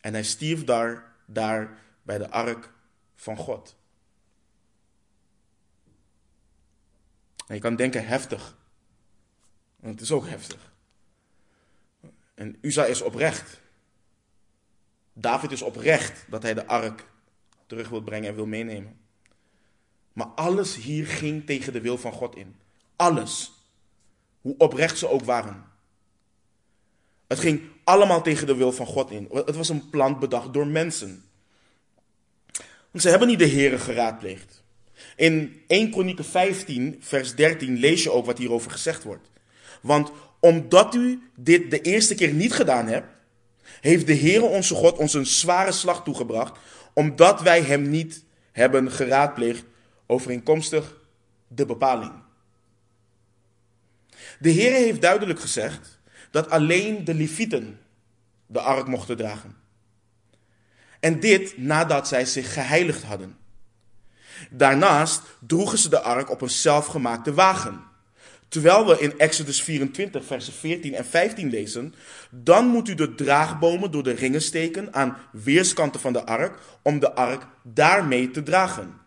En 0.01 0.13
hij 0.13 0.23
stierf 0.23 0.65
daar, 0.65 1.13
daar 1.27 1.79
bij 2.03 2.19
de 2.19 2.31
ark 2.31 2.71
van 3.15 3.37
God. 3.37 3.77
Je 7.47 7.59
kan 7.59 7.77
denken 7.77 8.07
heftig. 8.07 8.57
Het 9.81 10.01
is 10.01 10.13
ook 10.13 10.27
heftig. 10.27 10.73
En 12.35 12.59
Uza 12.61 12.85
is 12.85 13.03
oprecht. 13.03 13.61
David 15.13 15.51
is 15.51 15.63
oprecht 15.63 16.25
dat 16.29 16.43
hij 16.43 16.55
de 16.55 16.67
ark 16.67 17.07
terug 17.67 17.89
wil 17.89 18.01
brengen 18.01 18.29
en 18.29 18.35
wil 18.35 18.47
meenemen. 18.47 19.01
Maar 20.13 20.27
alles 20.27 20.77
hier 20.77 21.07
ging 21.07 21.47
tegen 21.47 21.73
de 21.73 21.81
wil 21.81 21.99
van 21.99 22.13
God 22.13 22.37
in. 22.37 22.57
Alles. 22.97 23.53
Hoe 24.41 24.55
oprecht 24.59 24.99
ze 24.99 25.09
ook 25.09 25.25
waren. 25.25 25.65
Het 27.27 27.39
ging 27.39 27.61
allemaal 27.85 28.23
tegen 28.23 28.47
de 28.47 28.55
wil 28.55 28.73
van 28.73 28.87
God 28.87 29.11
in. 29.11 29.29
Het 29.33 29.57
was 29.57 29.69
een 29.69 29.91
plan 29.91 30.19
bedacht 30.19 30.53
door 30.53 30.67
mensen. 30.67 31.25
Want 32.91 33.03
ze 33.03 33.09
hebben 33.09 33.29
niet 33.29 33.39
de 33.39 33.45
Heeren 33.45 33.81
geraadpleegd. 33.81 34.63
In 35.17 35.63
1 35.67 35.91
Kronieken 35.91 36.25
15, 36.25 36.97
vers 37.01 37.35
13 37.35 37.77
lees 37.77 38.03
je 38.03 38.11
ook 38.11 38.27
wat 38.27 38.39
hierover 38.39 38.71
gezegd 38.71 39.03
wordt. 39.03 39.31
Want 39.83 40.11
omdat 40.41 40.95
u 40.95 41.23
dit 41.37 41.71
de 41.71 41.81
eerste 41.81 42.15
keer 42.15 42.33
niet 42.33 42.53
gedaan 42.53 42.87
hebt, 42.87 43.07
heeft 43.81 44.07
de 44.07 44.17
Heere 44.17 44.45
onze 44.45 44.75
God 44.75 44.99
ons 44.99 45.15
een 45.15 45.27
zware 45.27 45.73
slag 45.73 46.05
toegebracht, 46.05 46.59
omdat 46.93 47.41
wij 47.41 47.63
hem 47.63 47.91
niet 47.91 48.25
hebben 48.53 48.91
geraadpleegd 48.91 49.65
overeenkomstig 50.11 50.97
de 51.49 51.67
bepaling. 51.67 52.13
De 54.39 54.53
Heere 54.53 54.77
heeft 54.77 55.01
duidelijk 55.01 55.41
gezegd 55.41 55.99
dat 56.31 56.51
alleen 56.51 57.05
de 57.05 57.15
Levieten 57.15 57.81
de 58.47 58.61
ark 58.61 58.87
mochten 58.87 59.17
dragen. 59.17 59.57
En 61.01 61.21
dit 61.21 61.59
nadat 61.59 62.09
zij 62.09 62.25
zich 62.25 62.53
geheiligd 62.53 63.03
hadden. 63.03 63.37
Daarnaast 64.51 65.23
droegen 65.47 65.79
ze 65.79 65.89
de 65.89 66.01
ark 66.01 66.31
op 66.31 66.41
een 66.41 66.51
zelfgemaakte 66.51 67.35
wagen. 67.35 67.89
Terwijl 68.49 68.87
we 68.87 68.99
in 68.99 69.19
Exodus 69.19 69.63
24, 69.63 70.25
versen 70.25 70.53
14 70.53 70.95
en 70.95 71.05
15 71.05 71.51
lezen, 71.51 71.95
dan 72.31 72.67
moet 72.67 72.89
u 72.89 72.95
de 72.95 73.15
draagbomen 73.15 73.91
door 73.91 74.03
de 74.03 74.13
ringen 74.13 74.43
steken 74.43 74.95
aan 74.95 75.17
weerskanten 75.33 76.01
van 76.01 76.13
de 76.13 76.25
ark, 76.25 76.59
om 76.83 76.99
de 76.99 77.15
ark 77.15 77.47
daarmee 77.63 78.31
te 78.31 78.43
dragen. 78.43 79.00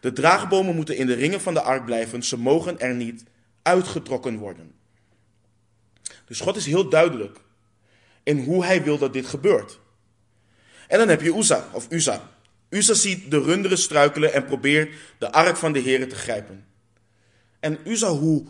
De 0.00 0.12
draagbomen 0.12 0.74
moeten 0.74 0.96
in 0.96 1.06
de 1.06 1.14
ringen 1.14 1.40
van 1.40 1.54
de 1.54 1.62
ark 1.62 1.84
blijven, 1.84 2.22
ze 2.22 2.38
mogen 2.38 2.80
er 2.80 2.94
niet 2.94 3.24
uitgetrokken 3.62 4.36
worden. 4.36 4.74
Dus 6.24 6.40
God 6.40 6.56
is 6.56 6.66
heel 6.66 6.88
duidelijk 6.88 7.38
in 8.22 8.44
hoe 8.44 8.64
hij 8.64 8.82
wil 8.82 8.98
dat 8.98 9.12
dit 9.12 9.26
gebeurt. 9.26 9.78
En 10.88 10.98
dan 10.98 11.08
heb 11.08 11.20
je 11.20 11.36
Uza, 11.36 11.68
of 11.72 11.86
Uza. 11.90 12.30
Uza 12.68 12.94
ziet 12.94 13.30
de 13.30 13.40
runderen 13.40 13.78
struikelen 13.78 14.32
en 14.32 14.44
probeert 14.44 14.94
de 15.18 15.32
ark 15.32 15.56
van 15.56 15.72
de 15.72 15.78
Heer 15.78 16.08
te 16.08 16.14
grijpen. 16.14 16.66
En 17.60 17.78
Uza, 17.84 18.08
hoe 18.08 18.46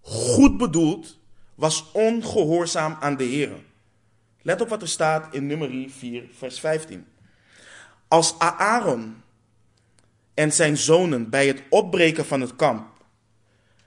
goed 0.00 0.56
bedoeld, 0.56 1.18
was 1.54 1.92
ongehoorzaam 1.92 2.96
aan 3.00 3.16
de 3.16 3.24
Heer. 3.24 3.50
Let 4.42 4.60
op 4.60 4.68
wat 4.68 4.82
er 4.82 4.88
staat 4.88 5.34
in 5.34 5.46
nummer 5.46 5.90
4, 5.90 6.24
vers 6.36 6.60
15. 6.60 7.06
Als 8.08 8.38
Aaron 8.38 9.22
en 10.40 10.52
zijn 10.52 10.76
zonen 10.76 11.30
bij 11.30 11.46
het 11.46 11.62
opbreken 11.68 12.26
van 12.26 12.40
het 12.40 12.56
kamp 12.56 12.88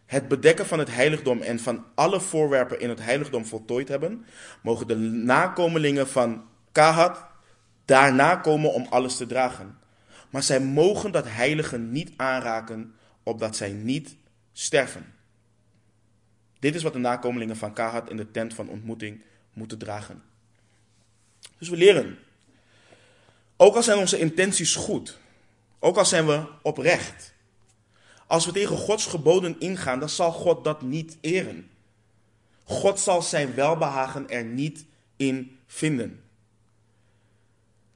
het 0.05 0.27
bedekken 0.27 0.65
van 0.65 0.79
het 0.79 0.93
heiligdom 0.95 1.41
en 1.41 1.59
van 1.59 1.85
alle 1.95 2.21
voorwerpen 2.21 2.79
in 2.79 2.89
het 2.89 2.99
heiligdom 2.99 3.45
voltooid 3.45 3.87
hebben, 3.87 4.25
mogen 4.61 4.87
de 4.87 4.95
nakomelingen 4.95 6.07
van 6.07 6.43
Kahat 6.71 7.25
daarna 7.85 8.35
komen 8.35 8.73
om 8.73 8.87
alles 8.89 9.17
te 9.17 9.25
dragen. 9.25 9.77
Maar 10.29 10.43
zij 10.43 10.59
mogen 10.59 11.11
dat 11.11 11.25
heilige 11.27 11.77
niet 11.77 12.11
aanraken, 12.15 12.95
opdat 13.23 13.55
zij 13.55 13.71
niet 13.71 14.15
sterven. 14.51 15.13
Dit 16.59 16.75
is 16.75 16.83
wat 16.83 16.93
de 16.93 16.99
nakomelingen 16.99 17.57
van 17.57 17.73
Kahat 17.73 18.09
in 18.09 18.17
de 18.17 18.31
tent 18.31 18.53
van 18.53 18.69
ontmoeting 18.69 19.23
moeten 19.53 19.77
dragen. 19.77 20.23
Dus 21.57 21.69
we 21.69 21.77
leren. 21.77 22.17
Ook 23.57 23.75
al 23.75 23.83
zijn 23.83 23.97
onze 23.97 24.19
intenties 24.19 24.75
goed, 24.75 25.21
ook 25.83 25.97
al 25.97 26.05
zijn 26.05 26.25
we 26.25 26.45
oprecht, 26.61 27.33
als 28.27 28.45
we 28.45 28.51
tegen 28.51 28.77
Gods 28.77 29.05
geboden 29.05 29.55
ingaan, 29.59 29.99
dan 29.99 30.09
zal 30.09 30.31
God 30.31 30.63
dat 30.63 30.81
niet 30.81 31.17
eren. 31.21 31.69
God 32.63 32.99
zal 32.99 33.21
zijn 33.21 33.53
welbehagen 33.55 34.29
er 34.29 34.43
niet 34.43 34.85
in 35.15 35.59
vinden. 35.65 36.23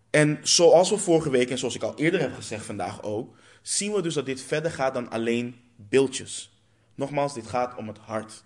En 0.10 0.40
zoals 0.42 0.90
we 0.90 0.98
vorige 0.98 1.30
week 1.30 1.50
en 1.50 1.58
zoals 1.58 1.76
ik 1.76 1.84
al 1.84 1.98
eerder 1.98 2.20
heb 2.20 2.34
gezegd 2.34 2.66
vandaag 2.66 3.04
ook, 3.04 3.36
zien 3.62 3.94
we 3.94 4.02
dus 4.02 4.14
dat 4.14 4.26
dit 4.26 4.42
verder 4.42 4.72
gaat 4.72 4.94
dan 4.94 5.10
alleen 5.10 5.56
beeldjes. 5.76 6.62
Nogmaals, 6.96 7.34
dit 7.34 7.48
gaat 7.48 7.76
om 7.76 7.88
het 7.88 7.98
hart. 7.98 8.44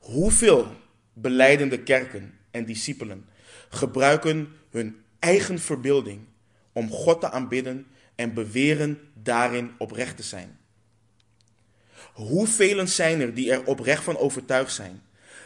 Hoeveel 0.00 0.66
beleidende 1.12 1.82
kerken 1.82 2.38
en 2.50 2.64
discipelen 2.64 3.28
gebruiken 3.68 4.56
hun 4.70 5.04
eigen 5.18 5.58
verbeelding 5.58 6.20
om 6.72 6.90
God 6.90 7.20
te 7.20 7.30
aanbidden 7.30 7.86
en 8.16 8.34
beweren 8.34 9.00
daarin 9.14 9.70
oprecht 9.78 10.16
te 10.16 10.22
zijn? 10.22 10.58
Hoeveel 12.12 12.86
zijn 12.86 13.20
er 13.20 13.34
die 13.34 13.50
er 13.50 13.64
oprecht 13.64 14.04
van 14.04 14.18
overtuigd 14.18 14.72
zijn 14.72 15.02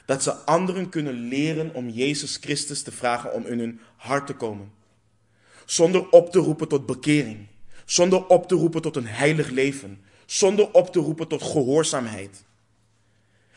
dat 0.07 0.23
ze 0.23 0.33
anderen 0.33 0.89
kunnen 0.89 1.15
leren 1.15 1.75
om 1.75 1.89
Jezus 1.89 2.37
Christus 2.37 2.83
te 2.83 2.93
vragen 2.93 3.33
om 3.33 3.47
in 3.47 3.59
hun 3.59 3.81
hart 3.97 4.27
te 4.27 4.35
komen? 4.35 4.73
Zonder 5.65 6.11
op 6.11 6.31
te 6.31 6.39
roepen 6.39 6.69
tot 6.69 6.87
bekering, 6.87 7.47
zonder 7.85 8.27
op 8.27 8.49
te 8.49 8.55
roepen 8.55 8.83
tot 8.83 8.97
een 8.97 9.07
heilig 9.07 9.49
leven, 9.49 10.01
zonder 10.27 10.73
op 10.73 10.93
te 10.93 10.99
roepen 10.99 11.29
tot 11.29 11.43
gehoorzaamheid. 11.43 12.45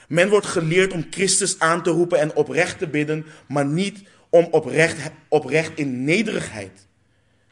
Men 0.08 0.30
wordt 0.30 0.46
geleerd 0.46 0.94
om 0.94 1.08
Christus 1.10 1.60
aan 1.60 1.84
te 1.84 1.90
roepen 1.90 2.20
en 2.20 2.36
oprecht 2.36 2.78
te 2.78 2.88
bidden, 2.88 3.26
maar 3.48 3.66
niet 3.66 4.04
om 4.30 4.48
oprecht, 4.52 5.12
oprecht 5.30 5.78
in 5.78 6.04
nederigheid 6.04 6.88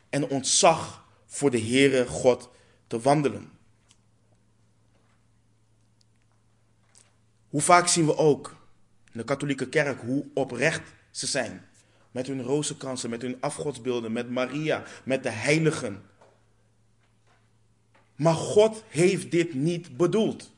en 0.10 0.30
ontzag 0.30 1.01
voor 1.32 1.52
de 1.52 1.62
Heere 1.62 2.08
God 2.08 2.50
te 2.88 3.00
wandelen. 3.00 3.52
Hoe 7.50 7.62
vaak 7.62 7.88
zien 7.88 8.06
we 8.06 8.18
ook 8.18 8.56
in 9.12 9.20
de 9.20 9.24
katholieke 9.24 9.70
kerk 9.70 10.02
hoe 10.02 10.26
oprecht 10.34 10.94
ze 11.12 11.28
zijn. 11.28 11.66
Met 12.12 12.28
hun 12.28 12.42
rozenkransen, 12.42 13.10
met 13.10 13.22
hun 13.22 13.38
afgodsbeelden, 13.40 14.12
met 14.12 14.30
Maria, 14.30 14.84
met 15.04 15.24
de 15.24 15.30
heiligen. 15.30 16.02
Maar 18.16 18.34
God 18.34 18.84
heeft 18.88 19.32
dit 19.32 19.54
niet 19.54 19.98
bedoeld. 19.98 20.52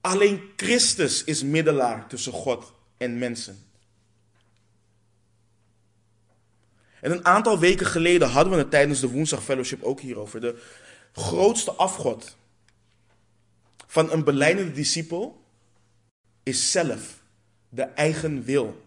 Alleen 0.00 0.40
Christus 0.56 1.24
is 1.24 1.42
middelaar 1.42 2.08
tussen 2.08 2.32
God 2.32 2.72
en 2.96 3.18
mensen. 3.18 3.65
En 7.00 7.10
een 7.10 7.24
aantal 7.24 7.58
weken 7.58 7.86
geleden 7.86 8.28
hadden 8.28 8.52
we 8.52 8.58
het 8.58 8.70
tijdens 8.70 9.00
de 9.00 9.10
Woensdag 9.10 9.44
Fellowship 9.44 9.82
ook 9.82 10.00
hierover. 10.00 10.40
De 10.40 10.62
grootste 11.12 11.72
afgod 11.72 12.36
van 13.86 14.12
een 14.12 14.24
beleidende 14.24 14.72
discipel 14.72 15.44
is 16.42 16.70
zelf 16.70 17.22
de 17.68 17.82
eigen 17.82 18.42
wil. 18.42 18.84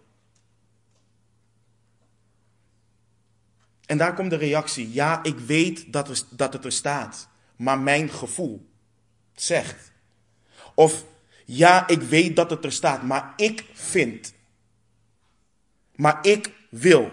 En 3.86 3.98
daar 3.98 4.14
komt 4.14 4.30
de 4.30 4.36
reactie: 4.36 4.94
ja, 4.94 5.24
ik 5.24 5.40
weet 5.40 5.94
dat, 5.94 6.10
er, 6.10 6.22
dat 6.30 6.54
het 6.54 6.66
er 6.66 6.72
staat, 6.72 7.28
maar 7.56 7.80
mijn 7.80 8.10
gevoel 8.10 8.70
zegt. 9.34 9.92
Of 10.76 11.06
ja, 11.46 11.88
ik 11.88 12.02
weet 12.02 12.36
dat 12.36 12.50
het 12.50 12.66
er 12.66 12.72
staat, 12.72 13.04
maar 13.04 13.34
ik 13.36 13.66
vind. 13.74 14.34
Maar 15.96 16.26
ik 16.26 16.54
wil. 16.70 17.12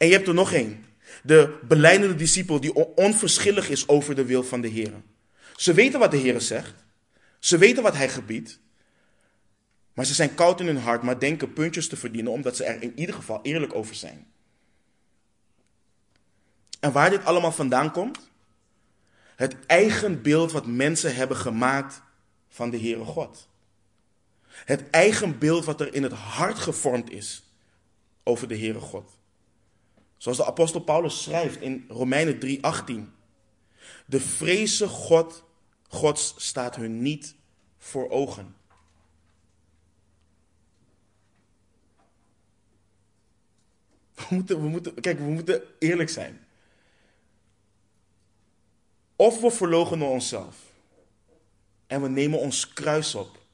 En 0.00 0.06
je 0.06 0.12
hebt 0.12 0.28
er 0.28 0.34
nog 0.34 0.52
één. 0.52 0.84
De 1.22 1.58
beleidende 1.62 2.14
discipel 2.14 2.60
die 2.60 2.74
onverschillig 2.96 3.68
is 3.68 3.88
over 3.88 4.14
de 4.14 4.24
wil 4.24 4.42
van 4.42 4.60
de 4.60 4.68
Heer. 4.68 4.92
Ze 5.56 5.72
weten 5.72 5.98
wat 5.98 6.10
de 6.10 6.16
Heer 6.16 6.40
zegt. 6.40 6.74
Ze 7.38 7.58
weten 7.58 7.82
wat 7.82 7.96
Hij 7.96 8.08
gebiedt. 8.08 8.58
Maar 9.94 10.04
ze 10.04 10.14
zijn 10.14 10.34
koud 10.34 10.60
in 10.60 10.66
hun 10.66 10.78
hart, 10.78 11.02
maar 11.02 11.18
denken 11.18 11.52
puntjes 11.52 11.88
te 11.88 11.96
verdienen 11.96 12.32
omdat 12.32 12.56
ze 12.56 12.64
er 12.64 12.82
in 12.82 12.98
ieder 12.98 13.14
geval 13.14 13.40
eerlijk 13.42 13.74
over 13.74 13.94
zijn. 13.94 14.26
En 16.80 16.92
waar 16.92 17.10
dit 17.10 17.24
allemaal 17.24 17.52
vandaan 17.52 17.92
komt? 17.92 18.18
Het 19.36 19.56
eigen 19.66 20.22
beeld 20.22 20.52
wat 20.52 20.66
mensen 20.66 21.14
hebben 21.14 21.36
gemaakt 21.36 22.02
van 22.48 22.70
de 22.70 22.78
Heere 22.78 23.04
God. 23.04 23.48
Het 24.48 24.90
eigen 24.90 25.38
beeld 25.38 25.64
wat 25.64 25.80
er 25.80 25.94
in 25.94 26.02
het 26.02 26.12
hart 26.12 26.58
gevormd 26.58 27.10
is 27.10 27.42
over 28.22 28.48
de 28.48 28.58
Heere 28.58 28.80
God. 28.80 29.18
Zoals 30.20 30.38
de 30.38 30.44
apostel 30.44 30.80
Paulus 30.80 31.22
schrijft 31.22 31.60
in 31.60 31.84
Romeinen 31.88 32.38
3:18. 32.38 33.14
De 34.06 34.20
vreze 34.20 34.88
God 34.88 35.44
Gods 35.88 36.34
staat 36.36 36.76
hun 36.76 37.02
niet 37.02 37.34
voor 37.78 38.10
ogen. 38.10 38.56
We 44.14 44.26
moeten, 44.28 44.62
we 44.62 44.68
moeten, 44.68 45.00
kijk, 45.00 45.18
we 45.18 45.24
moeten 45.24 45.62
eerlijk 45.78 46.08
zijn. 46.08 46.46
Of 49.16 49.40
we 49.40 49.50
verloochenen 49.50 50.08
onszelf 50.08 50.56
en 51.86 52.02
we 52.02 52.08
nemen 52.08 52.38
ons 52.38 52.72
kruis 52.72 53.14
op 53.14 53.44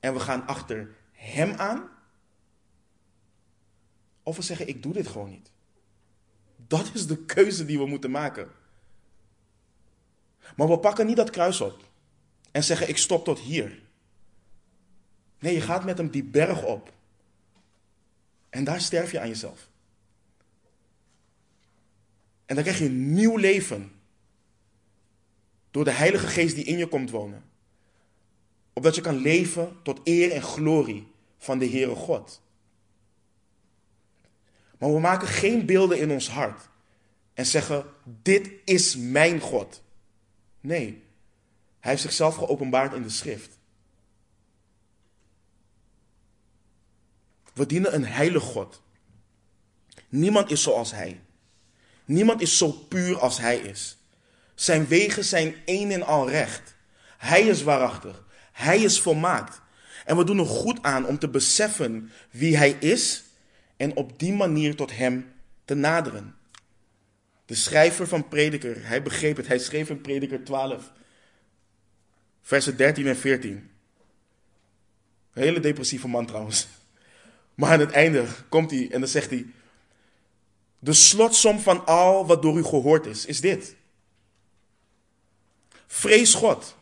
en 0.00 0.12
we 0.12 0.20
gaan 0.20 0.46
achter 0.46 0.96
Hem 1.12 1.52
aan. 1.54 1.90
Of 4.22 4.36
we 4.36 4.42
zeggen, 4.42 4.68
ik 4.68 4.82
doe 4.82 4.92
dit 4.92 5.06
gewoon 5.06 5.30
niet. 5.30 5.50
Dat 6.68 6.90
is 6.94 7.06
de 7.06 7.24
keuze 7.24 7.64
die 7.64 7.78
we 7.78 7.86
moeten 7.86 8.10
maken. 8.10 8.50
Maar 10.56 10.68
we 10.68 10.78
pakken 10.78 11.06
niet 11.06 11.16
dat 11.16 11.30
kruis 11.30 11.60
op 11.60 11.84
en 12.50 12.64
zeggen: 12.64 12.88
Ik 12.88 12.96
stop 12.96 13.24
tot 13.24 13.38
hier. 13.38 13.82
Nee, 15.38 15.54
je 15.54 15.60
gaat 15.60 15.84
met 15.84 15.98
hem 15.98 16.10
die 16.10 16.24
berg 16.24 16.64
op. 16.64 16.92
En 18.50 18.64
daar 18.64 18.80
sterf 18.80 19.10
je 19.10 19.20
aan 19.20 19.28
jezelf. 19.28 19.68
En 22.46 22.54
dan 22.54 22.64
krijg 22.64 22.78
je 22.78 22.84
een 22.84 23.12
nieuw 23.12 23.36
leven. 23.36 23.92
Door 25.70 25.84
de 25.84 25.90
Heilige 25.90 26.26
Geest 26.26 26.54
die 26.54 26.64
in 26.64 26.78
je 26.78 26.86
komt 26.86 27.10
wonen. 27.10 27.44
Opdat 28.72 28.94
je 28.94 29.00
kan 29.00 29.16
leven 29.16 29.76
tot 29.82 30.00
eer 30.04 30.32
en 30.32 30.42
glorie 30.42 31.06
van 31.38 31.58
de 31.58 31.68
Heere 31.68 31.94
God. 31.94 32.40
Maar 34.78 34.92
we 34.92 35.00
maken 35.00 35.28
geen 35.28 35.66
beelden 35.66 35.98
in 35.98 36.10
ons 36.10 36.30
hart 36.30 36.68
en 37.34 37.46
zeggen: 37.46 37.84
Dit 38.22 38.50
is 38.64 38.96
mijn 38.96 39.40
God. 39.40 39.82
Nee, 40.60 41.02
hij 41.80 41.90
heeft 41.90 42.02
zichzelf 42.02 42.34
geopenbaard 42.36 42.94
in 42.94 43.02
de 43.02 43.08
schrift. 43.08 43.58
We 47.54 47.66
dienen 47.66 47.94
een 47.94 48.06
heilig 48.06 48.42
God. 48.42 48.82
Niemand 50.08 50.50
is 50.50 50.62
zoals 50.62 50.90
hij. 50.90 51.20
Niemand 52.04 52.40
is 52.40 52.58
zo 52.58 52.70
puur 52.70 53.18
als 53.18 53.38
hij 53.38 53.58
is. 53.58 53.96
Zijn 54.54 54.86
wegen 54.86 55.24
zijn 55.24 55.54
één 55.64 55.90
en 55.90 56.02
al 56.02 56.30
recht. 56.30 56.74
Hij 57.16 57.42
is 57.42 57.62
waarachtig. 57.62 58.24
Hij 58.52 58.82
is 58.82 59.00
volmaakt. 59.00 59.60
En 60.04 60.16
we 60.16 60.24
doen 60.24 60.38
er 60.38 60.46
goed 60.46 60.82
aan 60.82 61.06
om 61.06 61.18
te 61.18 61.28
beseffen 61.28 62.12
wie 62.30 62.56
hij 62.56 62.70
is 62.70 63.22
en 63.78 63.96
op 63.96 64.18
die 64.18 64.32
manier 64.32 64.76
tot 64.76 64.96
hem 64.96 65.32
te 65.64 65.74
naderen. 65.74 66.36
De 67.44 67.54
schrijver 67.54 68.06
van 68.08 68.28
Prediker, 68.28 68.86
hij 68.86 69.02
begreep 69.02 69.36
het. 69.36 69.46
Hij 69.46 69.58
schreef 69.58 69.88
in 69.88 70.00
Prediker 70.00 70.44
12, 70.44 70.92
versen 72.42 72.76
13 72.76 73.06
en 73.06 73.16
14. 73.16 73.70
Een 75.32 75.42
hele 75.42 75.60
depressieve 75.60 76.08
man 76.08 76.26
trouwens. 76.26 76.66
Maar 77.54 77.72
aan 77.72 77.80
het 77.80 77.90
einde 77.90 78.26
komt 78.48 78.70
hij 78.70 78.90
en 78.90 79.00
dan 79.00 79.08
zegt 79.08 79.30
hij: 79.30 79.46
De 80.78 80.92
slotsom 80.92 81.58
van 81.58 81.86
al 81.86 82.26
wat 82.26 82.42
door 82.42 82.58
u 82.58 82.62
gehoord 82.62 83.06
is, 83.06 83.26
is 83.26 83.40
dit. 83.40 83.76
Vrees 85.86 86.34
God 86.34 86.76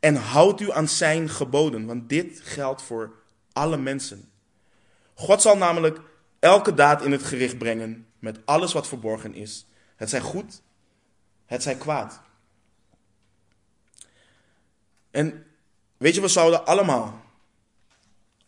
en 0.00 0.14
houd 0.14 0.60
u 0.60 0.72
aan 0.72 0.88
zijn 0.88 1.28
geboden, 1.28 1.86
want 1.86 2.08
dit 2.08 2.40
geldt 2.42 2.82
voor 2.82 3.14
alle 3.52 3.76
mensen. 3.76 4.31
God 5.22 5.42
zal 5.42 5.56
namelijk 5.56 6.00
elke 6.38 6.74
daad 6.74 7.02
in 7.02 7.12
het 7.12 7.22
gericht 7.22 7.58
brengen 7.58 8.06
met 8.18 8.38
alles 8.44 8.72
wat 8.72 8.88
verborgen 8.88 9.34
is. 9.34 9.66
Het 9.96 10.10
zij 10.10 10.20
goed, 10.20 10.62
het 11.46 11.62
zij 11.62 11.74
kwaad. 11.74 12.20
En 15.10 15.46
weet 15.96 16.14
je, 16.14 16.20
we 16.20 16.28
zouden 16.28 16.66
allemaal, 16.66 17.20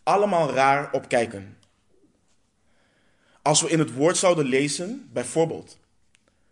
allemaal 0.02 0.50
raar 0.50 0.92
opkijken. 0.92 1.58
Als 3.42 3.60
we 3.60 3.68
in 3.68 3.78
het 3.78 3.92
woord 3.92 4.16
zouden 4.16 4.44
lezen, 4.44 5.08
bijvoorbeeld, 5.12 5.78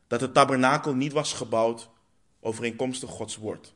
dat 0.06 0.20
het 0.20 0.34
tabernakel 0.34 0.94
niet 0.94 1.12
was 1.12 1.32
gebouwd 1.32 1.90
overeenkomstig 2.40 3.10
Gods 3.10 3.36
woord. 3.36 3.74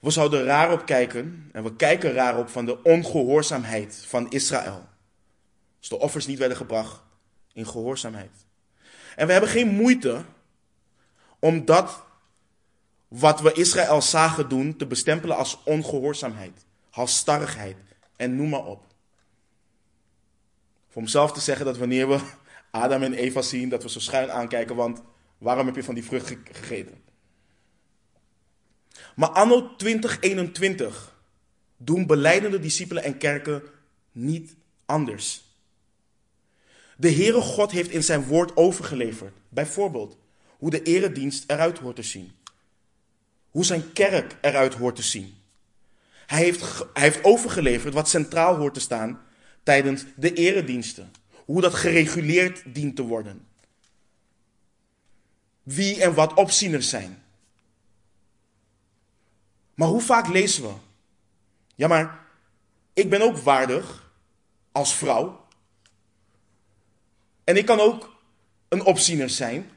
We 0.00 0.10
zouden 0.10 0.44
raar 0.44 0.72
op 0.72 0.86
kijken 0.86 1.50
en 1.52 1.62
we 1.62 1.76
kijken 1.76 2.12
raar 2.12 2.38
op 2.38 2.48
van 2.48 2.64
de 2.64 2.82
ongehoorzaamheid 2.82 4.04
van 4.06 4.30
Israël. 4.30 4.88
Als 5.78 5.88
de 5.88 5.98
offers 5.98 6.26
niet 6.26 6.38
werden 6.38 6.56
gebracht 6.56 7.02
in 7.52 7.66
gehoorzaamheid. 7.66 8.32
En 9.16 9.26
we 9.26 9.32
hebben 9.32 9.50
geen 9.50 9.68
moeite 9.68 10.24
om 11.38 11.64
dat 11.64 12.04
wat 13.08 13.40
we 13.40 13.52
Israël 13.52 14.02
zagen 14.02 14.48
doen 14.48 14.76
te 14.76 14.86
bestempelen 14.86 15.36
als 15.36 15.62
ongehoorzaamheid, 15.64 16.64
halstarrigheid 16.90 17.76
en 18.16 18.36
noem 18.36 18.48
maar 18.48 18.64
op. 18.64 18.84
Voor 20.88 21.02
mezelf 21.02 21.32
te 21.32 21.40
zeggen 21.40 21.64
dat 21.64 21.76
wanneer 21.76 22.08
we 22.08 22.20
Adam 22.70 23.02
en 23.02 23.14
Eva 23.14 23.42
zien, 23.42 23.68
dat 23.68 23.82
we 23.82 23.90
zo 23.90 24.00
schuin 24.00 24.30
aankijken, 24.30 24.76
want 24.76 25.02
waarom 25.38 25.66
heb 25.66 25.76
je 25.76 25.84
van 25.84 25.94
die 25.94 26.04
vrucht 26.04 26.34
gegeten? 26.52 27.02
Maar 29.16 29.28
anno 29.28 29.76
2021 29.76 31.14
doen 31.76 32.06
beleidende 32.06 32.60
discipelen 32.60 33.02
en 33.02 33.18
kerken 33.18 33.62
niet 34.12 34.54
anders. 34.86 35.44
De 36.96 37.12
Heere 37.12 37.40
God 37.40 37.70
heeft 37.70 37.90
in 37.90 38.02
zijn 38.02 38.24
woord 38.24 38.56
overgeleverd, 38.56 39.34
bijvoorbeeld, 39.48 40.18
hoe 40.58 40.70
de 40.70 40.82
eredienst 40.82 41.50
eruit 41.50 41.78
hoort 41.78 41.96
te 41.96 42.02
zien. 42.02 42.32
Hoe 43.50 43.64
zijn 43.64 43.92
kerk 43.92 44.36
eruit 44.40 44.74
hoort 44.74 44.96
te 44.96 45.02
zien. 45.02 45.34
Hij 46.26 46.42
heeft, 46.42 46.60
hij 46.92 47.02
heeft 47.02 47.24
overgeleverd 47.24 47.94
wat 47.94 48.08
centraal 48.08 48.56
hoort 48.56 48.74
te 48.74 48.80
staan 48.80 49.20
tijdens 49.62 50.04
de 50.16 50.32
erediensten. 50.32 51.12
Hoe 51.44 51.60
dat 51.60 51.74
gereguleerd 51.74 52.62
dient 52.74 52.96
te 52.96 53.02
worden. 53.02 53.46
Wie 55.62 56.02
en 56.02 56.14
wat 56.14 56.34
opzieners 56.34 56.88
zijn. 56.88 57.24
Maar 59.76 59.88
hoe 59.88 60.00
vaak 60.00 60.28
lezen 60.28 60.62
we? 60.62 60.72
Ja, 61.74 61.88
maar 61.88 62.26
ik 62.92 63.10
ben 63.10 63.22
ook 63.22 63.36
waardig 63.36 64.12
als 64.72 64.94
vrouw. 64.94 65.46
En 67.44 67.56
ik 67.56 67.66
kan 67.66 67.80
ook 67.80 68.16
een 68.68 68.84
opziener 68.84 69.30
zijn. 69.30 69.70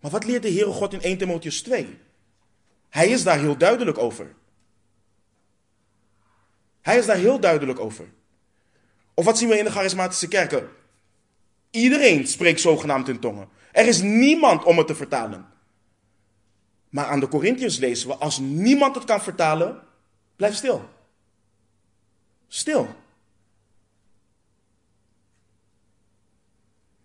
Maar 0.00 0.10
wat 0.10 0.24
leert 0.24 0.42
de 0.42 0.50
Heere 0.50 0.72
God 0.72 0.92
in 0.92 1.02
1 1.02 1.18
Timotheus 1.18 1.62
2? 1.62 1.98
Hij 2.88 3.08
is 3.08 3.22
daar 3.22 3.38
heel 3.38 3.56
duidelijk 3.56 3.98
over. 3.98 4.34
Hij 6.80 6.98
is 6.98 7.06
daar 7.06 7.16
heel 7.16 7.40
duidelijk 7.40 7.78
over. 7.78 8.08
Of 9.14 9.24
wat 9.24 9.38
zien 9.38 9.48
we 9.48 9.58
in 9.58 9.64
de 9.64 9.70
charismatische 9.70 10.28
kerken? 10.28 10.68
Iedereen 11.70 12.26
spreekt 12.26 12.60
zogenaamd 12.60 13.08
in 13.08 13.20
tongen. 13.20 13.48
Er 13.72 13.86
is 13.86 14.00
niemand 14.00 14.64
om 14.64 14.78
het 14.78 14.86
te 14.86 14.94
vertalen. 14.94 15.48
Maar 16.90 17.06
aan 17.06 17.20
de 17.20 17.28
Corinthiërs 17.28 17.78
lezen 17.78 18.08
we, 18.08 18.14
als 18.14 18.38
niemand 18.38 18.94
het 18.94 19.04
kan 19.04 19.22
vertalen, 19.22 19.82
blijf 20.36 20.54
stil. 20.54 20.88
Stil. 22.48 22.88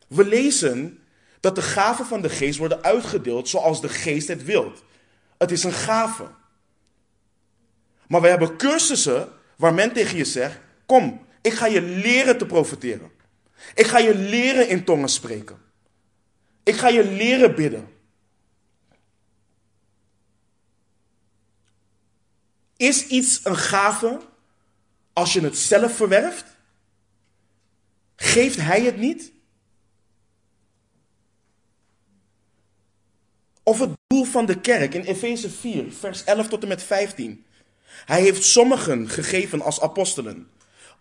We 0.08 0.26
lezen 0.26 1.00
dat 1.40 1.56
de 1.56 1.62
gaven 1.62 2.06
van 2.06 2.22
de 2.22 2.30
geest 2.30 2.58
worden 2.58 2.84
uitgedeeld 2.84 3.50
zoals 3.50 3.82
de 3.82 3.90
geest 3.90 4.28
het 4.28 4.44
wilt. 4.44 4.84
Het 5.38 5.52
is 5.52 5.64
een 5.64 5.74
gave. 5.74 6.28
Maar 8.08 8.22
we 8.22 8.28
hebben 8.28 8.58
cursussen 8.58 9.30
waar 9.58 9.74
men 9.74 9.94
tegen 9.94 10.18
je 10.18 10.26
zegt: 10.26 10.60
Kom, 10.86 11.26
ik 11.42 11.54
ga 11.54 11.66
je 11.66 11.82
leren 11.82 12.38
te 12.38 12.46
profiteren. 12.46 13.12
Ik 13.76 13.86
ga 13.86 13.98
je 13.98 14.16
leren 14.16 14.70
in 14.70 14.84
tongen 14.84 15.10
spreken. 15.10 15.58
Ik 16.64 16.76
ga 16.76 16.88
je 16.88 17.04
leren 17.04 17.56
bidden. 17.56 17.95
Is 22.78 23.08
iets 23.08 23.40
een 23.44 23.58
gave 23.58 24.22
als 25.14 25.34
je 25.34 25.42
het 25.42 25.58
zelf 25.58 25.96
verwerft? 25.96 26.46
Geeft 28.16 28.62
hij 28.62 28.82
het 28.82 28.98
niet? 28.98 29.32
Of 33.64 33.80
het 33.80 33.90
doel 34.08 34.24
van 34.24 34.46
de 34.46 34.60
kerk 34.60 34.94
in 34.94 35.02
Efeze 35.02 35.50
4, 35.50 35.92
vers 35.94 36.24
11 36.24 36.48
tot 36.48 36.62
en 36.62 36.68
met 36.68 36.84
15. 36.84 37.46
Hij 38.06 38.22
heeft 38.22 38.44
sommigen 38.44 39.10
gegeven 39.10 39.62
als 39.62 39.82
apostelen, 39.82 40.50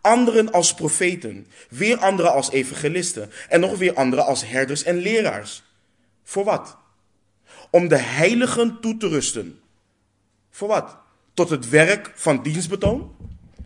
anderen 0.01 0.53
als 0.53 0.75
profeten, 0.75 1.47
weer 1.69 1.99
anderen 1.99 2.33
als 2.33 2.51
evangelisten 2.51 3.31
en 3.49 3.61
nog 3.61 3.79
weer 3.79 3.95
anderen 3.95 4.27
als 4.27 4.47
herders 4.47 4.83
en 4.83 4.97
leraars. 4.97 5.63
Voor 6.23 6.45
wat? 6.45 6.77
Om 7.71 7.89
de 7.89 7.99
heiligen 7.99 8.81
toe 8.81 8.97
te 8.97 9.09
rusten. 9.09 9.61
Voor 10.51 10.69
wat? 10.69 10.97
Tot 11.35 11.51
het 11.51 11.69
werk 11.69 12.13
van 12.15 12.43
dienstbetoon? 12.43 13.11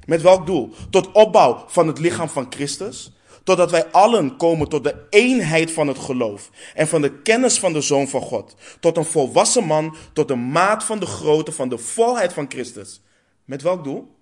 Met 0.06 0.22
welk 0.22 0.46
doel? 0.46 0.74
Tot 0.90 1.12
opbouw 1.12 1.64
van 1.66 1.86
het 1.86 1.98
lichaam 1.98 2.28
van 2.28 2.46
Christus? 2.50 3.12
Totdat 3.44 3.70
wij 3.70 3.86
allen 3.86 4.36
komen 4.36 4.68
tot 4.68 4.84
de 4.84 4.94
eenheid 5.10 5.72
van 5.72 5.88
het 5.88 5.98
geloof 5.98 6.50
en 6.74 6.88
van 6.88 7.02
de 7.02 7.12
kennis 7.22 7.58
van 7.58 7.72
de 7.72 7.80
Zoon 7.80 8.08
van 8.08 8.20
God. 8.20 8.56
Tot 8.80 8.96
een 8.96 9.04
volwassen 9.04 9.64
man, 9.64 9.96
tot 10.12 10.28
de 10.28 10.34
maat 10.34 10.84
van 10.84 10.98
de 10.98 11.06
grootte 11.06 11.52
van 11.52 11.68
de 11.68 11.78
volheid 11.78 12.32
van 12.32 12.46
Christus. 12.48 13.00
Met 13.44 13.62
welk 13.62 13.84
doel? 13.84 14.16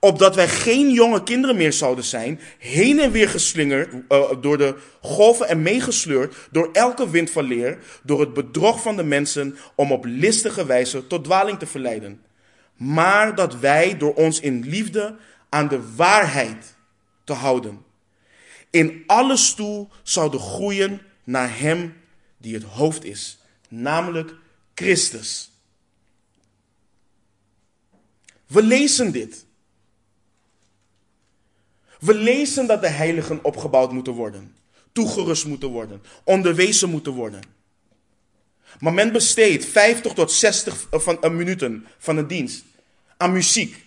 Opdat 0.00 0.34
wij 0.34 0.48
geen 0.48 0.90
jonge 0.90 1.22
kinderen 1.22 1.56
meer 1.56 1.72
zouden 1.72 2.04
zijn, 2.04 2.40
heen 2.58 3.00
en 3.00 3.10
weer 3.10 3.28
geslingerd 3.28 3.92
uh, 4.08 4.30
door 4.40 4.58
de 4.58 4.76
golven 5.00 5.48
en 5.48 5.62
meegesleurd 5.62 6.36
door 6.50 6.68
elke 6.72 7.10
wind 7.10 7.30
van 7.30 7.44
leer, 7.44 7.78
door 8.02 8.20
het 8.20 8.32
bedrog 8.32 8.82
van 8.82 8.96
de 8.96 9.04
mensen 9.04 9.56
om 9.74 9.92
op 9.92 10.04
listige 10.04 10.66
wijze 10.66 11.06
tot 11.06 11.24
dwaling 11.24 11.58
te 11.58 11.66
verleiden 11.66 12.24
maar 12.76 13.34
dat 13.34 13.58
wij 13.58 13.96
door 13.96 14.14
ons 14.14 14.40
in 14.40 14.68
liefde 14.68 15.16
aan 15.48 15.68
de 15.68 15.94
waarheid 15.94 16.74
te 17.24 17.32
houden, 17.32 17.84
in 18.70 19.02
alles 19.06 19.54
toe 19.54 19.88
zouden 20.02 20.40
groeien 20.40 21.00
naar 21.24 21.58
Hem 21.58 21.94
die 22.38 22.54
het 22.54 22.62
hoofd 22.62 23.04
is, 23.04 23.38
namelijk 23.68 24.34
Christus. 24.74 25.50
We 28.46 28.62
lezen 28.62 29.12
dit. 29.12 29.46
We 31.98 32.14
lezen 32.14 32.66
dat 32.66 32.80
de 32.80 32.88
heiligen 32.88 33.44
opgebouwd 33.44 33.92
moeten 33.92 34.12
worden, 34.12 34.56
toegerust 34.92 35.46
moeten 35.46 35.68
worden, 35.68 36.02
onderwezen 36.24 36.90
moeten 36.90 37.12
worden. 37.12 37.55
Maar 38.78 38.92
men 38.92 39.12
besteedt 39.12 39.64
50 39.64 40.12
tot 40.12 40.32
60 40.32 40.86
van, 40.90 41.18
uh, 41.20 41.30
minuten 41.30 41.86
van 41.98 42.16
een 42.16 42.26
dienst 42.26 42.64
aan 43.16 43.32
muziek, 43.32 43.84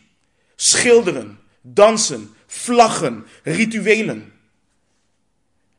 schilderen, 0.56 1.40
dansen, 1.62 2.34
vlaggen, 2.48 3.26
rituelen. 3.44 4.34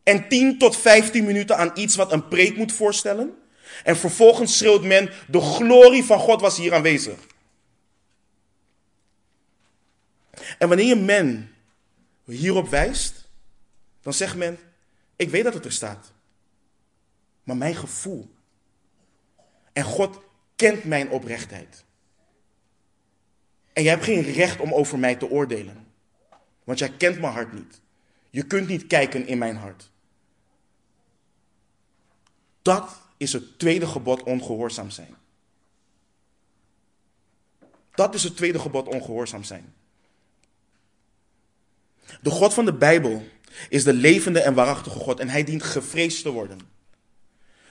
En 0.03 0.29
10 0.29 0.59
tot 0.59 0.77
15 0.77 1.25
minuten 1.25 1.57
aan 1.57 1.71
iets 1.75 1.97
wat 1.97 2.13
een 2.13 2.29
preek 2.29 2.57
moet 2.57 2.73
voorstellen. 2.73 3.39
En 3.85 3.97
vervolgens 3.97 4.57
schreeuwt 4.57 4.85
men, 4.85 5.11
de 5.29 5.41
glorie 5.41 6.05
van 6.05 6.19
God 6.19 6.41
was 6.41 6.57
hier 6.57 6.75
aanwezig. 6.75 7.19
En 10.59 10.69
wanneer 10.69 10.99
men 10.99 11.55
hierop 12.25 12.69
wijst, 12.69 13.29
dan 14.03 14.13
zegt 14.13 14.37
men, 14.37 14.59
ik 15.17 15.31
weet 15.31 15.45
dat 15.45 15.55
het 15.55 15.65
er 15.65 15.73
staat. 15.73 16.13
Maar 17.43 17.57
mijn 17.57 17.75
gevoel. 17.75 18.31
En 19.81 19.87
God 19.87 20.21
kent 20.57 20.85
mijn 20.85 21.11
oprechtheid. 21.11 21.85
En 23.73 23.83
jij 23.83 23.93
hebt 23.93 24.05
geen 24.05 24.23
recht 24.23 24.61
om 24.61 24.75
over 24.75 24.99
mij 24.99 25.17
te 25.17 25.31
oordelen. 25.31 25.87
Want 26.65 26.79
jij 26.79 26.91
kent 26.91 27.21
mijn 27.21 27.33
hart 27.33 27.53
niet. 27.53 27.81
Je 28.31 28.43
kunt 28.43 28.69
niet 28.69 28.87
kijken 28.87 29.27
in 29.27 29.39
mijn 29.39 29.57
hart. 29.57 29.91
Dat 32.63 33.01
is 33.17 33.33
het 33.33 33.59
tweede 33.59 33.87
gebod 33.87 34.23
ongehoorzaam 34.23 34.91
zijn. 34.91 35.17
Dat 37.95 38.15
is 38.15 38.23
het 38.23 38.37
tweede 38.37 38.59
gebod 38.59 38.89
ongehoorzaam 38.89 39.45
zijn. 39.45 39.75
De 42.21 42.31
God 42.31 42.55
van 42.55 42.65
de 42.65 42.75
Bijbel 42.75 43.27
is 43.69 43.85
de 43.85 43.93
levende 43.93 44.41
en 44.41 44.55
waarachtige 44.55 44.99
God 44.99 45.21
en 45.21 45.29
hij 45.29 45.45
dient 45.45 45.63
gevreesd 45.63 46.23
te 46.23 46.31
worden. 46.31 46.79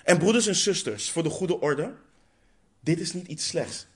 En 0.09 0.17
broeders 0.17 0.47
en 0.47 0.55
zusters, 0.55 1.09
voor 1.09 1.23
de 1.23 1.29
goede 1.29 1.59
orde, 1.59 1.93
dit 2.79 2.99
is 2.99 3.13
niet 3.13 3.27
iets 3.27 3.47
slechts. 3.47 3.87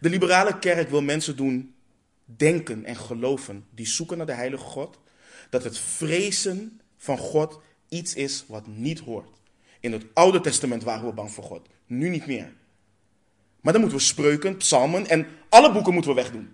De 0.00 0.08
liberale 0.08 0.58
kerk 0.58 0.90
wil 0.90 1.02
mensen 1.02 1.36
doen 1.36 1.74
denken 2.24 2.84
en 2.84 2.96
geloven 2.96 3.64
die 3.74 3.86
zoeken 3.86 4.16
naar 4.16 4.26
de 4.26 4.32
heilige 4.32 4.64
God, 4.64 4.98
dat 5.50 5.64
het 5.64 5.78
vrezen 5.78 6.80
van 6.96 7.18
God 7.18 7.60
iets 7.88 8.14
is 8.14 8.44
wat 8.46 8.66
niet 8.66 8.98
hoort. 8.98 9.38
In 9.80 9.92
het 9.92 10.04
Oude 10.12 10.40
Testament 10.40 10.82
waren 10.82 11.06
we 11.06 11.12
bang 11.12 11.32
voor 11.32 11.44
God, 11.44 11.68
nu 11.86 12.08
niet 12.08 12.26
meer. 12.26 12.52
Maar 13.60 13.72
dan 13.72 13.82
moeten 13.82 13.98
we 13.98 14.04
spreuken, 14.04 14.56
psalmen 14.56 15.06
en 15.06 15.26
alle 15.48 15.72
boeken 15.72 15.92
moeten 15.92 16.14
we 16.14 16.20
wegdoen. 16.20 16.52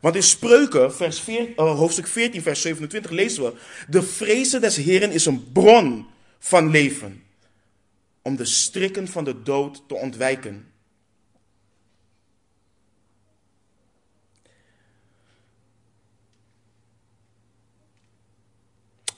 Want 0.00 0.14
in 0.14 0.22
Spreuken, 0.22 0.94
vers 0.94 1.20
4, 1.20 1.48
uh, 1.48 1.54
hoofdstuk 1.56 2.06
14, 2.06 2.42
vers 2.42 2.60
27, 2.60 3.10
lezen 3.10 3.42
we: 3.42 3.54
De 3.88 4.02
vrezen 4.02 4.60
des 4.60 4.76
Heren 4.76 5.10
is 5.10 5.26
een 5.26 5.52
bron 5.52 6.06
van 6.40 6.70
leven, 6.70 7.24
om 8.22 8.36
de 8.36 8.44
strikken 8.44 9.08
van 9.08 9.24
de 9.24 9.42
dood 9.42 9.88
te 9.88 9.94
ontwijken. 9.94 10.72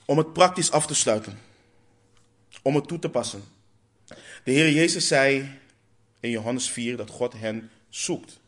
Om 0.04 0.18
het 0.18 0.32
praktisch 0.32 0.70
af 0.70 0.86
te 0.86 0.94
sluiten, 0.94 1.38
om 2.62 2.74
het 2.74 2.88
toe 2.88 2.98
te 2.98 3.08
passen. 3.08 3.44
De 4.44 4.50
Heer 4.50 4.70
Jezus 4.70 5.06
zei 5.06 5.58
in 6.20 6.30
Johannes 6.30 6.70
4 6.70 6.96
dat 6.96 7.10
God 7.10 7.32
hen 7.32 7.70
zoekt, 7.88 8.40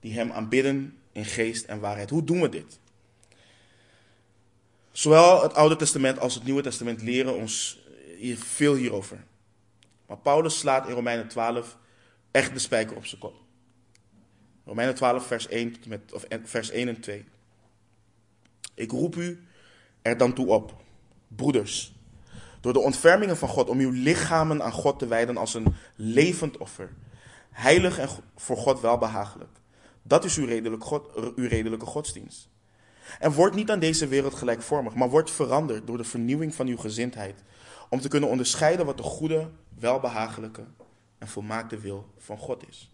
die 0.00 0.12
Hem 0.12 0.32
aanbidden 0.32 0.98
in 1.12 1.24
geest 1.24 1.64
en 1.64 1.80
waarheid. 1.80 2.10
Hoe 2.10 2.24
doen 2.24 2.40
we 2.40 2.48
dit? 2.48 2.78
Zowel 4.92 5.42
het 5.42 5.54
Oude 5.54 5.76
Testament 5.76 6.18
als 6.18 6.34
het 6.34 6.44
Nieuwe 6.44 6.62
Testament 6.62 7.02
leren 7.02 7.36
ons 7.36 7.79
veel 8.38 8.74
hierover. 8.74 9.24
Maar 10.06 10.18
Paulus 10.18 10.58
slaat 10.58 10.88
in 10.88 10.94
Romeinen 10.94 11.28
12 11.28 11.76
echt 12.30 12.52
de 12.52 12.58
spijker 12.58 12.96
op 12.96 13.06
zijn 13.06 13.20
kop. 13.20 13.34
Romeinen 14.64 14.94
12, 14.94 15.26
vers 15.26 15.48
1, 15.48 15.74
met, 15.86 16.12
of 16.12 16.24
vers 16.44 16.70
1 16.70 16.88
en 16.88 17.00
2. 17.00 17.24
Ik 18.74 18.90
roep 18.90 19.16
u 19.16 19.44
er 20.02 20.16
dan 20.16 20.32
toe 20.32 20.46
op, 20.46 20.74
broeders, 21.28 21.92
door 22.60 22.72
de 22.72 22.78
ontfermingen 22.78 23.36
van 23.36 23.48
God, 23.48 23.68
om 23.68 23.78
uw 23.78 23.90
lichamen 23.90 24.62
aan 24.62 24.72
God 24.72 24.98
te 24.98 25.06
wijden 25.06 25.36
als 25.36 25.54
een 25.54 25.74
levend 25.96 26.56
offer, 26.56 26.92
heilig 27.50 27.98
en 27.98 28.08
voor 28.36 28.56
God 28.56 28.80
welbehagelijk. 28.80 29.50
Dat 30.02 30.24
is 30.24 30.36
uw, 30.36 30.46
redelijk 30.46 30.84
God, 30.84 31.34
uw 31.36 31.48
redelijke 31.48 31.86
godsdienst. 31.86 32.48
En 33.18 33.32
word 33.32 33.54
niet 33.54 33.70
aan 33.70 33.78
deze 33.78 34.06
wereld 34.06 34.34
gelijkvormig, 34.34 34.94
maar 34.94 35.10
word 35.10 35.30
veranderd 35.30 35.86
door 35.86 35.96
de 35.96 36.04
vernieuwing 36.04 36.54
van 36.54 36.66
uw 36.66 36.76
gezindheid. 36.76 37.42
Om 37.90 38.00
te 38.00 38.08
kunnen 38.08 38.28
onderscheiden 38.28 38.86
wat 38.86 38.96
de 38.96 39.02
goede, 39.02 39.50
welbehagelijke 39.78 40.64
en 41.18 41.28
volmaakte 41.28 41.78
wil 41.78 42.14
van 42.18 42.38
God 42.38 42.68
is. 42.68 42.90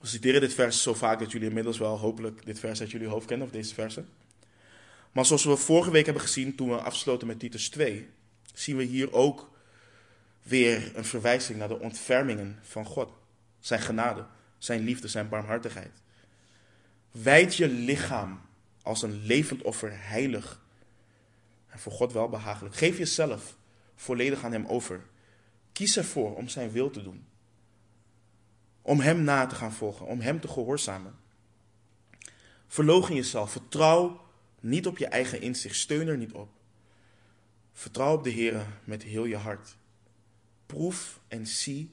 We 0.00 0.06
citeren 0.06 0.40
dit 0.40 0.54
vers 0.54 0.82
zo 0.82 0.94
vaak 0.94 1.18
dat 1.18 1.32
jullie 1.32 1.48
inmiddels 1.48 1.78
wel 1.78 1.98
hopelijk 1.98 2.46
dit 2.46 2.58
vers 2.58 2.80
uit 2.80 2.90
jullie 2.90 3.08
hoofd 3.08 3.26
kennen, 3.26 3.46
of 3.46 3.52
deze 3.52 3.74
versen. 3.74 4.08
Maar 5.12 5.26
zoals 5.26 5.44
we 5.44 5.56
vorige 5.56 5.90
week 5.90 6.04
hebben 6.04 6.22
gezien 6.22 6.54
toen 6.54 6.68
we 6.68 6.76
afsloten 6.76 7.26
met 7.26 7.38
Titus 7.38 7.68
2, 7.68 8.08
zien 8.54 8.76
we 8.76 8.82
hier 8.82 9.12
ook 9.12 9.50
weer 10.42 10.92
een 10.94 11.04
verwijzing 11.04 11.58
naar 11.58 11.68
de 11.68 11.80
ontfermingen 11.80 12.58
van 12.62 12.84
God, 12.84 13.12
zijn 13.60 13.80
genade 13.80 14.26
zijn 14.64 14.80
liefde, 14.80 15.08
zijn 15.08 15.28
barmhartigheid. 15.28 16.02
Wijd 17.10 17.56
je 17.56 17.68
lichaam 17.68 18.40
als 18.82 19.02
een 19.02 19.22
levend 19.22 19.62
offer 19.62 19.90
heilig 19.92 20.62
en 21.74 21.80
voor 21.80 21.92
God 21.92 22.12
welbehagelijk. 22.12 22.74
Geef 22.74 22.98
jezelf 22.98 23.56
volledig 23.94 24.44
aan 24.44 24.52
Hem 24.52 24.66
over. 24.66 25.06
Kies 25.72 25.96
ervoor 25.96 26.36
om 26.36 26.48
Zijn 26.48 26.70
wil 26.70 26.90
te 26.90 27.02
doen. 27.02 27.26
Om 28.82 29.00
Hem 29.00 29.22
na 29.22 29.46
te 29.46 29.54
gaan 29.54 29.72
volgen, 29.72 30.06
om 30.06 30.20
Hem 30.20 30.40
te 30.40 30.48
gehoorzamen. 30.48 31.14
Verlogen 32.66 33.14
jezelf, 33.14 33.50
vertrouw 33.50 34.24
niet 34.60 34.86
op 34.86 34.98
je 34.98 35.06
eigen 35.06 35.40
inzicht, 35.40 35.76
steun 35.76 36.08
er 36.08 36.16
niet 36.16 36.32
op. 36.32 36.48
Vertrouw 37.72 38.16
op 38.16 38.24
de 38.24 38.30
Heer 38.30 38.66
met 38.84 39.02
heel 39.02 39.24
je 39.24 39.36
hart. 39.36 39.76
Proef 40.66 41.20
en 41.28 41.46
zie 41.46 41.90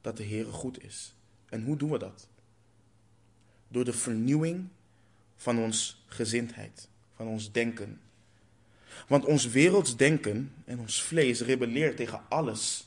dat 0.00 0.16
de 0.16 0.22
Heer 0.22 0.46
goed 0.46 0.82
is. 0.82 1.14
En 1.48 1.64
hoe 1.64 1.76
doen 1.76 1.90
we 1.90 1.98
dat? 1.98 2.28
Door 3.68 3.84
de 3.84 3.92
vernieuwing 3.92 4.68
van 5.36 5.58
ons 5.58 6.04
gezindheid, 6.06 6.88
van 7.14 7.26
ons 7.26 7.52
denken. 7.52 8.00
Want 9.08 9.24
ons 9.24 9.46
werelds 9.46 9.96
denken 9.96 10.54
en 10.64 10.78
ons 10.78 11.02
vlees 11.02 11.40
rebelleert 11.40 11.96
tegen 11.96 12.22
alles 12.28 12.86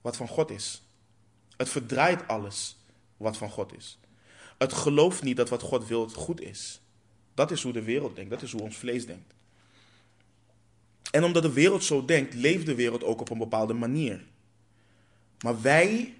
wat 0.00 0.16
van 0.16 0.28
God 0.28 0.50
is. 0.50 0.82
Het 1.56 1.68
verdraait 1.68 2.28
alles 2.28 2.76
wat 3.16 3.36
van 3.36 3.50
God 3.50 3.76
is. 3.76 3.98
Het 4.58 4.72
gelooft 4.72 5.22
niet 5.22 5.36
dat 5.36 5.48
wat 5.48 5.62
God 5.62 5.86
wil 5.86 6.08
goed 6.08 6.40
is. 6.40 6.80
Dat 7.34 7.50
is 7.50 7.62
hoe 7.62 7.72
de 7.72 7.82
wereld 7.82 8.16
denkt, 8.16 8.30
dat 8.30 8.42
is 8.42 8.52
hoe 8.52 8.60
ons 8.62 8.76
vlees 8.76 9.06
denkt. 9.06 9.34
En 11.10 11.24
omdat 11.24 11.42
de 11.42 11.52
wereld 11.52 11.84
zo 11.84 12.04
denkt, 12.04 12.34
leeft 12.34 12.66
de 12.66 12.74
wereld 12.74 13.04
ook 13.04 13.20
op 13.20 13.30
een 13.30 13.38
bepaalde 13.38 13.72
manier. 13.72 14.24
Maar 15.38 15.60
wij 15.60 16.14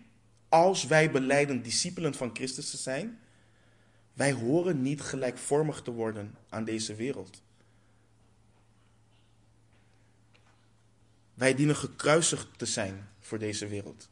als 0.49 0.87
wij 0.87 1.11
beleiden 1.11 1.63
discipelen 1.63 2.15
van 2.15 2.31
Christus 2.33 2.71
te 2.71 2.77
zijn, 2.77 3.19
wij 4.13 4.33
horen 4.33 4.83
niet 4.83 5.01
gelijkvormig 5.01 5.83
te 5.83 5.91
worden 5.91 6.35
aan 6.49 6.65
deze 6.65 6.95
wereld. 6.95 7.43
Wij 11.35 11.55
dienen 11.55 11.77
gekruisigd 11.77 12.49
te 12.57 12.67
zijn 12.67 13.09
voor 13.21 13.39
deze 13.39 13.67
wereld. 13.67 14.09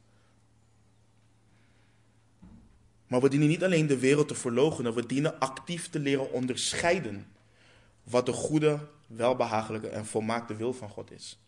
Maar 3.07 3.21
we 3.21 3.29
dienen 3.29 3.49
niet 3.49 3.65
alleen 3.65 3.87
de 3.87 3.99
wereld 3.99 4.29
te 4.29 4.35
verloochenen, 4.35 4.95
we 4.95 5.07
dienen 5.07 5.39
actief 5.39 5.89
te 5.89 5.99
leren 5.99 6.33
onderscheiden 6.33 7.27
wat 8.03 8.27
de 8.27 8.33
goede, 8.33 8.79
welbehagelijke 9.07 9.89
en 9.89 10.07
volmaakte 10.07 10.57
wil 10.57 10.73
van 10.73 10.89
God 10.89 11.11
is. 11.11 11.39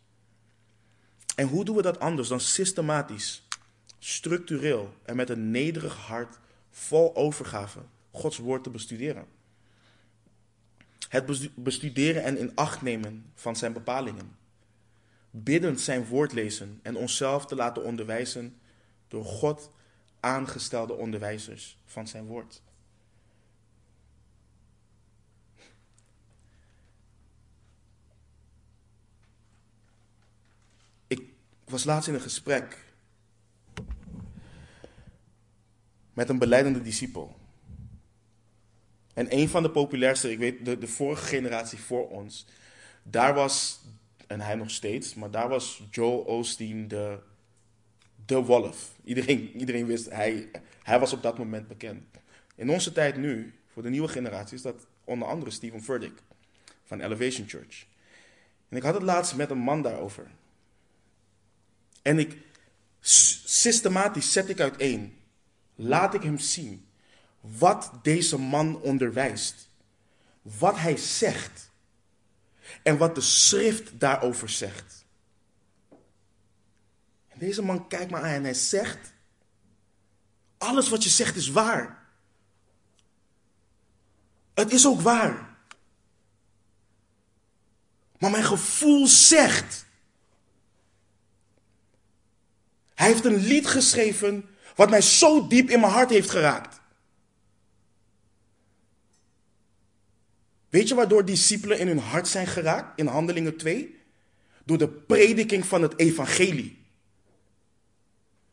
En 1.35 1.49
hoe 1.49 1.65
doen 1.65 1.77
we 1.77 1.83
dat 1.83 1.99
anders 1.99 2.29
dan 2.29 2.41
systematisch 2.41 3.43
structureel 3.99 4.95
en 5.03 5.17
met 5.17 5.31
een 5.31 5.51
nederig 5.51 5.97
hart 5.97 6.39
vol 6.71 7.17
overgave 7.17 7.81
Gods 8.11 8.39
woord 8.39 8.65
te 8.65 8.71
bestuderen. 8.71 9.27
Het 11.09 11.51
bestuderen 11.55 12.23
en 12.23 12.39
in 12.39 12.55
acht 12.55 12.83
nemen 12.83 13.33
van 13.35 13.57
zijn 13.57 13.73
bepalingen. 13.73 14.37
Biddend 15.35 15.81
zijn 15.81 16.07
woord 16.07 16.33
lezen 16.33 16.81
en 16.83 16.97
onszelf 16.97 17.47
te 17.47 17.55
laten 17.55 17.85
onderwijzen 17.85 18.61
door 19.09 19.25
God 19.25 19.71
aangestelde 20.21 20.93
onderwijzers 20.93 21.79
van 21.85 22.09
zijn 22.09 22.25
woord. 22.25 22.63
Ik 31.07 31.23
was 31.65 31.85
laatst 31.85 32.09
in 32.09 32.15
een 32.15 32.21
gesprek 32.21 32.85
met 36.13 36.29
een 36.29 36.39
beleidende 36.39 36.83
discipel. 36.83 37.41
En 39.15 39.37
een 39.37 39.49
van 39.49 39.63
de 39.63 39.71
populairste, 39.71 40.31
ik 40.31 40.39
weet, 40.39 40.65
de, 40.65 40.79
de 40.79 40.89
vorige 40.89 41.25
generatie 41.25 41.79
voor 41.79 42.09
ons, 42.09 42.47
Daar 43.03 43.35
was, 43.35 43.81
en 44.33 44.41
hij 44.41 44.55
nog 44.55 44.71
steeds, 44.71 45.15
maar 45.15 45.31
daar 45.31 45.49
was 45.49 45.83
Joel 45.91 46.19
Osteen 46.19 46.89
de, 46.89 47.19
de 48.27 48.43
wolf. 48.43 48.93
Iedereen, 49.05 49.57
iedereen 49.57 49.87
wist, 49.87 50.11
hij, 50.11 50.51
hij 50.83 50.99
was 50.99 51.13
op 51.13 51.23
dat 51.23 51.39
moment 51.39 51.69
bekend. 51.69 52.05
In 52.55 52.71
onze 52.71 52.93
tijd 52.93 53.17
nu, 53.17 53.55
voor 53.73 53.83
de 53.83 53.91
nieuwe 53.91 54.09
generatie, 54.09 54.57
is 54.57 54.63
dat 54.63 54.87
onder 55.05 55.29
andere 55.29 55.51
Steven 55.51 55.83
Furtick 55.83 56.23
van 56.85 57.01
Elevation 57.01 57.49
Church. 57.49 57.87
En 58.69 58.77
ik 58.77 58.83
had 58.83 58.95
het 58.95 59.03
laatst 59.03 59.37
met 59.37 59.51
een 59.51 59.59
man 59.59 59.83
daarover. 59.83 60.27
En 62.03 62.19
ik 62.19 62.37
systematisch 63.45 64.33
zet 64.33 64.49
ik 64.49 64.61
uiteen, 64.61 65.17
laat 65.75 66.15
ik 66.15 66.23
hem 66.23 66.39
zien 66.39 66.87
wat 67.41 67.93
deze 68.03 68.39
man 68.39 68.81
onderwijst, 68.81 69.69
wat 70.43 70.79
hij 70.79 70.97
zegt 70.97 71.71
en 72.83 72.97
wat 72.97 73.15
de 73.15 73.21
schrift 73.21 74.01
daarover 74.01 74.49
zegt. 74.49 75.05
En 77.29 77.39
deze 77.39 77.63
man 77.63 77.89
kijkt 77.89 78.11
me 78.11 78.17
aan 78.17 78.25
en 78.25 78.43
hij 78.43 78.55
zegt, 78.55 79.13
alles 80.59 80.89
wat 80.89 81.05
je 81.05 81.11
zegt 81.11 81.37
is 81.37 81.49
waar. 81.49 82.03
Het 84.55 84.73
is 84.73 84.87
ook 84.87 85.01
waar. 85.01 85.57
Maar 88.19 88.31
mijn 88.31 88.45
gevoel 88.45 89.07
zegt. 89.07 89.87
Hij 92.95 93.07
heeft 93.07 93.25
een 93.25 93.37
lied 93.37 93.67
geschreven 93.67 94.49
wat 94.77 94.91
mij 94.91 95.01
zo 95.01 95.47
diep 95.47 95.71
in 95.71 95.81
mijn 95.81 95.93
hart 95.93 96.11
heeft 96.11 96.31
geraakt. 96.31 96.81
Weet 100.73 100.89
je 100.89 100.95
waardoor 100.95 101.25
discipelen 101.25 101.79
in 101.79 101.87
hun 101.87 101.99
hart 101.99 102.29
zijn 102.29 102.47
geraakt 102.47 102.99
in 102.99 103.07
Handelingen 103.07 103.57
2? 103.57 104.01
Door 104.65 104.79
de 104.79 104.89
prediking 104.89 105.67
van 105.67 105.83
het 105.83 105.99
evangelie. 105.99 106.85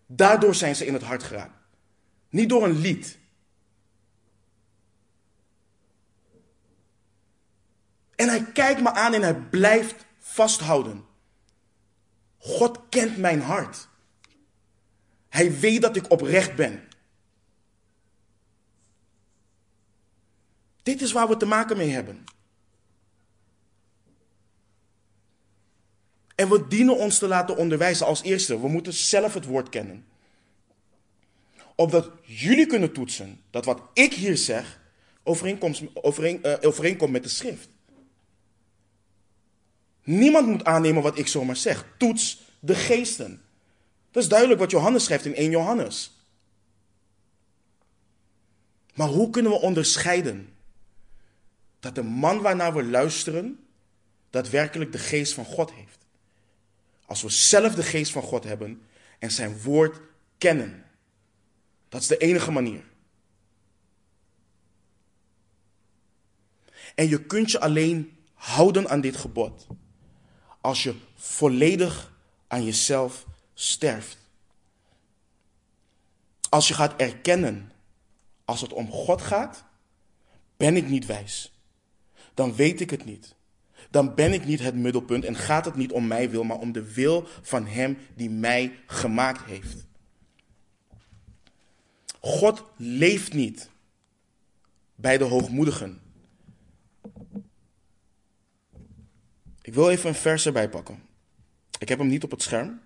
Daardoor 0.06 0.56
zijn 0.56 0.76
ze 0.76 0.86
in 0.86 0.94
het 0.94 1.02
hart 1.02 1.24
geraakt. 1.24 1.58
Niet 2.30 2.50
door 2.50 2.64
een 2.64 2.80
lied. 2.80 3.18
En 8.16 8.28
hij 8.28 8.46
kijkt 8.54 8.82
me 8.82 8.92
aan 8.92 9.14
en 9.14 9.22
hij 9.22 9.36
blijft 9.36 10.06
vasthouden. 10.18 11.06
God 12.38 12.80
kent 12.90 13.18
mijn 13.18 13.42
hart. 13.42 13.88
Hij 15.30 15.60
weet 15.60 15.82
dat 15.82 15.96
ik 15.96 16.12
oprecht 16.12 16.56
ben. 16.56 16.89
Dit 20.90 21.02
is 21.02 21.12
waar 21.12 21.28
we 21.28 21.38
te 21.38 21.46
maken 21.46 21.78
mee 21.78 21.90
hebben. 21.90 22.24
En 26.36 26.50
we 26.50 26.68
dienen 26.68 26.98
ons 26.98 27.18
te 27.18 27.28
laten 27.28 27.58
onderwijzen 27.58 28.06
als 28.06 28.22
eerste. 28.24 28.62
We 28.62 28.68
moeten 28.68 28.94
zelf 28.94 29.34
het 29.34 29.46
woord 29.46 29.70
kennen. 29.70 30.06
Opdat 31.76 32.12
jullie 32.22 32.66
kunnen 32.66 32.94
toetsen 32.94 33.42
dat 33.50 33.66
wat 33.66 33.82
ik 33.94 34.14
hier 34.14 34.38
zeg 34.38 34.82
overeenkomt, 35.24 35.82
overeen, 35.94 36.40
uh, 36.44 36.54
overeenkomt 36.62 37.12
met 37.12 37.24
de 37.24 37.30
schrift. 37.30 37.70
Niemand 40.04 40.48
moet 40.48 40.64
aannemen 40.64 41.04
wat 41.04 41.18
ik 41.18 41.28
zomaar 41.28 41.56
zeg. 41.56 41.86
Toets 41.98 42.42
de 42.60 42.76
geesten. 42.76 43.42
Dat 44.12 44.24
is 44.24 44.30
duidelijk 44.30 44.60
wat 44.60 44.72
Johannes 44.72 45.04
schrijft 45.04 45.26
in 45.26 45.36
1 45.36 45.50
Johannes. 45.50 46.12
Maar 48.94 49.08
hoe 49.08 49.30
kunnen 49.30 49.52
we 49.52 49.62
onderscheiden 49.62 50.49
dat 51.80 51.96
de 51.96 52.04
man 52.04 52.42
waarnaar 52.42 52.74
we 52.74 52.84
luisteren 52.84 53.68
daadwerkelijk 54.30 54.92
de 54.92 54.98
geest 54.98 55.34
van 55.34 55.46
God 55.46 55.72
heeft? 55.72 55.98
Als 57.06 57.22
we 57.22 57.30
zelf 57.30 57.76
de 57.76 57.84
geest 57.84 58.12
van 58.12 58.22
God 58.22 58.44
hebben 58.44 58.82
en 59.20 59.32
zijn 59.32 59.62
woord 59.62 60.00
kennen. 60.38 60.86
Dat 61.90 62.02
is 62.02 62.08
de 62.08 62.18
enige 62.18 62.52
manier. 62.52 62.84
En 66.96 67.10
je 67.10 67.26
kunt 67.26 67.52
je 67.52 67.60
alleen 67.60 68.18
houden 68.34 68.90
aan 68.90 69.02
dit 69.02 69.18
gebod 69.18 69.68
als 70.62 70.84
je 70.84 70.96
volledig 71.16 72.14
aan 72.48 72.64
jezelf 72.64 73.26
sterft. 73.54 74.18
Als 76.50 76.68
je 76.68 76.74
gaat 76.74 77.02
erkennen, 77.02 77.72
als 78.46 78.62
het 78.62 78.74
om 78.74 78.92
God 78.92 79.22
gaat, 79.22 79.64
ben 80.58 80.76
ik 80.76 80.88
niet 80.88 81.06
wijs. 81.06 81.59
Dan 82.40 82.56
weet 82.56 82.82
ik 82.82 82.90
het 82.90 83.06
niet. 83.06 83.36
Dan 83.90 84.16
ben 84.16 84.34
ik 84.34 84.46
niet 84.46 84.60
het 84.60 84.76
middelpunt 84.76 85.26
en 85.26 85.36
gaat 85.36 85.66
het 85.66 85.76
niet 85.76 85.92
om 85.92 86.08
mijn 86.08 86.30
wil, 86.30 86.44
maar 86.44 86.58
om 86.58 86.72
de 86.72 86.94
wil 86.94 87.28
van 87.42 87.68
Hem 87.68 87.98
die 88.16 88.30
mij 88.30 88.80
gemaakt 88.86 89.46
heeft. 89.46 89.86
God 92.20 92.64
leeft 92.78 93.34
niet 93.34 93.70
bij 94.96 95.18
de 95.18 95.24
hoogmoedigen. 95.24 96.02
Ik 99.62 99.74
wil 99.74 99.90
even 99.90 100.10
een 100.10 100.16
vers 100.16 100.46
erbij 100.46 100.70
pakken. 100.70 101.04
Ik 101.80 101.90
heb 101.90 102.00
hem 102.00 102.08
niet 102.08 102.24
op 102.24 102.32
het 102.32 102.42
scherm. 102.42 102.82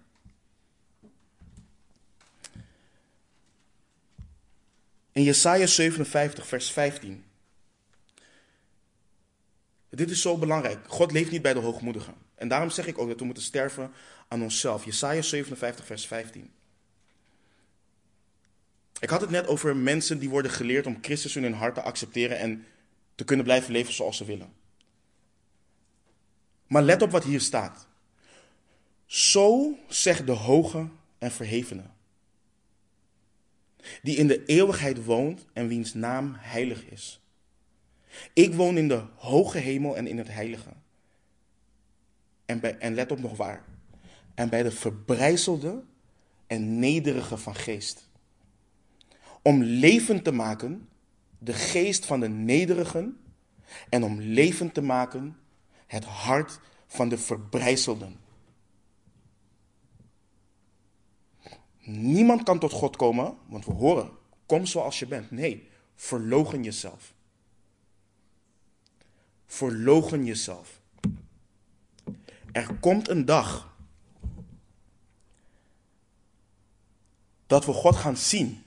In 5.12 5.24
Jesaja 5.24 5.66
57, 5.66 6.48
vers 6.48 6.72
15. 6.72 7.24
Dit 9.96 10.10
is 10.10 10.22
zo 10.22 10.38
belangrijk. 10.38 10.80
God 10.88 11.12
leeft 11.12 11.32
niet 11.32 11.42
bij 11.42 11.54
de 11.54 11.60
hoogmoedigen. 11.60 12.14
En 12.36 12.48
daarom 12.48 12.70
zeg 12.70 12.88
ik 12.88 12.98
ook 12.98 13.08
dat 13.08 13.20
we 13.20 13.26
moeten 13.26 13.44
sterven 13.44 13.92
aan 14.28 14.42
onszelf. 14.42 14.86
Jesaja 14.86 15.22
57, 15.22 15.86
vers 15.86 16.08
15. 16.08 16.52
Ik 19.00 19.10
had 19.10 19.22
het 19.22 19.30
net 19.30 19.48
over 19.48 19.76
mensen 19.76 20.20
die 20.20 20.30
worden 20.30 20.52
geleerd 20.52 20.86
om 20.86 20.98
Christus 21.02 21.36
in 21.36 21.44
hun 21.44 21.54
hart 21.54 21.76
te 21.76 21.82
accepteren 21.82 22.38
en 22.38 22.66
te 23.16 23.24
kunnen 23.24 23.46
blijven 23.46 23.72
leven 23.72 23.94
zoals 23.94 24.18
ze 24.18 24.26
willen. 24.26 24.54
Maar 26.68 26.84
let 26.84 27.02
op 27.02 27.12
wat 27.12 27.24
hier 27.24 27.42
staat. 27.42 27.88
Zo 29.06 29.78
zegt 29.88 30.26
de 30.26 30.32
hoge 30.32 30.88
en 31.18 31.32
verhevene, 31.32 31.84
die 34.02 34.16
in 34.16 34.28
de 34.28 34.46
eeuwigheid 34.46 35.06
woont 35.06 35.46
en 35.54 35.68
wiens 35.68 35.94
naam 35.94 36.36
heilig 36.38 36.86
is. 36.86 37.23
Ik 38.34 38.54
woon 38.54 38.78
in 38.78 38.88
de 38.88 39.04
hoge 39.16 39.58
hemel 39.58 39.98
en 39.98 40.08
in 40.08 40.18
het 40.18 40.28
heilige. 40.28 40.70
En, 42.46 42.80
en 42.80 42.94
let 42.94 43.12
op 43.12 43.20
nog 43.20 43.38
waar. 43.38 43.66
En 44.36 44.50
bij 44.50 44.64
de 44.64 44.72
verbrijzelde 44.72 45.84
en 46.48 46.80
nederige 46.80 47.38
van 47.38 47.56
geest. 47.56 48.10
Om 49.42 49.64
levend 49.64 50.24
te 50.24 50.32
maken 50.32 50.88
de 51.38 51.54
geest 51.54 52.06
van 52.06 52.20
de 52.20 52.30
nederigen 52.30 53.18
en 53.90 54.04
om 54.04 54.20
levend 54.20 54.74
te 54.74 54.82
maken 54.82 55.38
het 55.88 56.06
hart 56.06 56.60
van 56.88 57.10
de 57.10 57.18
verbrijzelden. 57.18 58.20
Niemand 61.86 62.44
kan 62.44 62.60
tot 62.60 62.72
God 62.72 62.96
komen, 62.96 63.38
want 63.48 63.66
we 63.66 63.72
horen, 63.72 64.12
kom 64.46 64.66
zoals 64.66 65.00
je 65.00 65.08
bent. 65.08 65.32
Nee, 65.32 65.70
verlogen 65.96 66.64
jezelf. 66.64 67.13
Verlogen 69.54 70.26
jezelf. 70.26 70.82
Er 72.52 72.76
komt 72.80 73.10
een 73.10 73.26
dag 73.26 73.76
dat 77.48 77.66
we 77.66 77.74
God 77.74 77.96
gaan 77.96 78.18
zien. 78.18 78.64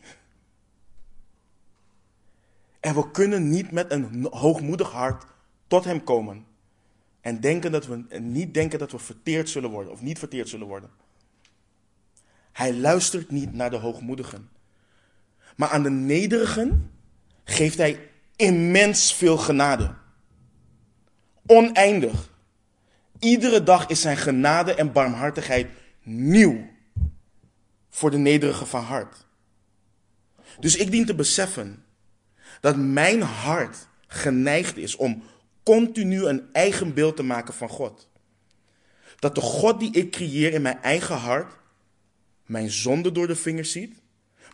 En 2.81 2.95
we 2.95 3.11
kunnen 3.11 3.49
niet 3.49 3.71
met 3.71 3.91
een 3.91 4.27
hoogmoedig 4.31 4.91
hart 4.91 5.25
tot 5.67 5.85
Hem 5.85 6.05
komen. 6.05 6.47
En 7.21 7.41
denken 7.41 7.73
dat 7.73 7.87
we, 7.87 8.19
niet 8.19 8.55
denken 8.55 8.79
dat 8.79 8.93
we 8.93 8.99
verteerd 8.99 9.49
zullen 9.49 9.71
worden 9.71 9.93
of 9.93 10.01
niet 10.01 10.19
verteerd 10.19 10.49
zullen 10.49 10.67
worden. 10.67 10.91
Hij 12.53 12.75
luistert 12.75 13.31
niet 13.31 13.53
naar 13.53 13.71
de 13.71 13.77
hoogmoedigen. 13.77 14.49
Maar 15.57 15.69
aan 15.69 15.83
de 15.83 15.91
nederigen 15.91 16.93
geeft 17.45 17.79
hij 17.79 18.11
immens 18.37 19.15
veel 19.15 19.39
genade. 19.39 20.05
Oneindig. 21.47 22.35
Iedere 23.19 23.63
dag 23.63 23.89
is 23.89 24.01
zijn 24.01 24.17
genade 24.17 24.75
en 24.75 24.93
barmhartigheid 24.93 25.69
nieuw 26.03 26.69
voor 27.89 28.11
de 28.11 28.19
nederige 28.19 28.67
van 28.67 28.83
hart. 28.83 29.27
Dus 30.61 30.77
ik 30.77 30.91
dien 30.91 31.07
te 31.07 31.15
beseffen 31.15 31.85
dat 32.61 32.77
mijn 32.77 33.23
hart 33.23 33.89
geneigd 34.07 34.77
is 34.77 34.97
om 34.97 35.23
continu 35.63 36.25
een 36.25 36.49
eigen 36.53 36.95
beeld 36.95 37.17
te 37.17 37.23
maken 37.23 37.55
van 37.55 37.69
God. 37.69 38.09
Dat 39.19 39.35
de 39.35 39.41
God 39.41 39.81
die 39.81 39.93
ik 39.93 40.11
creëer 40.11 40.53
in 40.53 40.63
mijn 40.63 40.83
eigen 40.83 41.17
hart 41.17 41.57
mijn 42.47 42.71
zonde 42.71 43.13
door 43.13 43.27
de 43.27 43.37
vingers 43.37 43.73
ziet, 43.73 44.03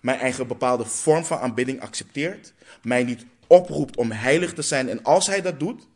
mijn 0.01 0.19
eigen 0.19 0.47
bepaalde 0.47 0.85
vorm 0.85 1.25
van 1.25 1.39
aanbidding 1.39 1.81
accepteert, 1.81 2.55
mij 2.83 3.05
niet 3.05 3.27
oproept 3.47 3.97
om 3.97 4.11
heilig 4.11 4.53
te 4.53 4.63
zijn 4.63 4.89
en 4.89 5.03
als 5.03 5.27
hij 5.27 5.43
dat 5.43 5.61
doet, 5.61 5.89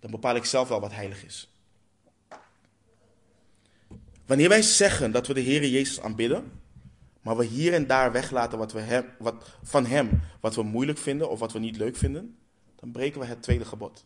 dan 0.00 0.10
bepaal 0.10 0.34
ik 0.34 0.44
zelf 0.44 0.68
wel 0.68 0.80
wat 0.80 0.92
heilig 0.92 1.24
is. 1.24 1.50
Wanneer 4.26 4.48
wij 4.48 4.62
zeggen 4.62 5.12
dat 5.12 5.26
we 5.26 5.34
de 5.34 5.40
Heer 5.40 5.66
Jezus 5.66 6.00
aanbidden, 6.00 6.60
maar 7.20 7.36
we 7.36 7.44
hier 7.44 7.74
en 7.74 7.86
daar 7.86 8.12
weglaten 8.12 8.58
wat 8.58 8.72
we 8.72 8.80
hem, 8.80 9.04
wat, 9.18 9.58
van 9.62 9.86
Hem 9.86 10.22
wat 10.40 10.54
we 10.54 10.62
moeilijk 10.62 10.98
vinden 10.98 11.30
of 11.30 11.38
wat 11.38 11.52
we 11.52 11.58
niet 11.58 11.76
leuk 11.76 11.96
vinden, 11.96 12.38
dan 12.76 12.92
breken 12.92 13.20
we 13.20 13.26
het 13.26 13.42
tweede 13.42 13.64
gebod. 13.64 14.04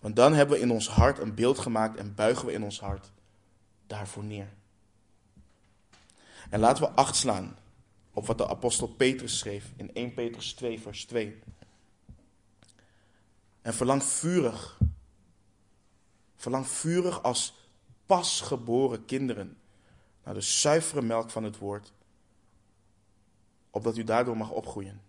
Want 0.00 0.16
dan 0.16 0.34
hebben 0.34 0.56
we 0.56 0.62
in 0.62 0.70
ons 0.70 0.88
hart 0.88 1.18
een 1.18 1.34
beeld 1.34 1.58
gemaakt 1.58 1.98
en 1.98 2.14
buigen 2.14 2.46
we 2.46 2.52
in 2.52 2.62
ons 2.62 2.80
hart 2.80 3.10
daarvoor 3.86 4.24
neer. 4.24 4.48
En 6.50 6.60
laten 6.60 6.84
we 6.84 6.90
acht 6.90 7.16
slaan 7.16 7.56
op 8.12 8.26
wat 8.26 8.38
de 8.38 8.48
apostel 8.48 8.86
Petrus 8.86 9.38
schreef 9.38 9.72
in 9.76 9.94
1 9.94 10.14
Petrus 10.14 10.52
2, 10.52 10.80
vers 10.80 11.04
2. 11.04 11.38
En 13.62 13.74
verlang 13.74 14.02
vurig, 14.02 14.78
verlang 16.36 16.66
vurig 16.66 17.22
als 17.22 17.54
pasgeboren 18.06 19.04
kinderen 19.04 19.56
naar 20.24 20.34
de 20.34 20.40
zuivere 20.40 21.02
melk 21.02 21.30
van 21.30 21.44
het 21.44 21.58
woord, 21.58 21.92
opdat 23.70 23.96
u 23.96 24.04
daardoor 24.04 24.36
mag 24.36 24.50
opgroeien. 24.50 25.00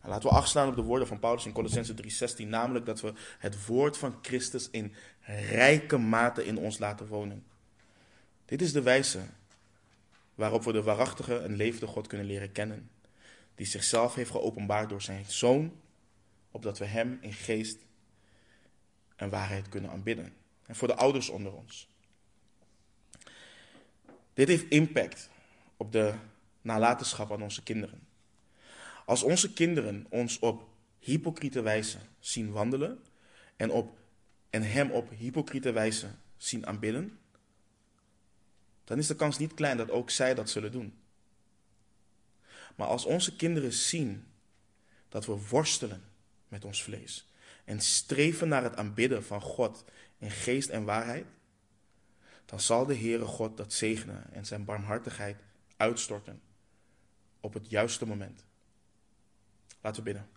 En 0.00 0.08
laten 0.08 0.28
we 0.28 0.34
achtslaan 0.34 0.68
op 0.68 0.76
de 0.76 0.82
woorden 0.82 1.06
van 1.06 1.18
Paulus 1.18 1.46
in 1.46 1.52
Colossense 1.52 1.94
3:16, 1.94 2.48
namelijk 2.48 2.86
dat 2.86 3.00
we 3.00 3.12
het 3.38 3.66
woord 3.66 3.96
van 3.98 4.18
Christus 4.22 4.70
in 4.70 4.94
rijke 5.50 5.98
mate 5.98 6.44
in 6.44 6.58
ons 6.58 6.78
laten 6.78 7.06
wonen. 7.06 7.44
Dit 8.44 8.62
is 8.62 8.72
de 8.72 8.82
wijze 8.82 9.20
waarop 10.34 10.64
we 10.64 10.72
de 10.72 10.82
waarachtige 10.82 11.38
en 11.38 11.56
levende 11.56 11.86
God 11.86 12.06
kunnen 12.06 12.26
leren 12.26 12.52
kennen, 12.52 12.90
die 13.54 13.66
zichzelf 13.66 14.14
heeft 14.14 14.30
geopenbaard 14.30 14.88
door 14.88 15.02
zijn 15.02 15.24
Zoon, 15.26 15.72
opdat 16.50 16.78
we 16.78 16.84
Hem 16.84 17.18
in 17.20 17.32
geest 17.32 17.78
en 19.16 19.30
waarheid 19.30 19.68
kunnen 19.68 19.90
aanbidden. 19.90 20.32
En 20.66 20.76
voor 20.76 20.88
de 20.88 20.94
ouders 20.94 21.28
onder 21.28 21.52
ons. 21.52 21.88
Dit 24.32 24.48
heeft 24.48 24.68
impact 24.68 25.30
op 25.76 25.92
de 25.92 26.14
nalatenschap 26.60 27.32
aan 27.32 27.42
onze 27.42 27.62
kinderen. 27.62 28.08
Als 29.06 29.22
onze 29.22 29.52
kinderen 29.52 30.06
ons 30.08 30.38
op 30.38 30.68
hypocriete 30.98 31.62
wijze 31.62 31.98
zien 32.18 32.52
wandelen 32.52 33.04
en, 33.56 33.70
op, 33.70 33.98
en 34.50 34.62
Hem 34.62 34.90
op 34.90 35.10
hypocriete 35.10 35.72
wijze 35.72 36.10
zien 36.36 36.66
aanbidden, 36.66 37.18
dan 38.84 38.98
is 38.98 39.06
de 39.06 39.14
kans 39.14 39.38
niet 39.38 39.54
klein 39.54 39.76
dat 39.76 39.90
ook 39.90 40.10
zij 40.10 40.34
dat 40.34 40.50
zullen 40.50 40.72
doen. 40.72 40.98
Maar 42.76 42.86
als 42.86 43.04
onze 43.04 43.36
kinderen 43.36 43.72
zien 43.72 44.26
dat 45.08 45.26
we 45.26 45.46
worstelen 45.48 46.09
met 46.50 46.64
ons 46.64 46.82
vlees 46.82 47.30
en 47.70 47.80
streven 47.80 48.48
naar 48.48 48.62
het 48.62 48.76
aanbidden 48.76 49.24
van 49.24 49.40
God 49.40 49.84
in 50.18 50.30
geest 50.30 50.68
en 50.68 50.84
waarheid, 50.84 51.26
dan 52.44 52.60
zal 52.60 52.86
de 52.86 52.96
Heere 52.96 53.24
God 53.24 53.56
dat 53.56 53.72
zegenen 53.72 54.32
en 54.32 54.46
zijn 54.46 54.64
barmhartigheid 54.64 55.42
uitstorten 55.76 56.42
op 57.40 57.54
het 57.54 57.70
juiste 57.70 58.06
moment. 58.06 58.44
Laten 59.80 60.04
we 60.04 60.12
bidden. 60.12 60.28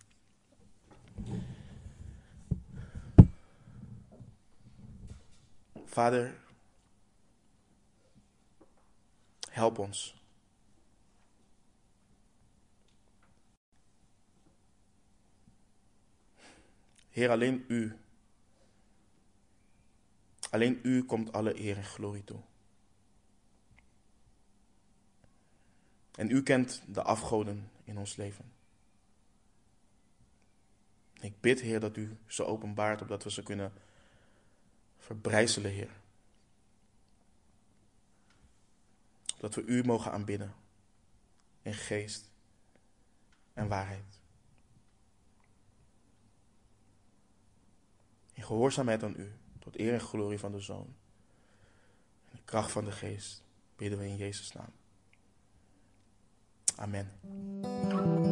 Vader, 5.84 6.34
help 9.50 9.78
ons. 9.78 10.23
Heer, 17.14 17.30
alleen 17.30 17.64
U 17.68 17.98
Alleen 20.54 20.80
u 20.82 21.04
komt 21.04 21.32
alle 21.32 21.60
eer 21.60 21.76
en 21.76 21.84
glorie 21.84 22.24
toe. 22.24 22.40
En 26.14 26.30
u 26.30 26.42
kent 26.42 26.82
de 26.86 27.02
afgoden 27.02 27.70
in 27.84 27.98
ons 27.98 28.16
leven. 28.16 28.52
Ik 31.20 31.40
bid, 31.40 31.60
Heer, 31.60 31.80
dat 31.80 31.96
u 31.96 32.16
ze 32.26 32.44
openbaart, 32.44 33.02
opdat 33.02 33.24
we 33.24 33.30
ze 33.30 33.42
kunnen 33.42 33.72
verbrijzelen, 34.98 35.70
Heer. 35.70 35.90
Dat 39.38 39.54
we 39.54 39.62
u 39.62 39.84
mogen 39.84 40.12
aanbidden 40.12 40.54
in 41.62 41.74
geest 41.74 42.30
en 43.52 43.68
waarheid. 43.68 44.13
In 48.34 48.42
gehoorzaamheid 48.42 49.02
aan 49.02 49.14
u. 49.16 49.32
Tot 49.58 49.78
eer 49.78 49.92
en 49.92 50.00
glorie 50.00 50.38
van 50.38 50.52
de 50.52 50.60
Zoon. 50.60 50.94
En 52.30 52.36
de 52.36 52.44
kracht 52.44 52.70
van 52.70 52.84
de 52.84 52.92
Geest 52.92 53.42
bidden 53.76 53.98
we 53.98 54.06
in 54.06 54.16
Jezus' 54.16 54.52
naam. 54.52 54.72
Amen. 56.76 58.23